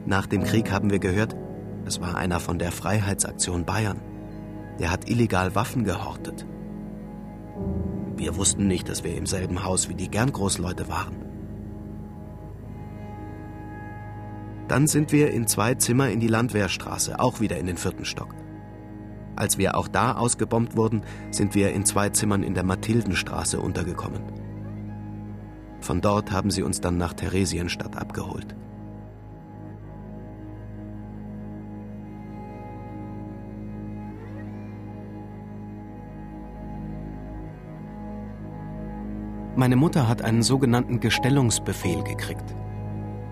Nach 0.05 0.27
dem 0.27 0.43
Krieg 0.43 0.71
haben 0.71 0.91
wir 0.91 0.99
gehört, 0.99 1.35
es 1.85 1.99
war 1.99 2.15
einer 2.15 2.39
von 2.39 2.57
der 2.57 2.71
Freiheitsaktion 2.71 3.65
Bayern. 3.65 3.99
Der 4.79 4.91
hat 4.91 5.09
illegal 5.09 5.55
Waffen 5.55 5.83
gehortet. 5.83 6.45
Wir 8.15 8.37
wussten 8.37 8.67
nicht, 8.67 8.87
dass 8.87 9.03
wir 9.03 9.15
im 9.15 9.25
selben 9.25 9.63
Haus 9.65 9.89
wie 9.89 9.95
die 9.95 10.09
Gerngroßleute 10.09 10.87
waren. 10.87 11.28
Dann 14.69 14.85
sind 14.85 15.11
wir 15.11 15.31
in 15.31 15.47
zwei 15.47 15.73
Zimmer 15.73 16.11
in 16.11 16.19
die 16.19 16.27
Landwehrstraße, 16.27 17.19
auch 17.19 17.39
wieder 17.41 17.57
in 17.57 17.65
den 17.65 17.77
vierten 17.77 18.05
Stock. 18.05 18.35
Als 19.35 19.57
wir 19.57 19.75
auch 19.75 19.87
da 19.87 20.13
ausgebombt 20.13 20.77
wurden, 20.77 21.01
sind 21.31 21.55
wir 21.55 21.71
in 21.71 21.85
zwei 21.85 22.09
Zimmern 22.09 22.43
in 22.43 22.53
der 22.53 22.63
Mathildenstraße 22.63 23.59
untergekommen. 23.59 24.21
Von 25.81 26.01
dort 26.01 26.31
haben 26.31 26.51
sie 26.51 26.61
uns 26.61 26.81
dann 26.81 26.97
nach 26.97 27.13
Theresienstadt 27.13 27.97
abgeholt. 27.97 28.55
Meine 39.55 39.75
Mutter 39.75 40.07
hat 40.07 40.21
einen 40.21 40.43
sogenannten 40.43 40.99
Gestellungsbefehl 40.99 42.03
gekriegt. 42.03 42.53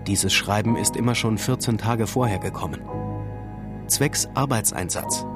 Dieses 0.08 0.32
Schreiben 0.32 0.74
ist 0.76 0.96
immer 0.96 1.14
schon 1.14 1.36
14 1.36 1.76
Tage 1.76 2.06
vorher 2.06 2.38
gekommen. 2.38 2.80
Zwecks 3.88 4.26
Arbeitseinsatz. 4.32 5.26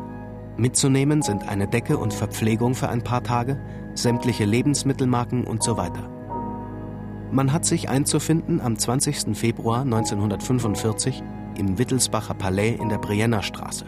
Mitzunehmen 0.56 1.20
sind 1.20 1.46
eine 1.46 1.68
Decke 1.68 1.98
und 1.98 2.14
Verpflegung 2.14 2.74
für 2.74 2.88
ein 2.88 3.04
paar 3.04 3.22
Tage, 3.22 3.60
sämtliche 3.94 4.46
Lebensmittelmarken 4.46 5.44
und 5.44 5.62
so 5.62 5.76
weiter. 5.76 6.08
Man 7.30 7.52
hat 7.52 7.66
sich 7.66 7.90
einzufinden 7.90 8.62
am 8.62 8.78
20. 8.78 9.36
Februar 9.36 9.82
1945 9.82 11.22
im 11.58 11.76
Wittelsbacher 11.76 12.34
Palais 12.34 12.78
in 12.80 12.88
der 12.88 12.98
Briennerstraße. 12.98 13.84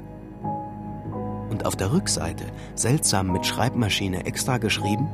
Und 1.48 1.64
auf 1.64 1.76
der 1.76 1.92
Rückseite, 1.92 2.44
seltsam 2.74 3.32
mit 3.32 3.46
Schreibmaschine 3.46 4.26
extra 4.26 4.58
geschrieben, 4.58 5.08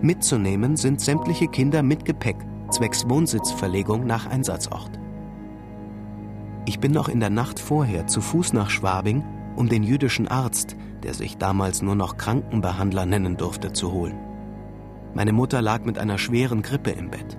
Mitzunehmen 0.00 0.78
sind 0.78 1.02
sämtliche 1.02 1.48
Kinder 1.48 1.82
mit 1.82 2.06
Gepäck 2.06 2.36
zwecks 2.72 3.08
Wohnsitzverlegung 3.08 4.06
nach 4.06 4.26
Einsatzort. 4.26 4.98
Ich 6.64 6.80
bin 6.80 6.92
noch 6.92 7.08
in 7.08 7.20
der 7.20 7.30
Nacht 7.30 7.58
vorher 7.58 8.06
zu 8.06 8.20
Fuß 8.20 8.52
nach 8.52 8.70
Schwabing, 8.70 9.24
um 9.56 9.68
den 9.68 9.82
jüdischen 9.82 10.28
Arzt, 10.28 10.76
der 11.02 11.14
sich 11.14 11.36
damals 11.36 11.82
nur 11.82 11.94
noch 11.94 12.16
Krankenbehandler 12.16 13.06
nennen 13.06 13.36
durfte, 13.36 13.72
zu 13.72 13.92
holen. 13.92 14.18
Meine 15.14 15.32
Mutter 15.32 15.60
lag 15.60 15.84
mit 15.84 15.98
einer 15.98 16.18
schweren 16.18 16.62
Grippe 16.62 16.90
im 16.90 17.10
Bett. 17.10 17.36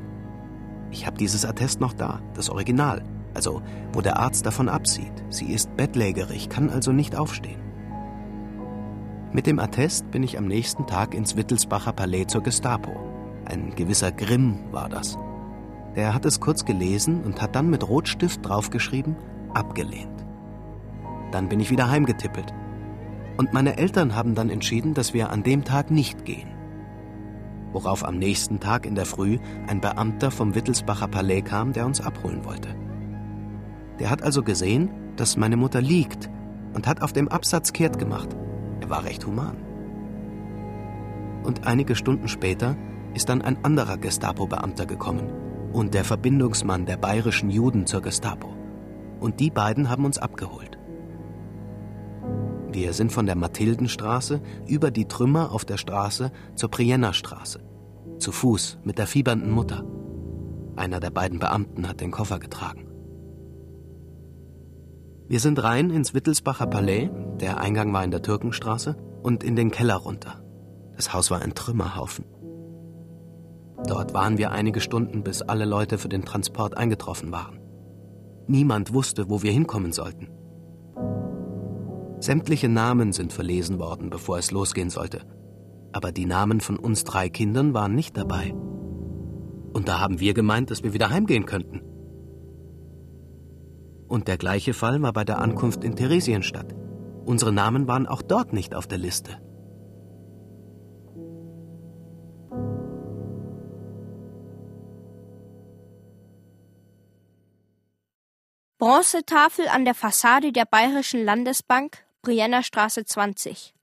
Ich 0.91 1.07
habe 1.07 1.17
dieses 1.17 1.45
Attest 1.45 1.79
noch 1.81 1.93
da, 1.93 2.21
das 2.35 2.49
Original, 2.49 3.03
also 3.33 3.61
wo 3.93 4.01
der 4.01 4.19
Arzt 4.19 4.45
davon 4.45 4.69
absieht. 4.69 5.23
Sie 5.29 5.51
ist 5.51 5.75
bettlägerig, 5.75 6.49
kann 6.49 6.69
also 6.69 6.91
nicht 6.91 7.15
aufstehen. 7.15 7.61
Mit 9.31 9.47
dem 9.47 9.57
Attest 9.57 10.11
bin 10.11 10.21
ich 10.21 10.37
am 10.37 10.45
nächsten 10.45 10.85
Tag 10.85 11.15
ins 11.15 11.35
Wittelsbacher 11.35 11.93
Palais 11.93 12.25
zur 12.27 12.43
Gestapo. 12.43 13.12
Ein 13.45 13.75
gewisser 13.75 14.11
Grimm 14.11 14.59
war 14.71 14.89
das. 14.89 15.17
Der 15.95 16.13
hat 16.13 16.25
es 16.25 16.39
kurz 16.39 16.65
gelesen 16.65 17.21
und 17.23 17.41
hat 17.41 17.55
dann 17.55 17.69
mit 17.69 17.87
Rotstift 17.87 18.47
draufgeschrieben, 18.47 19.15
abgelehnt. 19.53 20.25
Dann 21.31 21.49
bin 21.49 21.59
ich 21.59 21.69
wieder 21.69 21.89
heimgetippelt. 21.89 22.53
Und 23.37 23.53
meine 23.53 23.77
Eltern 23.77 24.15
haben 24.15 24.35
dann 24.35 24.49
entschieden, 24.49 24.93
dass 24.93 25.13
wir 25.13 25.31
an 25.31 25.43
dem 25.43 25.63
Tag 25.63 25.91
nicht 25.91 26.25
gehen. 26.25 26.49
Worauf 27.71 28.05
am 28.05 28.17
nächsten 28.17 28.59
Tag 28.59 28.85
in 28.85 28.95
der 28.95 29.05
Früh 29.05 29.39
ein 29.67 29.81
Beamter 29.81 30.29
vom 30.29 30.53
Wittelsbacher 30.53 31.07
Palais 31.07 31.41
kam, 31.41 31.73
der 31.73 31.85
uns 31.85 32.01
abholen 32.01 32.45
wollte. 32.45 32.69
Der 33.99 34.09
hat 34.09 34.21
also 34.21 34.43
gesehen, 34.43 34.89
dass 35.15 35.37
meine 35.37 35.57
Mutter 35.57 35.81
liegt 35.81 36.29
und 36.73 36.87
hat 36.87 37.01
auf 37.01 37.13
dem 37.13 37.27
Absatz 37.27 37.73
kehrt 37.73 37.97
gemacht. 37.97 38.29
Er 38.81 38.89
war 38.89 39.03
recht 39.03 39.25
human. 39.25 39.57
Und 41.43 41.65
einige 41.65 41.95
Stunden 41.95 42.27
später 42.27 42.75
ist 43.13 43.29
dann 43.29 43.41
ein 43.41 43.63
anderer 43.63 43.97
Gestapo-Beamter 43.97 44.85
gekommen 44.85 45.31
und 45.73 45.93
der 45.93 46.03
Verbindungsmann 46.03 46.85
der 46.85 46.97
bayerischen 46.97 47.49
Juden 47.49 47.85
zur 47.85 48.01
Gestapo. 48.01 48.53
Und 49.19 49.39
die 49.39 49.49
beiden 49.49 49.89
haben 49.89 50.05
uns 50.05 50.17
abgeholt. 50.17 50.77
Wir 52.71 52.93
sind 52.93 53.11
von 53.11 53.25
der 53.25 53.35
Mathildenstraße 53.35 54.41
über 54.67 54.91
die 54.91 55.05
Trümmer 55.05 55.51
auf 55.51 55.63
der 55.63 55.77
Straße 55.77 56.31
zur 56.55 56.69
Priennerstraße. 56.69 57.59
Zu 58.17 58.31
Fuß 58.31 58.79
mit 58.83 58.97
der 58.97 59.07
fiebernden 59.07 59.51
Mutter. 59.51 59.85
Einer 60.75 60.99
der 60.99 61.11
beiden 61.11 61.39
Beamten 61.39 61.87
hat 61.87 62.01
den 62.01 62.11
Koffer 62.11 62.39
getragen. 62.39 62.87
Wir 65.27 65.39
sind 65.39 65.63
rein 65.63 65.89
ins 65.89 66.13
Wittelsbacher 66.13 66.67
Palais, 66.67 67.09
der 67.39 67.59
Eingang 67.59 67.93
war 67.93 68.03
in 68.03 68.11
der 68.11 68.21
Türkenstraße, 68.21 68.97
und 69.21 69.43
in 69.43 69.55
den 69.55 69.71
Keller 69.71 69.95
runter. 69.95 70.43
Das 70.95 71.13
Haus 71.13 71.31
war 71.31 71.41
ein 71.41 71.55
Trümmerhaufen. 71.55 72.25
Dort 73.87 74.13
waren 74.13 74.37
wir 74.37 74.51
einige 74.51 74.79
Stunden, 74.79 75.23
bis 75.23 75.41
alle 75.41 75.65
Leute 75.65 75.97
für 75.97 76.09
den 76.09 76.23
Transport 76.23 76.77
eingetroffen 76.77 77.31
waren. 77.31 77.59
Niemand 78.47 78.93
wusste, 78.93 79.29
wo 79.29 79.41
wir 79.43 79.51
hinkommen 79.51 79.91
sollten. 79.91 80.29
Sämtliche 82.19 82.69
Namen 82.69 83.11
sind 83.11 83.33
verlesen 83.33 83.79
worden, 83.79 84.09
bevor 84.09 84.37
es 84.37 84.51
losgehen 84.51 84.89
sollte. 84.89 85.21
Aber 85.91 86.11
die 86.11 86.25
Namen 86.25 86.61
von 86.61 86.77
uns 86.77 87.03
drei 87.03 87.29
Kindern 87.29 87.73
waren 87.73 87.95
nicht 87.95 88.15
dabei. 88.15 88.53
Und 89.73 89.87
da 89.87 89.99
haben 89.99 90.19
wir 90.19 90.33
gemeint, 90.33 90.71
dass 90.71 90.83
wir 90.83 90.93
wieder 90.93 91.09
heimgehen 91.09 91.45
könnten. 91.45 91.81
Und 94.07 94.27
der 94.27 94.37
gleiche 94.37 94.73
Fall 94.73 95.01
war 95.01 95.11
bei 95.11 95.25
der 95.25 95.39
Ankunft 95.39 95.83
in 95.83 95.95
Theresienstadt. 95.95 96.73
Unsere 97.25 97.51
Namen 97.51 97.87
waren 97.87 98.07
auch 98.07 98.21
dort 98.21 98.53
nicht 98.53 98.75
auf 98.75 98.87
der 98.87 98.99
Liste. 98.99 99.39
Bronzetafel 108.83 109.69
an 109.69 109.85
der 109.85 109.93
Fassade 109.95 110.51
der 110.51 110.65
Bayerischen 110.65 111.23
Landesbank, 111.23 112.05
Briennerstraße 112.21 113.05
20. 113.05 113.73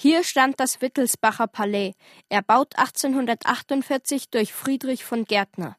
Hier 0.00 0.24
stand 0.24 0.58
das 0.60 0.80
Wittelsbacher 0.80 1.46
Palais, 1.46 1.92
erbaut 2.30 2.74
1848 2.78 4.30
durch 4.30 4.54
Friedrich 4.54 5.04
von 5.04 5.26
Gärtner. 5.26 5.76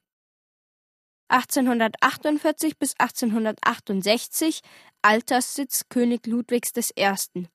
1848 1.30 2.78
bis 2.78 2.94
1868 3.00 4.62
Alterssitz 5.02 5.90
König 5.90 6.28
Ludwigs 6.28 6.74
I. 6.96 7.48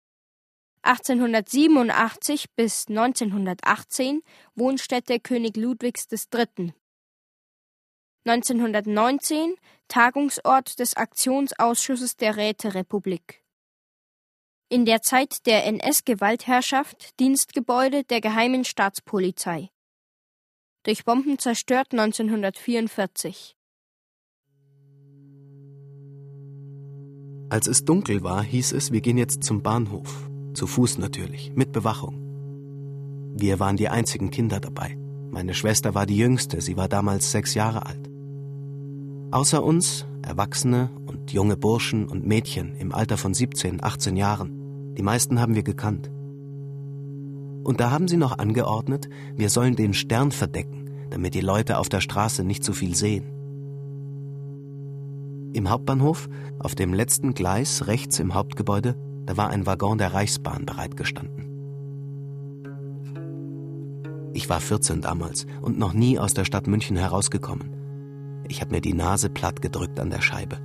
1887 0.83 2.47
bis 2.57 2.89
1918 2.89 4.23
Wohnstätte 4.57 5.21
König 5.21 5.57
Ludwigs 5.57 6.09
III. 6.11 6.75
1919 8.27 9.55
Tagungsort 9.89 10.79
des 10.79 10.97
Aktionsausschusses 10.97 12.17
der 12.17 12.37
Räterepublik. 12.37 13.45
In 14.71 14.87
der 14.87 15.03
Zeit 15.03 15.45
der 15.47 15.67
NS-Gewaltherrschaft 15.67 17.21
Dienstgebäude 17.21 18.03
der 18.05 18.23
Geheimen 18.23 18.65
Staatspolizei. 18.65 19.69
Durch 20.85 21.05
Bomben 21.05 21.39
zerstört 21.39 21.89
1944. 21.93 23.57
Als 27.51 27.67
es 27.67 27.85
dunkel 27.85 28.23
war, 28.23 28.43
hieß 28.43 28.73
es, 28.73 28.91
wir 28.91 29.03
gehen 29.03 29.19
jetzt 29.19 29.45
zum 29.45 29.63
Bahnhof. 29.63 30.31
Zu 30.55 30.67
Fuß 30.67 30.97
natürlich, 30.99 31.53
mit 31.55 31.73
Bewachung. 31.73 33.35
Wir 33.37 33.61
waren 33.61 33.77
die 33.77 33.89
einzigen 33.89 34.31
Kinder 34.31 34.61
dabei. 34.61 34.97
Meine 35.31 35.53
Schwester 35.53 35.95
war 35.95 36.07
die 36.07 36.17
jüngste, 36.17 36.61
sie 36.61 36.77
war 36.77 36.89
damals 36.89 37.31
sechs 37.33 37.55
Jahre 37.55 37.85
alt. 37.85 38.14
Außer 39.35 39.65
uns 39.65 40.07
Erwachsene 40.23 40.91
und 41.07 41.33
junge 41.33 41.57
Burschen 41.57 42.07
und 42.07 42.25
Mädchen 42.25 42.77
im 42.77 42.95
Alter 42.95 43.17
von 43.17 43.35
17, 43.35 43.83
18 43.83 44.15
Jahren 44.15 44.95
Die 44.97 45.03
meisten 45.03 45.41
haben 45.41 45.57
wir 45.57 45.65
gekannt. 45.65 46.09
Und 47.65 47.81
da 47.81 47.91
haben 47.91 48.07
sie 48.07 48.17
noch 48.17 48.39
angeordnet, 48.39 49.09
wir 49.35 49.51
sollen 49.51 49.75
den 49.75 49.93
Stern 49.93 50.31
verdecken, 50.31 51.09
damit 51.11 51.35
die 51.35 51.41
Leute 51.41 51.79
auf 51.79 51.89
der 51.89 52.01
Straße 52.01 52.45
nicht 52.45 52.63
zu 52.63 52.73
viel 52.75 52.95
sehen. 52.95 53.25
Im 55.53 55.69
Hauptbahnhof, 55.69 56.29
auf 56.61 56.77
dem 56.77 56.95
letzten 56.95 57.35
Gleis 57.35 57.89
rechts 57.89 58.21
im 58.21 58.35
Hauptgebäude, 58.35 58.95
da 59.27 59.37
war 59.37 59.51
ein 59.51 59.67
Waggon 59.67 59.99
der 59.99 60.15
Reichsbahn 60.15 60.65
bereitgestanden. 60.65 61.51
Ich 64.33 64.49
war 64.49 64.61
14 64.61 65.01
damals 65.01 65.45
und 65.61 65.77
noch 65.77 65.93
nie 65.93 66.21
aus 66.21 66.35
der 66.35 66.45
Stadt 66.45 66.69
München 66.69 66.97
herausgekommen. 66.97 67.84
Ich 68.49 68.61
habe 68.61 68.73
mir 68.73 68.81
die 68.81 68.95
Nase 68.95 69.31
platt 69.31 69.63
gedrückt 69.63 69.99
an 70.01 70.11
der 70.11 70.21
Scheibe. 70.21 70.59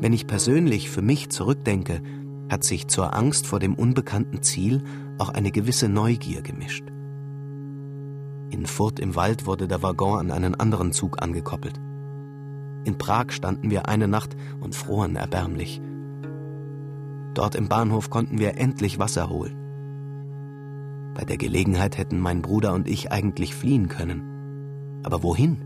Wenn 0.00 0.12
ich 0.12 0.26
persönlich 0.26 0.90
für 0.90 1.02
mich 1.02 1.30
zurückdenke, 1.30 2.02
hat 2.50 2.64
sich 2.64 2.88
zur 2.88 3.14
Angst 3.14 3.46
vor 3.46 3.58
dem 3.58 3.74
unbekannten 3.74 4.42
Ziel 4.42 4.84
auch 5.18 5.30
eine 5.30 5.50
gewisse 5.50 5.88
Neugier 5.88 6.42
gemischt. 6.42 6.84
In 8.50 8.66
Furt 8.66 9.00
im 9.00 9.16
Wald 9.16 9.46
wurde 9.46 9.66
der 9.66 9.82
Waggon 9.82 10.18
an 10.20 10.30
einen 10.30 10.54
anderen 10.54 10.92
Zug 10.92 11.22
angekoppelt. 11.22 11.80
In 12.84 12.98
Prag 12.98 13.32
standen 13.32 13.70
wir 13.70 13.88
eine 13.88 14.06
Nacht 14.06 14.36
und 14.60 14.76
froren 14.76 15.16
erbärmlich. 15.16 15.80
Dort 17.34 17.56
im 17.56 17.68
Bahnhof 17.68 18.08
konnten 18.10 18.38
wir 18.38 18.58
endlich 18.58 18.98
Wasser 18.98 19.28
holen. 19.28 19.56
Bei 21.14 21.24
der 21.24 21.36
Gelegenheit 21.36 21.98
hätten 21.98 22.20
mein 22.20 22.42
Bruder 22.42 22.74
und 22.74 22.86
ich 22.86 23.10
eigentlich 23.10 23.54
fliehen 23.54 23.88
können. 23.88 25.00
Aber 25.02 25.22
wohin? 25.22 25.65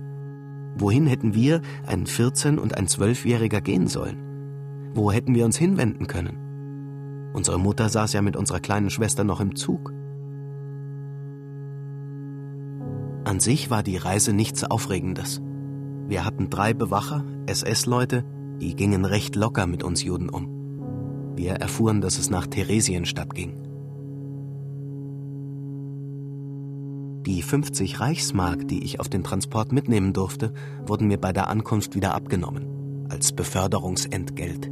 Wohin 0.76 1.06
hätten 1.06 1.34
wir, 1.34 1.60
ein 1.86 2.06
14- 2.06 2.58
und 2.58 2.76
ein 2.76 2.86
12-Jähriger, 2.86 3.60
gehen 3.60 3.86
sollen? 3.86 4.90
Wo 4.94 5.12
hätten 5.12 5.34
wir 5.34 5.44
uns 5.44 5.56
hinwenden 5.56 6.06
können? 6.06 7.30
Unsere 7.32 7.58
Mutter 7.58 7.88
saß 7.88 8.12
ja 8.12 8.22
mit 8.22 8.36
unserer 8.36 8.60
kleinen 8.60 8.90
Schwester 8.90 9.24
noch 9.24 9.40
im 9.40 9.54
Zug. 9.54 9.92
An 13.24 13.38
sich 13.38 13.70
war 13.70 13.82
die 13.82 13.96
Reise 13.96 14.32
nichts 14.32 14.64
Aufregendes. 14.64 15.40
Wir 16.08 16.24
hatten 16.24 16.50
drei 16.50 16.74
Bewacher, 16.74 17.24
SS-Leute, 17.46 18.24
die 18.60 18.74
gingen 18.74 19.04
recht 19.04 19.36
locker 19.36 19.66
mit 19.66 19.84
uns 19.84 20.02
Juden 20.02 20.28
um. 20.28 21.36
Wir 21.36 21.52
erfuhren, 21.52 22.00
dass 22.00 22.18
es 22.18 22.30
nach 22.30 22.46
Theresienstadt 22.46 23.34
ging. 23.34 23.69
Die 27.26 27.42
50 27.42 28.00
Reichsmark, 28.00 28.66
die 28.66 28.82
ich 28.82 28.98
auf 28.98 29.10
den 29.10 29.22
Transport 29.22 29.72
mitnehmen 29.72 30.14
durfte, 30.14 30.54
wurden 30.86 31.06
mir 31.06 31.18
bei 31.18 31.34
der 31.34 31.48
Ankunft 31.48 31.94
wieder 31.94 32.14
abgenommen, 32.14 33.06
als 33.10 33.32
Beförderungsentgelt. 33.32 34.70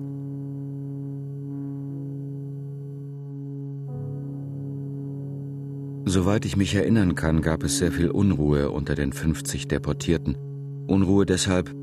Soweit 6.06 6.46
ich 6.46 6.56
mich 6.56 6.74
erinnern 6.74 7.14
kann, 7.16 7.42
gab 7.42 7.62
es 7.62 7.76
sehr 7.76 7.92
viel 7.92 8.10
Unruhe 8.10 8.70
unter 8.70 8.94
den 8.94 9.12
50 9.12 9.68
Deportierten. 9.68 10.38
Unruhe 10.86 11.26
deshalb, 11.26 11.74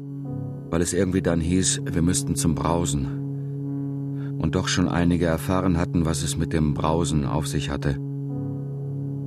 weil 0.72 0.82
es 0.82 0.94
irgendwie 0.94 1.22
dann 1.22 1.42
hieß, 1.42 1.82
wir 1.86 2.02
müssten 2.02 2.36
zum 2.36 2.56
Brausen. 2.56 3.06
Und 4.40 4.56
doch 4.56 4.68
schon 4.68 4.88
einige 4.88 5.28
erfahren 5.28 5.78
hatten, 5.78 6.06
was 6.06 6.24
es 6.24 6.38
mit 6.38 6.54
dem 6.54 6.74
Brausen 6.74 7.26
auf 7.26 7.46
sich 7.48 7.70
hatte. 7.70 8.00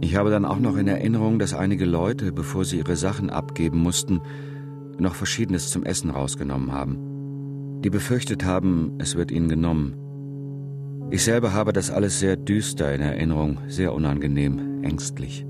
Ich 0.01 0.14
habe 0.14 0.30
dann 0.30 0.44
auch 0.44 0.59
noch 0.59 0.76
in 0.76 0.86
Erinnerung, 0.86 1.38
dass 1.38 1.55
einige 1.55 1.84
Leute, 1.84 2.32
bevor 2.32 2.64
sie 2.64 2.78
ihre 2.78 2.96
Sachen 2.96 3.30
abgeben 3.30 3.78
mussten, 3.78 4.20
noch 4.99 5.14
Verschiedenes 5.14 5.70
zum 5.70 5.84
Essen 5.84 6.11
rausgenommen 6.11 6.72
haben. 6.72 7.80
Die 7.82 7.90
befürchtet 7.90 8.44
haben, 8.44 8.92
es 8.99 9.16
wird 9.16 9.30
ihnen 9.30 9.49
genommen. 9.49 9.94
Ich 11.11 11.24
selber 11.24 11.53
habe 11.53 11.72
das 11.72 11.90
alles 11.90 12.20
sehr 12.20 12.36
düster 12.36 12.94
in 12.94 13.01
Erinnerung, 13.01 13.59
sehr 13.66 13.94
unangenehm, 13.94 14.82
ängstlich. 14.82 15.47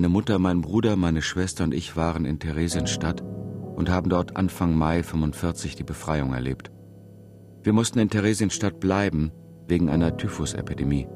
Meine 0.00 0.08
Mutter, 0.08 0.38
mein 0.38 0.62
Bruder, 0.62 0.96
meine 0.96 1.20
Schwester 1.20 1.62
und 1.62 1.74
ich 1.74 1.94
waren 1.94 2.24
in 2.24 2.38
Theresienstadt 2.38 3.20
und 3.20 3.90
haben 3.90 4.08
dort 4.08 4.34
Anfang 4.34 4.74
Mai 4.74 5.02
45 5.02 5.76
die 5.76 5.84
Befreiung 5.84 6.32
erlebt. 6.32 6.70
Wir 7.62 7.74
mussten 7.74 7.98
in 7.98 8.08
Theresienstadt 8.08 8.80
bleiben 8.80 9.30
wegen 9.68 9.90
einer 9.90 10.16
Typhusepidemie. 10.16 11.06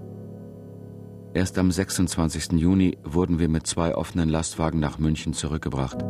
Erst 1.32 1.59
am 1.59 1.70
26. 1.70 2.61
Juni 2.61 2.99
wurden 3.05 3.39
wir 3.39 3.49
mit 3.49 3.66
zwei 3.66 3.95
offenen 3.95 4.28
Lastwagen 4.28 4.80
nach 4.80 4.99
München 4.99 5.32
zurückgebracht. 5.32 6.05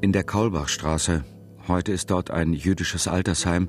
In 0.00 0.12
der 0.12 0.24
Kaulbachstraße, 0.24 1.26
heute 1.68 1.92
ist 1.92 2.10
dort 2.10 2.30
ein 2.30 2.54
jüdisches 2.54 3.06
Altersheim, 3.06 3.68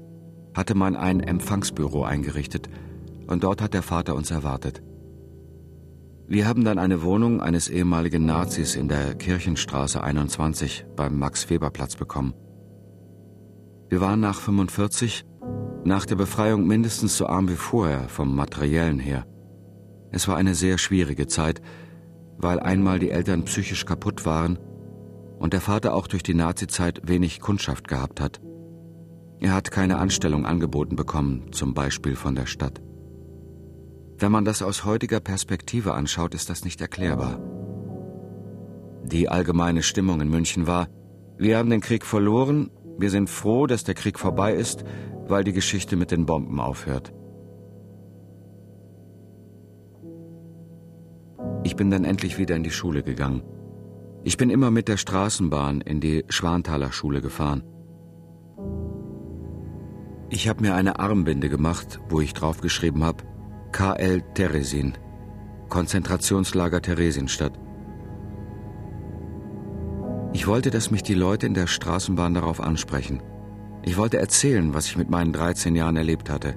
hatte 0.54 0.76
man 0.76 0.96
ein 0.96 1.20
Empfangsbüro 1.20 2.06
eingerichtet 2.06 2.70
und 3.28 3.44
dort 3.44 3.62
hat 3.62 3.74
der 3.74 3.84
Vater 3.84 4.16
uns 4.16 4.32
erwartet. 4.32 4.82
Wir 6.32 6.48
haben 6.48 6.64
dann 6.64 6.78
eine 6.78 7.02
Wohnung 7.02 7.42
eines 7.42 7.70
ehemaligen 7.70 8.24
Nazis 8.24 8.76
in 8.76 8.88
der 8.88 9.16
Kirchenstraße 9.16 10.04
21 10.04 10.86
beim 10.96 11.18
Max-Weber-Platz 11.18 11.96
bekommen. 11.96 12.36
Wir 13.90 14.00
waren 14.00 14.20
nach 14.20 14.40
45, 14.40 15.26
nach 15.86 16.06
der 16.06 16.18
Befreiung 16.18 16.68
mindestens 16.68 17.18
so 17.18 17.26
arm 17.26 17.50
wie 17.50 17.56
vorher 17.56 18.10
vom 18.10 18.36
materiellen 18.36 19.00
her. 19.00 19.26
Es 20.12 20.28
war 20.28 20.38
eine 20.38 20.54
sehr 20.54 20.78
schwierige 20.78 21.26
Zeit, 21.26 21.64
weil 22.38 22.60
einmal 22.60 23.00
die 23.00 23.10
Eltern 23.10 23.46
psychisch 23.46 23.88
kaputt 23.88 24.28
waren 24.28 24.60
und 25.40 25.54
der 25.54 25.62
Vater 25.62 25.96
auch 25.96 26.06
durch 26.06 26.22
die 26.22 26.36
Nazizeit 26.36 27.02
wenig 27.06 27.40
Kundschaft 27.40 27.88
gehabt 27.88 28.22
hat. 28.22 28.40
Er 29.40 29.56
hat 29.56 29.72
keine 29.72 29.98
Anstellung 29.98 30.46
angeboten 30.46 30.96
bekommen, 30.96 31.52
zum 31.54 31.74
Beispiel 31.74 32.16
von 32.16 32.36
der 32.36 32.46
Stadt. 32.46 32.84
Wenn 34.22 34.34
man 34.34 34.44
das 34.44 34.62
aus 34.62 34.84
heutiger 34.84 35.22
Perspektive 35.22 35.94
anschaut, 35.94 36.36
ist 36.36 36.50
das 36.50 36.66
nicht 36.66 36.82
erklärbar. 36.82 37.40
Die 39.06 39.30
allgemeine 39.30 39.82
Stimmung 39.82 40.20
in 40.20 40.30
München 40.30 40.68
war, 40.68 40.90
wir 41.38 41.58
haben 41.58 41.70
den 41.70 41.80
Krieg 41.80 42.06
verloren, 42.06 42.70
wir 42.98 43.12
sind 43.12 43.30
froh, 43.30 43.66
dass 43.66 43.86
der 43.86 43.96
Krieg 43.96 44.20
vorbei 44.20 44.54
ist, 44.54 44.84
weil 45.30 45.46
die 45.46 45.54
Geschichte 45.54 45.96
mit 45.96 46.12
den 46.12 46.26
Bomben 46.26 46.60
aufhört. 46.60 47.14
Ich 51.64 51.78
bin 51.78 51.90
dann 51.90 52.04
endlich 52.04 52.38
wieder 52.38 52.58
in 52.58 52.64
die 52.64 52.72
Schule 52.72 53.04
gegangen. 53.04 53.42
Ich 54.26 54.36
bin 54.36 54.50
immer 54.50 54.70
mit 54.70 54.90
der 54.90 54.98
Straßenbahn 54.98 55.80
in 55.80 56.02
die 56.02 56.26
Schwanthaler 56.28 56.92
Schule 56.92 57.22
gefahren. 57.22 57.64
Ich 60.30 60.50
habe 60.50 60.62
mir 60.62 60.76
eine 60.76 61.00
Armbinde 61.00 61.48
gemacht, 61.48 62.02
wo 62.10 62.20
ich 62.20 62.34
draufgeschrieben 62.34 63.04
habe, 63.06 63.24
KL 63.72 64.22
Teresin, 64.34 64.94
Konzentrationslager 65.70 66.82
Theresienstadt. 66.82 67.54
Ich 70.34 70.48
wollte, 70.48 70.72
dass 70.72 70.90
mich 70.90 71.04
die 71.04 71.14
Leute 71.14 71.46
in 71.46 71.54
der 71.54 71.68
Straßenbahn 71.68 72.34
darauf 72.34 72.62
ansprechen. 72.62 73.22
Ich 73.84 73.96
wollte 73.96 74.18
erzählen, 74.18 74.74
was 74.74 74.88
ich 74.88 74.98
mit 74.98 75.10
meinen 75.10 75.34
13 75.34 75.76
Jahren 75.76 75.98
erlebt 75.98 76.30
hatte. 76.30 76.56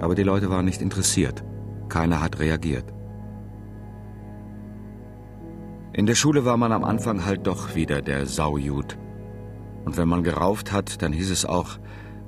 Aber 0.00 0.14
die 0.14 0.22
Leute 0.22 0.48
waren 0.48 0.64
nicht 0.64 0.80
interessiert. 0.80 1.44
Keiner 1.88 2.22
hat 2.22 2.38
reagiert. 2.38 2.94
In 5.92 6.06
der 6.06 6.14
Schule 6.14 6.44
war 6.44 6.56
man 6.56 6.72
am 6.72 6.84
Anfang 6.84 7.26
halt 7.26 7.46
doch 7.46 7.74
wieder 7.74 8.00
der 8.00 8.26
Saujud. 8.26 8.96
Und 9.84 9.96
wenn 9.96 10.08
man 10.08 10.22
gerauft 10.22 10.72
hat, 10.72 11.02
dann 11.02 11.12
hieß 11.12 11.30
es 11.30 11.44
auch, 11.44 11.78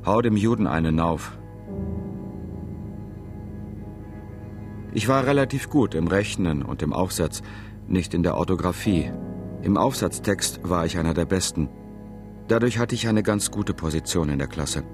hau 0.05 0.21
dem 0.21 0.37
Juden 0.37 0.67
einen 0.67 1.01
auf. 1.01 1.39
Ich 4.93 5.09
war 5.09 5.27
relativ 5.27 5.69
gut 5.69 5.95
im 5.95 6.07
Rechnen 6.09 6.63
und 6.63 6.83
im 6.83 6.93
Aufsatz, 6.93 7.43
nicht 7.87 8.15
in 8.15 8.23
der 8.23 8.37
Orthographie. 8.37 9.13
Im 9.63 9.77
Aufsatztext 9.77 10.61
war 10.63 10.87
ich 10.87 10.99
einer 10.99 11.15
der 11.15 11.27
Besten. 11.27 11.69
Dadurch 12.49 12.79
hatte 12.79 12.95
ich 12.95 13.09
eine 13.09 13.23
ganz 13.23 13.51
gute 13.51 13.75
Position 13.75 14.31
in 14.31 14.39
der 14.39 14.49
Klasse. 14.49 14.85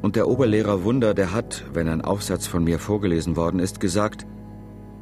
Und 0.00 0.16
der 0.16 0.28
Oberlehrer 0.28 0.84
Wunder, 0.84 1.14
der 1.14 1.32
hat, 1.32 1.64
wenn 1.72 1.88
ein 1.88 2.00
Aufsatz 2.00 2.46
von 2.46 2.64
mir 2.64 2.78
vorgelesen 2.78 3.36
worden 3.36 3.60
ist, 3.60 3.80
gesagt, 3.80 4.26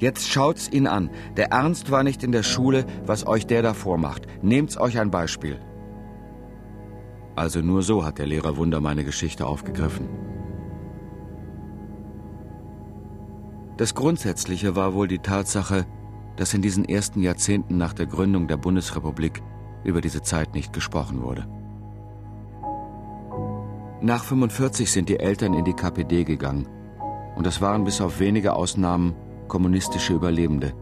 Jetzt 0.00 0.30
schaut's 0.30 0.66
ihn 0.72 0.86
an. 0.86 1.10
Der 1.36 1.52
Ernst 1.52 1.90
war 1.90 2.02
nicht 2.02 2.24
in 2.24 2.32
der 2.32 2.42
Schule, 2.42 2.86
was 3.04 3.26
euch 3.26 3.46
der 3.46 3.60
da 3.60 3.74
vormacht. 3.74 4.26
Nehmt's 4.40 4.78
euch 4.78 4.98
ein 4.98 5.10
Beispiel. 5.10 5.60
Also 7.36 7.60
nur 7.60 7.82
so 7.82 8.02
hat 8.02 8.18
der 8.18 8.26
Lehrer 8.26 8.56
Wunder 8.56 8.80
meine 8.80 9.04
Geschichte 9.04 9.46
aufgegriffen. 9.46 10.08
Das 13.80 13.94
Grundsätzliche 13.94 14.76
war 14.76 14.92
wohl 14.92 15.08
die 15.08 15.20
Tatsache, 15.20 15.86
dass 16.36 16.52
in 16.52 16.60
diesen 16.60 16.84
ersten 16.84 17.22
Jahrzehnten 17.22 17.78
nach 17.78 17.94
der 17.94 18.04
Gründung 18.04 18.46
der 18.46 18.58
Bundesrepublik 18.58 19.42
über 19.84 20.02
diese 20.02 20.20
Zeit 20.20 20.52
nicht 20.52 20.74
gesprochen 20.74 21.22
wurde. 21.22 21.46
Nach 24.02 24.22
45 24.22 24.92
sind 24.92 25.08
die 25.08 25.18
Eltern 25.18 25.54
in 25.54 25.64
die 25.64 25.72
KPD 25.72 26.24
gegangen 26.24 26.68
und 27.36 27.46
es 27.46 27.62
waren 27.62 27.84
bis 27.84 28.02
auf 28.02 28.20
wenige 28.20 28.52
Ausnahmen 28.52 29.14
kommunistische 29.48 30.12
Überlebende. 30.12 30.74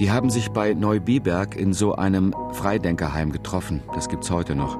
Die 0.00 0.10
haben 0.10 0.30
sich 0.30 0.48
bei 0.48 0.72
Neubiberg 0.72 1.56
in 1.56 1.74
so 1.74 1.94
einem 1.94 2.34
Freidenkerheim 2.52 3.32
getroffen, 3.32 3.82
das 3.94 4.08
gibt's 4.08 4.30
heute 4.30 4.54
noch. 4.54 4.78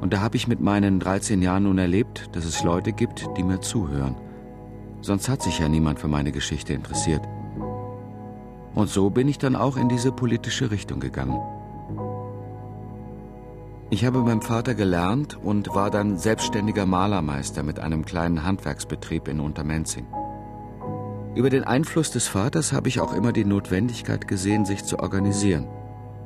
Und 0.00 0.14
da 0.14 0.22
habe 0.22 0.38
ich 0.38 0.48
mit 0.48 0.62
meinen 0.62 1.00
13 1.00 1.42
Jahren 1.42 1.64
nun 1.64 1.76
erlebt, 1.76 2.30
dass 2.32 2.46
es 2.46 2.64
Leute 2.64 2.94
gibt, 2.94 3.26
die 3.36 3.42
mir 3.42 3.60
zuhören. 3.60 4.16
Sonst 5.04 5.28
hat 5.28 5.42
sich 5.42 5.58
ja 5.58 5.68
niemand 5.68 5.98
für 6.00 6.08
meine 6.08 6.32
Geschichte 6.32 6.72
interessiert. 6.72 7.20
Und 8.74 8.88
so 8.88 9.10
bin 9.10 9.28
ich 9.28 9.36
dann 9.36 9.54
auch 9.54 9.76
in 9.76 9.90
diese 9.90 10.10
politische 10.10 10.70
Richtung 10.70 10.98
gegangen. 10.98 11.38
Ich 13.90 14.06
habe 14.06 14.22
beim 14.22 14.40
Vater 14.40 14.74
gelernt 14.74 15.36
und 15.36 15.74
war 15.74 15.90
dann 15.90 16.16
selbstständiger 16.16 16.86
Malermeister 16.86 17.62
mit 17.62 17.80
einem 17.80 18.06
kleinen 18.06 18.44
Handwerksbetrieb 18.44 19.28
in 19.28 19.40
Untermenzing. 19.40 20.06
Über 21.34 21.50
den 21.50 21.64
Einfluss 21.64 22.10
des 22.10 22.26
Vaters 22.26 22.72
habe 22.72 22.88
ich 22.88 22.98
auch 22.98 23.12
immer 23.12 23.32
die 23.32 23.44
Notwendigkeit 23.44 24.26
gesehen, 24.26 24.64
sich 24.64 24.84
zu 24.84 25.00
organisieren. 25.00 25.68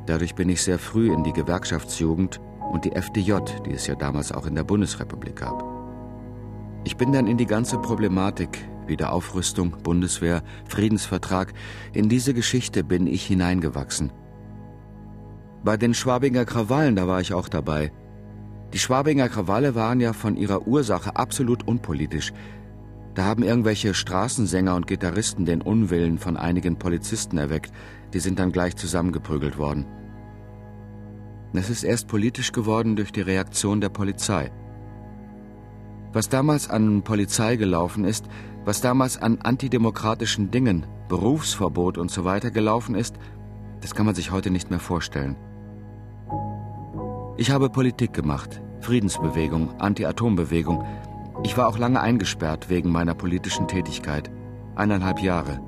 Dadurch 0.07 0.37
bin 0.37 0.49
ich 0.49 0.63
sehr 0.63 0.79
früh 0.79 1.13
in 1.13 1.25
die 1.25 1.33
Gewerkschaftsjugend 1.33 2.41
und 2.71 2.85
die 2.85 2.93
FDJ, 2.93 3.39
die 3.67 3.73
es 3.73 3.89
ja 3.89 3.97
damals 3.97 4.31
auch 4.31 4.47
in 4.47 4.55
der 4.55 4.63
Bundesrepublik 4.63 5.35
gab. 5.35 5.78
Ich 6.89 6.97
bin 6.97 7.13
dann 7.13 7.27
in 7.27 7.37
die 7.37 7.45
ganze 7.45 7.77
Problematik 7.77 8.67
Wiederaufrüstung, 8.87 9.77
Bundeswehr, 9.83 10.43
Friedensvertrag, 10.65 11.53
in 11.93 12.09
diese 12.09 12.33
Geschichte 12.33 12.83
bin 12.83 13.07
ich 13.07 13.27
hineingewachsen 13.27 14.11
bei 15.69 15.77
den 15.77 15.93
Schwabinger 15.93 16.47
Krawallen, 16.47 16.97
da 16.97 17.07
war 17.07 17.21
ich 17.21 17.35
auch 17.35 17.47
dabei. 17.47 17.93
Die 18.73 18.79
Schwabinger 18.79 19.29
Krawalle 19.29 19.75
waren 19.75 20.01
ja 20.01 20.15
von 20.15 20.35
ihrer 20.35 20.67
Ursache 20.67 21.15
absolut 21.17 21.69
unpolitisch. 21.69 22.33
Da 23.15 23.25
haben 23.25 23.43
irgendwelche 23.43 23.93
Straßensänger 23.93 24.75
und 24.75 24.87
Gitarristen 24.87 25.45
den 25.45 25.61
Unwillen 25.61 26.17
von 26.17 26.39
einigen 26.39 26.79
Polizisten 26.79 27.37
erweckt. 27.37 27.71
Die 28.15 28.21
sind 28.21 28.39
dann 28.39 28.51
gleich 28.51 28.77
zusammengeprügelt 28.77 29.59
worden. 29.59 29.85
Es 31.53 31.69
ist 31.69 31.83
erst 31.83 32.09
politisch 32.09 32.53
geworden 32.53 32.97
durch 32.97 33.13
die 33.13 33.21
Reaktion 33.21 33.83
der 33.83 33.91
Polizei. 33.91 34.51
Was 36.13 36.29
damals 36.29 36.71
an 36.71 37.03
Polizei 37.03 37.57
gelaufen 37.57 38.05
ist, 38.05 38.27
was 38.65 38.81
damals 38.81 39.21
an 39.21 39.39
antidemokratischen 39.43 40.51
Dingen, 40.51 40.87
Berufsverbot 41.09 41.99
und 41.99 42.11
so 42.11 42.25
weiter 42.25 42.51
gelaufen 42.51 42.95
ist, 42.95 43.17
das 43.81 43.95
kann 43.95 44.07
man 44.07 44.15
sich 44.15 44.31
heute 44.31 44.51
nicht 44.51 44.71
mehr 44.71 44.81
vorstellen. 44.81 45.37
Ich 47.37 47.51
habe 47.51 47.71
Politik 47.71 48.13
gemacht, 48.13 48.61
Friedensbewegung, 48.81 49.79
Anti-Atom-Bewegung. 49.81 50.85
Ich 51.45 51.57
war 51.57 51.69
auch 51.69 51.79
lange 51.79 52.01
eingesperrt 52.01 52.69
wegen 52.69 52.91
meiner 52.91 53.15
politischen 53.15 53.69
Tätigkeit. 53.69 54.31
Eineinhalb 54.75 55.21
Jahre. 55.21 55.61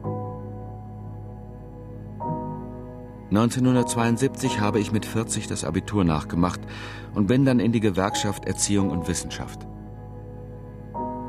1972 3.31 4.59
habe 4.59 4.81
ich 4.81 4.91
mit 4.91 5.07
40 5.07 5.47
das 5.47 5.65
Abitur 5.65 6.03
nachgemacht 6.03 6.61
und 7.15 7.29
bin 7.29 7.45
dann 7.45 7.61
in 7.61 7.71
die 7.71 7.79
Gewerkschaft 7.79 8.47
Erziehung 8.47 8.91
und 8.91 9.07
Wissenschaft. 9.07 9.70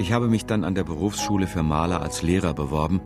Ich 0.02 0.12
habe 0.12 0.28
mich 0.28 0.46
dann 0.46 0.64
an 0.64 0.76
der 0.76 0.84
Berufsschule 0.84 1.48
für 1.48 1.64
Maler 1.64 2.02
als 2.02 2.22
Lehrer 2.24 2.54
beworben, 2.54 3.02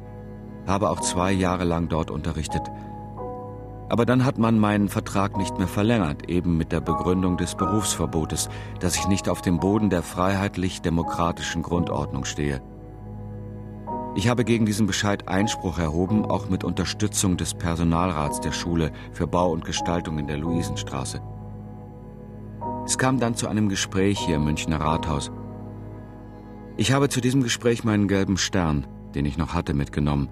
habe 0.66 0.90
auch 0.90 1.02
zwei 1.02 1.32
Jahre 1.32 1.66
lang 1.66 1.90
dort 1.90 2.10
unterrichtet 2.10 2.64
aber 3.90 4.06
dann 4.06 4.26
hat 4.26 4.38
man 4.38 4.58
meinen 4.58 4.90
Vertrag 4.90 5.38
nicht 5.38 5.58
mehr 5.58 5.68
verlängert, 5.68 6.28
eben 6.28 6.58
mit 6.58 6.72
der 6.72 6.82
Begründung 6.82 7.38
des 7.38 7.56
Berufsverbotes, 7.56 8.50
dass 8.80 8.96
ich 8.96 9.08
nicht 9.08 9.30
auf 9.30 9.42
dem 9.42 9.60
Boden 9.60 9.90
der 9.90 10.02
freiheitlich-demokratischen 10.02 11.62
Grundordnung 11.62 12.26
stehe. 12.26 12.62
Ich 14.16 14.30
habe 14.30 14.46
gegen 14.46 14.66
diesen 14.66 14.88
Bescheid 14.88 15.28
Einspruch 15.28 15.78
erhoben, 15.78 16.26
auch 16.26 16.50
mit 16.50 16.64
Unterstützung 16.64 17.38
des 17.38 17.54
Personalrats 17.54 18.40
der 18.40 18.54
Schule 18.54 18.92
für 19.12 19.28
Bau 19.28 19.52
und 19.52 19.66
Gestaltung 19.66 20.18
in 20.18 20.28
der 20.28 20.38
Luisenstraße. 20.38 21.22
Es 22.86 22.98
kam 22.98 23.20
dann 23.20 23.36
zu 23.36 23.48
einem 23.48 23.68
Gespräch 23.68 24.20
hier 24.20 24.38
im 24.38 24.46
Münchner 24.46 24.80
Rathaus. 24.80 25.32
Ich 26.78 26.92
habe 26.92 27.10
zu 27.10 27.22
diesem 27.22 27.42
Gespräch 27.44 27.84
meinen 27.84 28.08
gelben 28.08 28.38
Stern, 28.38 28.86
den 29.14 29.26
ich 29.26 29.38
noch 29.38 29.54
hatte, 29.54 29.74
mitgenommen 29.74 30.30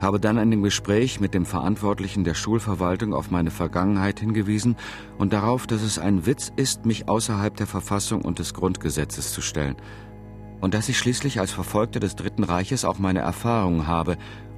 habe 0.00 0.20
dann 0.20 0.38
in 0.38 0.50
dem 0.50 0.62
Gespräch 0.62 1.20
mit 1.20 1.34
dem 1.34 1.46
Verantwortlichen 1.46 2.24
der 2.24 2.34
Schulverwaltung 2.34 3.14
auf 3.14 3.30
meine 3.30 3.50
Vergangenheit 3.50 4.20
hingewiesen 4.20 4.76
und 5.18 5.32
darauf, 5.32 5.66
dass 5.66 5.82
es 5.82 5.98
ein 5.98 6.26
Witz 6.26 6.52
ist, 6.56 6.84
mich 6.84 7.08
außerhalb 7.08 7.56
der 7.56 7.66
Verfassung 7.66 8.22
und 8.22 8.38
des 8.38 8.54
Grundgesetzes 8.54 9.32
zu 9.32 9.40
stellen. 9.40 9.76
Und 10.60 10.74
dass 10.74 10.88
ich 10.88 10.98
schließlich 10.98 11.40
als 11.40 11.52
Verfolgter 11.52 12.00
des 12.00 12.16
Dritten 12.16 12.44
Reiches 12.44 12.84
auch 12.84 12.98
meine 12.98 13.20
Erfahrungen 13.20 13.86
habe 13.86 14.16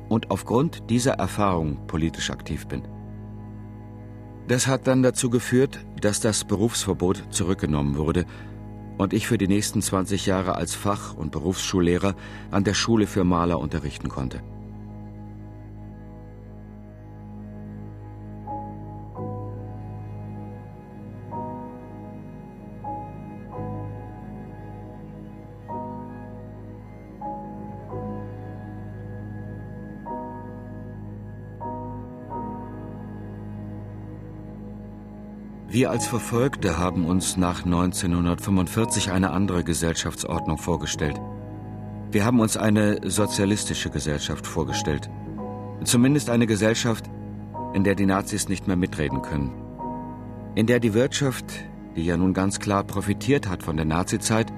und 0.08 0.30
aufgrund 0.30 0.90
dieser 0.90 1.14
Erfahrungen 1.14 1.86
politisch 1.86 2.30
aktiv 2.30 2.66
bin. 2.66 2.82
Das 4.48 4.66
hat 4.66 4.86
dann 4.86 5.02
dazu 5.02 5.28
geführt, 5.28 5.84
dass 6.00 6.20
das 6.20 6.44
Berufsverbot 6.44 7.24
zurückgenommen 7.30 7.96
wurde 7.96 8.24
und 8.98 9.14
ich 9.14 9.26
für 9.26 9.38
die 9.38 9.48
nächsten 9.48 9.80
20 9.80 10.26
Jahre 10.26 10.56
als 10.56 10.74
Fach- 10.74 11.14
und 11.14 11.30
Berufsschullehrer 11.32 12.14
an 12.50 12.64
der 12.64 12.74
Schule 12.74 13.06
für 13.06 13.24
Maler 13.24 13.58
unterrichten 13.58 14.08
konnte. 14.08 14.42
Wir 35.70 35.90
als 35.90 36.06
Verfolgte 36.06 36.78
haben 36.78 37.04
uns 37.04 37.36
nach 37.36 37.66
1945 37.66 39.10
eine 39.10 39.32
andere 39.32 39.64
Gesellschaftsordnung 39.64 40.56
vorgestellt. 40.56 41.20
Wir 42.10 42.24
haben 42.24 42.40
uns 42.40 42.56
eine 42.56 43.00
sozialistische 43.04 43.90
Gesellschaft 43.90 44.46
vorgestellt. 44.46 45.10
Zumindest 45.84 46.30
eine 46.30 46.46
Gesellschaft, 46.46 47.04
in 47.74 47.84
der 47.84 47.96
die 47.96 48.06
Nazis 48.06 48.48
nicht 48.48 48.66
mehr 48.66 48.76
mitreden 48.76 49.20
können. 49.20 49.52
In 50.54 50.66
der 50.66 50.80
die 50.80 50.94
Wirtschaft, 50.94 51.44
die 51.96 52.06
ja 52.06 52.16
nun 52.16 52.32
ganz 52.32 52.60
klar 52.60 52.82
profitiert 52.82 53.46
hat 53.46 53.62
von 53.62 53.76
der 53.76 53.84
Nazizeit, 53.84 54.50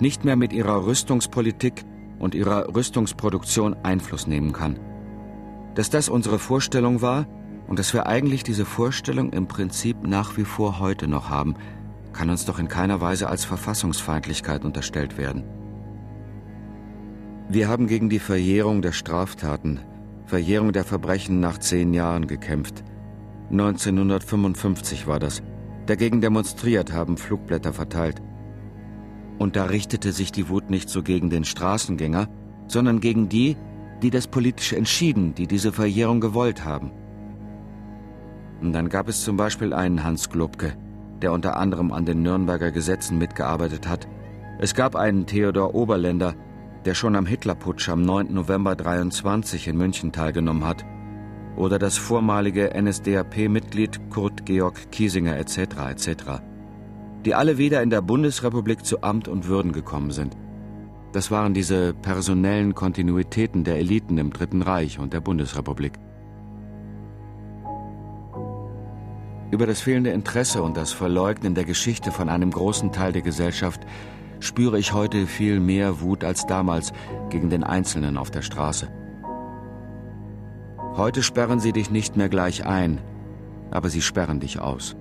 nicht 0.00 0.24
mehr 0.24 0.34
mit 0.34 0.52
ihrer 0.52 0.84
Rüstungspolitik 0.86 1.84
und 2.18 2.34
ihrer 2.34 2.74
Rüstungsproduktion 2.74 3.76
Einfluss 3.84 4.26
nehmen 4.26 4.52
kann. 4.52 4.80
Dass 5.76 5.88
das 5.88 6.08
unsere 6.08 6.40
Vorstellung 6.40 7.00
war, 7.00 7.28
und 7.68 7.78
dass 7.78 7.92
wir 7.92 8.06
eigentlich 8.06 8.42
diese 8.42 8.64
Vorstellung 8.64 9.32
im 9.32 9.46
Prinzip 9.46 10.06
nach 10.06 10.36
wie 10.36 10.44
vor 10.44 10.80
heute 10.80 11.06
noch 11.06 11.28
haben, 11.28 11.54
kann 12.12 12.30
uns 12.30 12.46
doch 12.46 12.58
in 12.58 12.68
keiner 12.68 13.00
Weise 13.00 13.28
als 13.28 13.44
Verfassungsfeindlichkeit 13.44 14.64
unterstellt 14.64 15.18
werden. 15.18 15.44
Wir 17.50 17.68
haben 17.68 17.86
gegen 17.86 18.08
die 18.08 18.18
Verjährung 18.18 18.82
der 18.82 18.92
Straftaten, 18.92 19.80
Verjährung 20.24 20.72
der 20.72 20.84
Verbrechen 20.84 21.40
nach 21.40 21.58
zehn 21.58 21.94
Jahren 21.94 22.26
gekämpft. 22.26 22.84
1955 23.50 25.06
war 25.06 25.18
das. 25.18 25.42
Dagegen 25.86 26.20
demonstriert, 26.20 26.92
haben 26.92 27.16
Flugblätter 27.16 27.72
verteilt. 27.72 28.20
Und 29.38 29.56
da 29.56 29.64
richtete 29.64 30.12
sich 30.12 30.32
die 30.32 30.48
Wut 30.48 30.68
nicht 30.68 30.90
so 30.90 31.02
gegen 31.02 31.30
den 31.30 31.44
Straßengänger, 31.44 32.28
sondern 32.66 33.00
gegen 33.00 33.28
die, 33.28 33.56
die 34.02 34.10
das 34.10 34.26
politisch 34.26 34.72
entschieden, 34.72 35.34
die 35.34 35.46
diese 35.46 35.72
Verjährung 35.72 36.20
gewollt 36.20 36.64
haben. 36.64 36.90
Und 38.60 38.72
dann 38.72 38.88
gab 38.88 39.08
es 39.08 39.22
zum 39.22 39.36
Beispiel 39.36 39.72
einen 39.72 40.02
Hans 40.02 40.30
Globke, 40.30 40.74
der 41.22 41.32
unter 41.32 41.56
anderem 41.56 41.92
an 41.92 42.04
den 42.04 42.22
Nürnberger 42.22 42.70
Gesetzen 42.70 43.18
mitgearbeitet 43.18 43.88
hat. 43.88 44.08
Es 44.58 44.74
gab 44.74 44.96
einen 44.96 45.26
Theodor 45.26 45.74
Oberländer, 45.74 46.34
der 46.84 46.94
schon 46.94 47.16
am 47.16 47.26
Hitlerputsch 47.26 47.88
am 47.88 48.02
9. 48.02 48.32
November 48.32 48.74
23 48.74 49.68
in 49.68 49.76
München 49.76 50.12
teilgenommen 50.12 50.64
hat. 50.64 50.84
Oder 51.56 51.78
das 51.78 51.98
vormalige 51.98 52.72
NSDAP-Mitglied 52.74 54.10
Kurt 54.10 54.46
Georg 54.46 54.90
Kiesinger 54.90 55.36
etc. 55.36 55.58
etc. 55.90 56.08
Die 57.24 57.34
alle 57.34 57.58
wieder 57.58 57.82
in 57.82 57.90
der 57.90 58.00
Bundesrepublik 58.00 58.84
zu 58.84 59.02
Amt 59.02 59.28
und 59.28 59.48
Würden 59.48 59.72
gekommen 59.72 60.10
sind. 60.10 60.36
Das 61.12 61.30
waren 61.30 61.54
diese 61.54 61.94
personellen 61.94 62.74
Kontinuitäten 62.74 63.64
der 63.64 63.76
Eliten 63.76 64.18
im 64.18 64.32
Dritten 64.32 64.62
Reich 64.62 64.98
und 64.98 65.12
der 65.12 65.20
Bundesrepublik. 65.20 65.92
Über 69.50 69.66
das 69.66 69.80
fehlende 69.80 70.10
Interesse 70.10 70.62
und 70.62 70.76
das 70.76 70.92
Verleugnen 70.92 71.54
der 71.54 71.64
Geschichte 71.64 72.12
von 72.12 72.28
einem 72.28 72.50
großen 72.50 72.92
Teil 72.92 73.12
der 73.12 73.22
Gesellschaft 73.22 73.80
spüre 74.40 74.78
ich 74.78 74.92
heute 74.92 75.26
viel 75.26 75.58
mehr 75.58 76.00
Wut 76.00 76.22
als 76.22 76.46
damals 76.46 76.92
gegen 77.30 77.48
den 77.48 77.64
Einzelnen 77.64 78.18
auf 78.18 78.30
der 78.30 78.42
Straße. 78.42 78.88
Heute 80.96 81.22
sperren 81.22 81.60
sie 81.60 81.72
dich 81.72 81.90
nicht 81.90 82.16
mehr 82.16 82.28
gleich 82.28 82.66
ein, 82.66 83.00
aber 83.70 83.88
sie 83.88 84.02
sperren 84.02 84.38
dich 84.40 84.60
aus. 84.60 84.96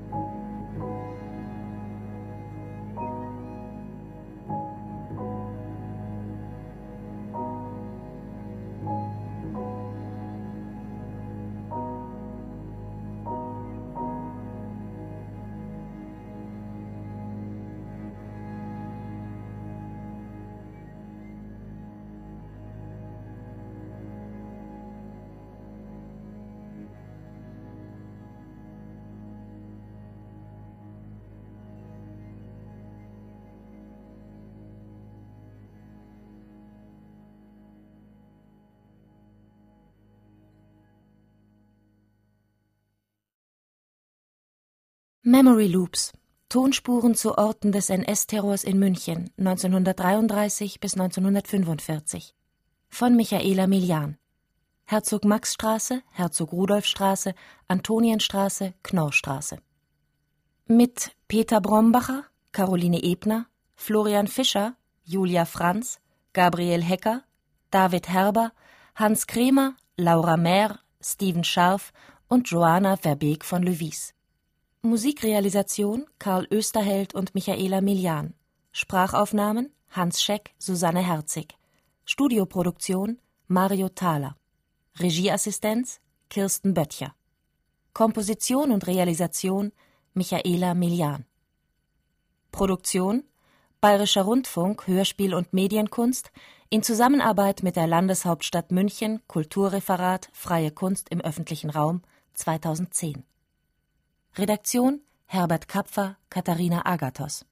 Memory 45.30 45.68
Loops. 45.68 46.14
Tonspuren 46.48 47.14
zu 47.14 47.38
Orten 47.38 47.74
des 47.74 47.90
NS-Terrors 47.90 48.64
in 48.64 48.80
München 48.80 49.30
1933 49.38 50.80
bis 50.80 50.94
1945 50.94 52.34
von 52.88 53.14
Michaela 53.14 53.68
Milian. 53.68 54.18
Herzog-Max-Straße, 54.86 56.02
Herzog-Rudolf-Straße, 56.12 57.34
Antonienstraße, 57.68 58.74
Knorrstraße. 58.84 59.58
Mit 60.66 61.12
Peter 61.28 61.60
Brombacher, 61.60 62.24
Caroline 62.54 63.04
Ebner, 63.04 63.48
Florian 63.76 64.28
Fischer, 64.28 64.78
Julia 65.04 65.44
Franz, 65.44 66.00
Gabriel 66.32 66.82
Hecker, 66.82 67.26
David 67.70 68.08
Herber, 68.08 68.54
Hans 68.96 69.28
Kremer, 69.28 69.76
Laura 69.98 70.38
Mehr, 70.38 70.80
Steven 71.02 71.44
Scharf 71.44 71.92
und 72.30 72.50
Joanna 72.50 72.96
Verbeek 72.96 73.44
von 73.44 73.62
Löwies 73.62 74.14
Musikrealisation 74.84 76.06
Karl 76.20 76.48
Österheld 76.52 77.16
und 77.16 77.34
Michaela 77.34 77.82
Milian. 77.82 78.36
Sprachaufnahmen 78.72 79.74
Hans 79.90 80.22
Scheck, 80.22 80.52
Susanne 80.60 81.02
Herzig. 81.02 81.58
Studioproduktion 82.06 83.18
Mario 83.48 83.90
Thaler. 83.90 84.38
Regieassistenz 85.00 86.00
Kirsten 86.30 86.76
Böttcher. 86.76 87.16
Komposition 87.94 88.72
und 88.72 88.86
Realisation 88.86 89.72
Michaela 90.14 90.76
Milian. 90.76 91.26
Produktion 92.52 93.24
Bayerischer 93.82 94.24
Rundfunk 94.24 94.86
Hörspiel 94.86 95.34
und 95.34 95.54
Medienkunst 95.54 96.32
in 96.70 96.84
Zusammenarbeit 96.84 97.64
mit 97.64 97.76
der 97.76 97.88
Landeshauptstadt 97.88 98.72
München 98.72 99.22
Kulturreferat 99.28 100.30
Freie 100.34 100.72
Kunst 100.72 101.10
im 101.10 101.20
öffentlichen 101.20 101.72
Raum 101.72 102.04
2010 102.36 103.24
Redaktion 104.36 105.02
Herbert 105.28 105.68
Kapfer, 105.68 106.18
Katharina 106.30 106.82
Agathos 106.86 107.44